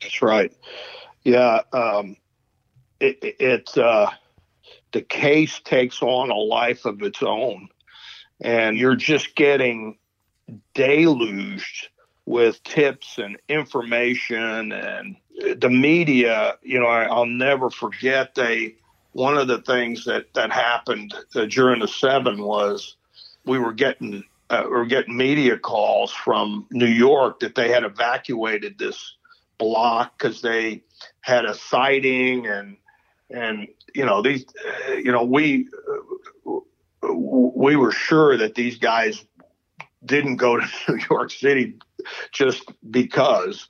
That's 0.00 0.22
right. 0.22 0.52
Yeah, 1.24 1.62
um, 1.72 2.16
it, 3.00 3.18
it 3.22 3.76
uh, 3.76 4.10
the 4.92 5.02
case 5.02 5.60
takes 5.64 6.00
on 6.00 6.30
a 6.30 6.34
life 6.34 6.86
of 6.86 7.02
its 7.02 7.22
own, 7.22 7.68
and 8.40 8.78
you're 8.78 8.96
just 8.96 9.34
getting 9.34 9.98
deluged 10.74 11.88
with 12.26 12.62
tips 12.62 13.18
and 13.18 13.38
information 13.48 14.72
and 14.72 15.16
the 15.56 15.70
media. 15.70 16.56
You 16.62 16.80
know, 16.80 16.86
I, 16.86 17.08
will 17.14 17.26
never 17.26 17.70
forget 17.70 18.34
they. 18.34 18.76
One 19.12 19.38
of 19.38 19.48
the 19.48 19.62
things 19.62 20.04
that 20.04 20.32
that 20.34 20.52
happened 20.52 21.14
uh, 21.34 21.46
during 21.46 21.80
the 21.80 21.88
seven 21.88 22.42
was 22.42 22.96
we 23.44 23.58
were 23.58 23.72
getting 23.72 24.22
uh, 24.50 24.62
we 24.64 24.70
were 24.70 24.86
getting 24.86 25.16
media 25.16 25.58
calls 25.58 26.12
from 26.12 26.66
New 26.70 26.86
York 26.86 27.40
that 27.40 27.54
they 27.54 27.70
had 27.70 27.84
evacuated 27.84 28.78
this 28.78 29.16
block 29.58 30.18
because 30.18 30.40
they 30.40 30.82
had 31.20 31.44
a 31.44 31.54
sighting 31.54 32.46
and 32.46 32.76
and 33.30 33.68
you 33.94 34.04
know 34.04 34.22
these 34.22 34.44
uh, 34.88 34.92
you 34.92 35.10
know 35.10 35.24
we 35.24 35.68
uh, 36.46 37.08
we 37.10 37.76
were 37.76 37.92
sure 37.92 38.36
that 38.36 38.54
these 38.54 38.78
guys 38.78 39.24
didn't 40.04 40.36
go 40.36 40.56
to 40.56 40.66
New 40.88 41.00
York 41.10 41.30
City 41.30 41.74
just 42.32 42.70
because 42.90 43.66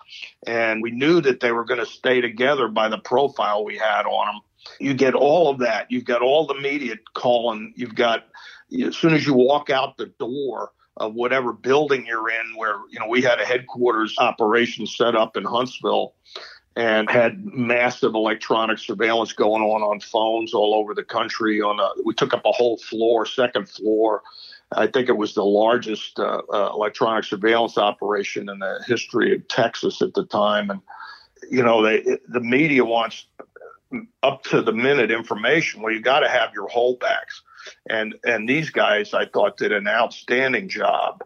and 0.46 0.82
we 0.82 0.90
knew 0.90 1.20
that 1.20 1.40
they 1.40 1.50
were 1.50 1.64
going 1.64 1.80
to 1.80 1.86
stay 1.86 2.20
together 2.20 2.68
by 2.68 2.88
the 2.88 2.98
profile 2.98 3.64
we 3.64 3.76
had 3.76 4.04
on 4.04 4.26
them 4.26 4.40
you 4.78 4.92
get 4.92 5.14
all 5.14 5.48
of 5.48 5.58
that 5.58 5.90
you've 5.90 6.04
got 6.04 6.22
all 6.22 6.46
the 6.46 6.60
media 6.60 6.94
calling 7.14 7.72
you've 7.76 7.94
got 7.94 8.26
as 8.86 8.96
soon 8.96 9.14
as 9.14 9.26
you 9.26 9.32
walk 9.32 9.70
out 9.70 9.96
the 9.96 10.06
door 10.18 10.72
of 10.98 11.14
whatever 11.14 11.52
building 11.52 12.06
you're 12.06 12.28
in, 12.28 12.56
where 12.56 12.78
you 12.90 12.98
know 12.98 13.08
we 13.08 13.22
had 13.22 13.40
a 13.40 13.44
headquarters 13.44 14.14
operation 14.18 14.86
set 14.86 15.14
up 15.14 15.36
in 15.36 15.44
Huntsville 15.44 16.14
and 16.76 17.10
had 17.10 17.44
massive 17.44 18.14
electronic 18.14 18.78
surveillance 18.78 19.32
going 19.32 19.62
on 19.62 19.82
on 19.82 20.00
phones 20.00 20.54
all 20.54 20.74
over 20.74 20.94
the 20.94 21.04
country. 21.04 21.60
On 21.60 21.78
a, 21.80 21.88
we 22.04 22.14
took 22.14 22.34
up 22.34 22.44
a 22.44 22.52
whole 22.52 22.76
floor, 22.78 23.26
second 23.26 23.68
floor. 23.68 24.22
I 24.72 24.86
think 24.86 25.08
it 25.08 25.16
was 25.16 25.34
the 25.34 25.44
largest 25.44 26.18
uh, 26.18 26.42
uh, 26.52 26.70
electronic 26.74 27.24
surveillance 27.24 27.78
operation 27.78 28.48
in 28.48 28.58
the 28.58 28.84
history 28.86 29.34
of 29.34 29.46
Texas 29.48 30.02
at 30.02 30.14
the 30.14 30.26
time, 30.26 30.70
and 30.70 30.80
you 31.50 31.62
know 31.62 31.82
they, 31.82 32.02
the 32.28 32.40
media 32.40 32.84
wants 32.84 33.26
up 34.22 34.42
to 34.44 34.60
the 34.60 34.72
minute 34.72 35.10
information. 35.10 35.80
Well, 35.80 35.92
you 35.92 36.00
got 36.00 36.20
to 36.20 36.28
have 36.28 36.52
your 36.52 36.68
holdbacks 36.68 37.40
and 37.88 38.14
and 38.24 38.48
these 38.48 38.70
guys 38.70 39.14
I 39.14 39.26
thought 39.26 39.56
did 39.56 39.72
an 39.72 39.88
outstanding 39.88 40.68
job 40.68 41.22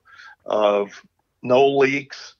of 0.47 1.03
no 1.43 1.69
leaks, 1.69 2.35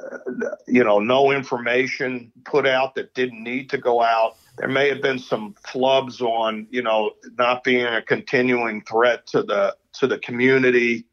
uh, 0.00 0.18
you 0.66 0.84
know, 0.84 0.98
no 0.98 1.30
information 1.30 2.32
put 2.44 2.66
out 2.66 2.94
that 2.94 3.14
didn't 3.14 3.42
need 3.42 3.70
to 3.70 3.78
go 3.78 4.02
out. 4.02 4.36
There 4.58 4.68
may 4.68 4.88
have 4.88 5.02
been 5.02 5.18
some 5.18 5.54
flubs 5.66 6.20
on, 6.20 6.66
you 6.70 6.82
know, 6.82 7.12
not 7.38 7.64
being 7.64 7.86
a 7.86 8.02
continuing 8.02 8.82
threat 8.82 9.26
to 9.28 9.42
the 9.42 9.76
to 10.00 10.06
the 10.06 10.18
community 10.18 11.06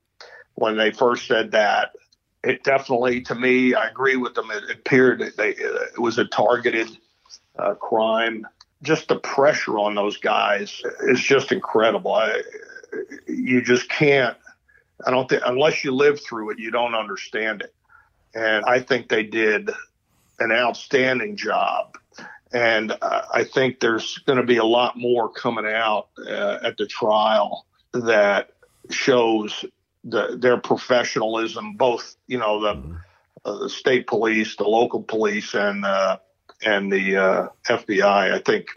when 0.55 0.77
they 0.77 0.91
first 0.91 1.27
said 1.27 1.51
that. 1.51 1.91
It 2.43 2.63
definitely, 2.63 3.21
to 3.21 3.35
me, 3.35 3.75
I 3.75 3.87
agree 3.87 4.15
with 4.15 4.33
them. 4.33 4.49
It 4.51 4.63
appeared 4.71 5.19
that 5.19 5.37
they, 5.37 5.49
it 5.49 5.99
was 5.99 6.17
a 6.17 6.25
targeted 6.25 6.89
uh, 7.57 7.75
crime 7.75 8.47
just 8.83 9.07
the 9.07 9.15
pressure 9.17 9.77
on 9.77 9.95
those 9.95 10.17
guys 10.17 10.81
is 11.01 11.21
just 11.21 11.51
incredible. 11.51 12.13
I, 12.13 12.41
you 13.27 13.61
just 13.61 13.89
can't. 13.89 14.37
I 15.05 15.11
don't 15.11 15.29
think 15.29 15.43
unless 15.45 15.83
you 15.83 15.91
live 15.93 16.19
through 16.21 16.51
it, 16.51 16.59
you 16.59 16.71
don't 16.71 16.95
understand 16.95 17.61
it. 17.61 17.73
And 18.33 18.65
I 18.65 18.79
think 18.79 19.09
they 19.09 19.23
did 19.23 19.69
an 20.39 20.51
outstanding 20.51 21.35
job. 21.35 21.97
And 22.53 22.91
uh, 23.01 23.21
I 23.33 23.43
think 23.43 23.79
there's 23.79 24.17
going 24.19 24.37
to 24.37 24.45
be 24.45 24.57
a 24.57 24.65
lot 24.65 24.97
more 24.97 25.29
coming 25.29 25.65
out 25.65 26.09
uh, 26.27 26.59
at 26.63 26.77
the 26.77 26.85
trial 26.85 27.65
that 27.93 28.50
shows 28.89 29.65
the, 30.03 30.37
their 30.39 30.57
professionalism, 30.57 31.75
both 31.75 32.15
you 32.27 32.37
know 32.37 32.61
the, 32.61 32.73
mm-hmm. 32.73 32.95
uh, 33.45 33.59
the 33.59 33.69
state 33.69 34.07
police, 34.07 34.55
the 34.55 34.63
local 34.63 35.03
police, 35.03 35.53
and 35.53 35.85
uh, 35.85 36.17
and 36.63 36.91
the 36.91 37.17
uh, 37.17 37.47
FBI. 37.67 38.33
I 38.33 38.39
think 38.39 38.67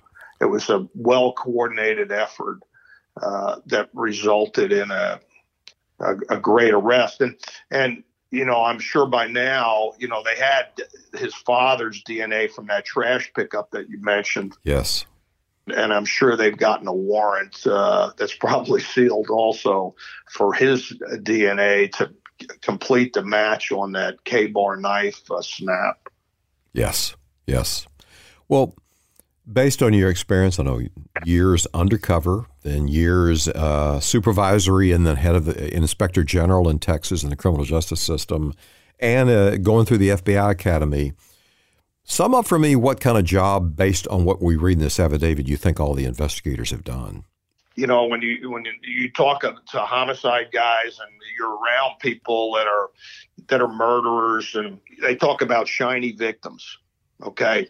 it 0.41 0.47
was 0.47 0.69
a 0.69 0.87
well 0.95 1.33
coordinated 1.33 2.13
effort 2.13 2.61
uh, 3.21 3.57
that 3.67 3.91
resulted 3.93 4.73
in 4.73 4.91
a, 4.91 5.21
a, 6.01 6.17
a 6.31 6.37
great 6.39 6.75
arrest. 6.75 7.21
And 7.21 7.37
and 7.71 8.05
you 8.31 8.45
know, 8.45 8.65
I'm 8.65 8.81
sure 8.81 9.07
by 9.07 9.29
now, 9.29 9.93
you 9.99 10.09
know, 10.09 10.23
they 10.25 10.37
had 10.37 10.67
his 11.17 11.35
father's 11.35 12.03
DNA 12.03 12.51
from 12.51 12.67
that 12.67 12.85
trash 12.85 13.31
pickup 13.35 13.71
that 13.71 13.89
you 13.89 14.03
mentioned. 14.03 14.57
Yes. 14.65 15.07
And 15.75 15.93
I'm 15.93 16.05
sure 16.05 16.37
they've 16.37 16.57
gotten 16.57 16.87
a 16.87 16.93
warrant 16.93 17.67
uh, 17.67 18.13
that's 18.19 18.35
probably 18.35 18.81
sealed 18.81 19.31
also 19.31 19.95
for 20.31 20.53
his 20.53 20.93
DNA 21.23 21.91
to 21.93 22.11
complete 22.61 23.15
the 23.15 23.25
match 23.25 23.73
on 23.73 23.93
that 23.93 24.25
Ka-Bar 24.25 24.77
knife 24.77 25.31
uh, 25.31 25.41
snap. 25.41 26.09
Yes, 26.73 27.15
yes. 27.47 27.87
Well, 28.49 28.75
based 29.51 29.83
on 29.83 29.93
your 29.93 30.11
experience, 30.11 30.59
I 30.59 30.65
know 30.65 30.83
years 31.25 31.67
undercover, 31.75 32.47
then 32.63 32.89
years 32.89 33.49
uh, 33.49 34.01
supervisory, 34.01 34.93
and 34.93 35.07
then 35.07 35.17
head 35.17 35.35
of 35.35 35.45
the 35.45 35.75
inspector 35.75 36.25
general 36.25 36.69
in 36.69 36.79
Texas 36.79 37.23
in 37.23 37.31
the 37.31 37.37
criminal 37.37 37.65
justice 37.65 38.01
system, 38.01 38.55
and 38.99 39.31
uh, 39.31 39.57
going 39.59 39.87
through 39.87 39.99
the 39.99 40.11
FBI 40.11 40.51
Academy. 40.51 41.13
Sum 42.05 42.35
up 42.35 42.47
for 42.47 42.59
me 42.59 42.77
what 42.77 43.01
kind 43.01 43.17
of 43.17 43.25
job, 43.25 43.77
based 43.77 44.07
on 44.09 44.25
what 44.25 44.41
we 44.41 44.57
read 44.57 44.75
in 44.75 44.85
this 44.85 45.01
affidavit, 45.01 45.49
you 45.49 45.57
think 45.57 45.81
all 45.81 45.95
the 45.95 46.05
investigators 46.05 46.71
have 46.71 46.85
done. 46.85 47.25
You 47.77 47.87
know, 47.87 48.05
when 48.05 48.23
you 48.23 48.51
when 48.51 48.65
you 48.83 49.11
talk 49.11 49.41
to 49.41 49.81
homicide 49.81 50.51
guys 50.53 51.01
and 51.01 51.11
you're 51.37 51.51
around 51.51 51.99
people 51.99 52.53
that 52.53 52.69
are 52.69 52.91
that 53.49 53.61
are 53.61 53.69
murderers, 53.69 54.55
and 54.55 54.79
they 55.03 55.17
talk 55.17 55.43
about 55.43 55.67
shiny 55.67 56.13
victims. 56.13 56.79
Okay, 57.23 57.69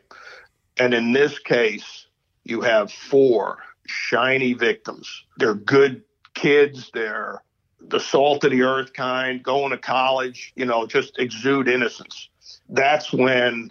and 0.76 0.92
in 0.92 1.12
this 1.12 1.38
case, 1.38 2.06
you 2.44 2.60
have 2.60 2.92
four 2.92 3.58
shiny 3.86 4.52
victims. 4.52 5.24
They're 5.38 5.54
good 5.54 6.02
kids. 6.34 6.90
They're 6.92 7.42
the 7.80 8.00
salt 8.00 8.44
of 8.44 8.50
the 8.50 8.62
earth 8.62 8.92
kind, 8.92 9.42
going 9.42 9.70
to 9.70 9.78
college, 9.78 10.52
you 10.56 10.64
know, 10.64 10.86
just 10.86 11.18
exude 11.18 11.68
innocence. 11.68 12.28
That's 12.68 13.12
when 13.12 13.70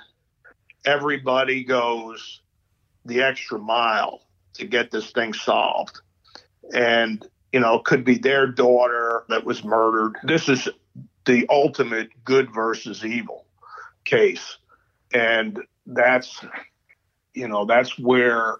everybody 0.85 1.63
goes 1.63 2.41
the 3.05 3.21
extra 3.21 3.59
mile 3.59 4.21
to 4.53 4.65
get 4.65 4.91
this 4.91 5.11
thing 5.11 5.33
solved. 5.33 5.99
And, 6.73 7.25
you 7.51 7.59
know, 7.59 7.75
it 7.75 7.85
could 7.85 8.05
be 8.05 8.17
their 8.17 8.47
daughter 8.47 9.25
that 9.29 9.43
was 9.43 9.63
murdered. 9.63 10.15
This 10.23 10.47
is 10.47 10.69
the 11.25 11.45
ultimate 11.49 12.09
good 12.23 12.53
versus 12.53 13.05
evil 13.05 13.45
case. 14.05 14.57
And 15.13 15.59
that's 15.85 16.43
you 17.33 17.47
know 17.47 17.65
that's 17.65 17.97
where 17.97 18.57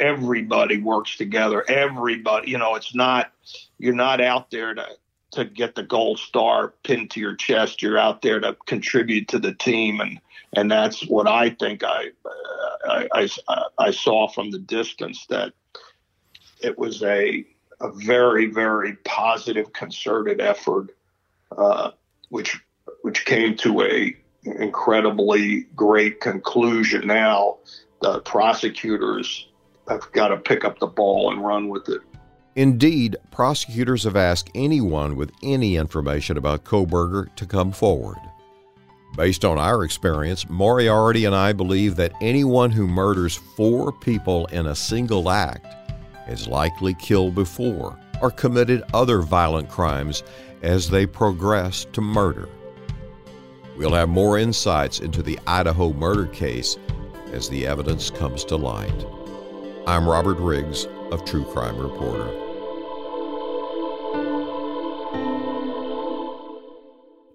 everybody 0.00 0.78
works 0.78 1.16
together 1.16 1.64
everybody 1.68 2.50
you 2.50 2.58
know 2.58 2.74
it's 2.74 2.94
not 2.94 3.32
you're 3.78 3.94
not 3.94 4.20
out 4.20 4.50
there 4.50 4.74
to 4.74 4.86
to 5.32 5.44
get 5.44 5.74
the 5.74 5.82
gold 5.82 6.18
star 6.18 6.74
pinned 6.84 7.10
to 7.10 7.20
your 7.20 7.34
chest 7.34 7.82
you're 7.82 7.98
out 7.98 8.22
there 8.22 8.40
to 8.40 8.56
contribute 8.66 9.28
to 9.28 9.38
the 9.38 9.54
team 9.54 10.00
and 10.00 10.20
and 10.54 10.70
that's 10.70 11.06
what 11.06 11.26
i 11.26 11.50
think 11.50 11.82
i 11.84 12.06
i 12.86 13.08
i, 13.14 13.28
I 13.78 13.90
saw 13.90 14.28
from 14.28 14.50
the 14.50 14.58
distance 14.58 15.26
that 15.26 15.52
it 16.60 16.78
was 16.78 17.02
a 17.02 17.44
a 17.80 17.90
very 17.92 18.46
very 18.46 18.96
positive 19.04 19.72
concerted 19.72 20.40
effort 20.40 20.94
uh, 21.56 21.90
which 22.28 22.58
which 23.02 23.24
came 23.24 23.56
to 23.56 23.82
a 23.82 24.16
incredibly 24.44 25.62
great 25.76 26.20
conclusion. 26.20 27.06
Now 27.06 27.58
the 28.00 28.20
prosecutors 28.20 29.48
have 29.88 30.10
got 30.12 30.28
to 30.28 30.36
pick 30.36 30.64
up 30.64 30.78
the 30.78 30.86
ball 30.86 31.32
and 31.32 31.44
run 31.44 31.68
with 31.68 31.88
it. 31.88 32.00
Indeed, 32.54 33.16
prosecutors 33.30 34.04
have 34.04 34.16
asked 34.16 34.50
anyone 34.54 35.16
with 35.16 35.32
any 35.42 35.76
information 35.76 36.36
about 36.36 36.64
Kohberger 36.64 37.34
to 37.36 37.46
come 37.46 37.72
forward. 37.72 38.18
Based 39.16 39.44
on 39.44 39.58
our 39.58 39.84
experience, 39.84 40.48
Moriarty 40.48 41.24
and 41.24 41.34
I 41.34 41.52
believe 41.54 41.96
that 41.96 42.12
anyone 42.20 42.70
who 42.70 42.86
murders 42.86 43.36
four 43.56 43.90
people 43.90 44.46
in 44.46 44.66
a 44.66 44.74
single 44.74 45.30
act 45.30 45.66
has 46.26 46.46
likely 46.46 46.94
killed 46.94 47.34
before 47.34 47.98
or 48.20 48.30
committed 48.30 48.82
other 48.92 49.20
violent 49.20 49.68
crimes 49.68 50.22
as 50.62 50.88
they 50.88 51.06
progress 51.06 51.86
to 51.92 52.00
murder. 52.00 52.48
We'll 53.76 53.94
have 53.94 54.10
more 54.10 54.38
insights 54.38 55.00
into 55.00 55.22
the 55.22 55.38
Idaho 55.46 55.92
murder 55.94 56.26
case 56.26 56.76
as 57.32 57.48
the 57.48 57.66
evidence 57.66 58.10
comes 58.10 58.44
to 58.44 58.56
light. 58.56 59.06
I'm 59.86 60.06
Robert 60.06 60.38
Riggs 60.38 60.86
of 61.12 61.24
True 61.26 61.44
Crime 61.44 61.76
Reporter. 61.76 62.30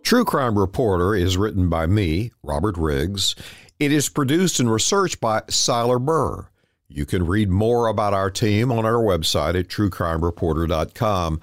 True 0.02 0.26
Crime 0.26 0.58
Reporter 0.58 1.14
is 1.14 1.38
written 1.38 1.70
by 1.70 1.86
me, 1.86 2.32
Robert 2.42 2.76
Riggs. 2.78 3.36
It 3.80 3.92
is 3.92 4.10
produced 4.10 4.60
and 4.60 4.72
researched 4.72 5.20
by 5.20 5.42
Siler 5.42 6.04
Burr. 6.04 6.48
You 6.88 7.06
can 7.06 7.28
read 7.28 7.50
more 7.50 7.88
about 7.88 8.14
our 8.14 8.32
team 8.32 8.72
on 8.72 8.86
our 8.86 9.04
website 9.04 9.60
at 9.60 9.68
truecrimereporter.com. 9.68 11.42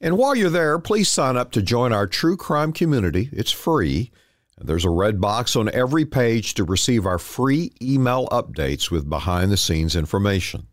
And 0.00 0.18
while 0.18 0.36
you're 0.36 0.50
there, 0.50 0.78
please 0.78 1.10
sign 1.10 1.36
up 1.36 1.50
to 1.52 1.62
join 1.62 1.92
our 1.92 2.06
true 2.06 2.36
crime 2.36 2.72
community. 2.72 3.30
It's 3.32 3.50
free. 3.50 4.12
There's 4.58 4.84
a 4.84 4.90
red 4.90 5.20
box 5.20 5.56
on 5.56 5.68
every 5.70 6.04
page 6.04 6.54
to 6.54 6.64
receive 6.64 7.06
our 7.06 7.18
free 7.18 7.72
email 7.82 8.28
updates 8.28 8.90
with 8.90 9.10
behind 9.10 9.50
the 9.50 9.56
scenes 9.56 9.96
information. 9.96 10.68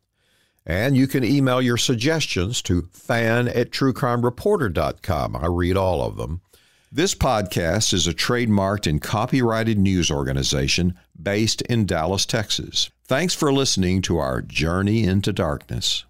And 0.66 0.96
you 0.96 1.08
can 1.08 1.24
email 1.24 1.62
your 1.62 1.78
suggestions 1.78 2.62
to 2.64 2.88
fan 2.92 3.48
at 3.48 3.72
truecrimereporter.com. 3.72 5.36
I 5.36 5.46
read 5.48 5.78
all 5.78 6.04
of 6.04 6.18
them. 6.18 6.42
This 6.92 7.16
podcast 7.16 7.94
is 7.94 8.06
a 8.06 8.14
trademarked 8.14 8.86
and 8.86 9.02
copyrighted 9.02 9.80
news 9.80 10.12
organization 10.12 11.00
based 11.22 11.62
in 11.64 11.86
Dallas, 11.86 12.26
Texas. 12.26 12.90
Thanks 13.06 13.34
for 13.34 13.52
listening 13.52 14.02
to 14.04 14.18
our 14.18 14.42
Journey 14.42 15.04
into 15.04 15.32
Darkness. 15.32 16.06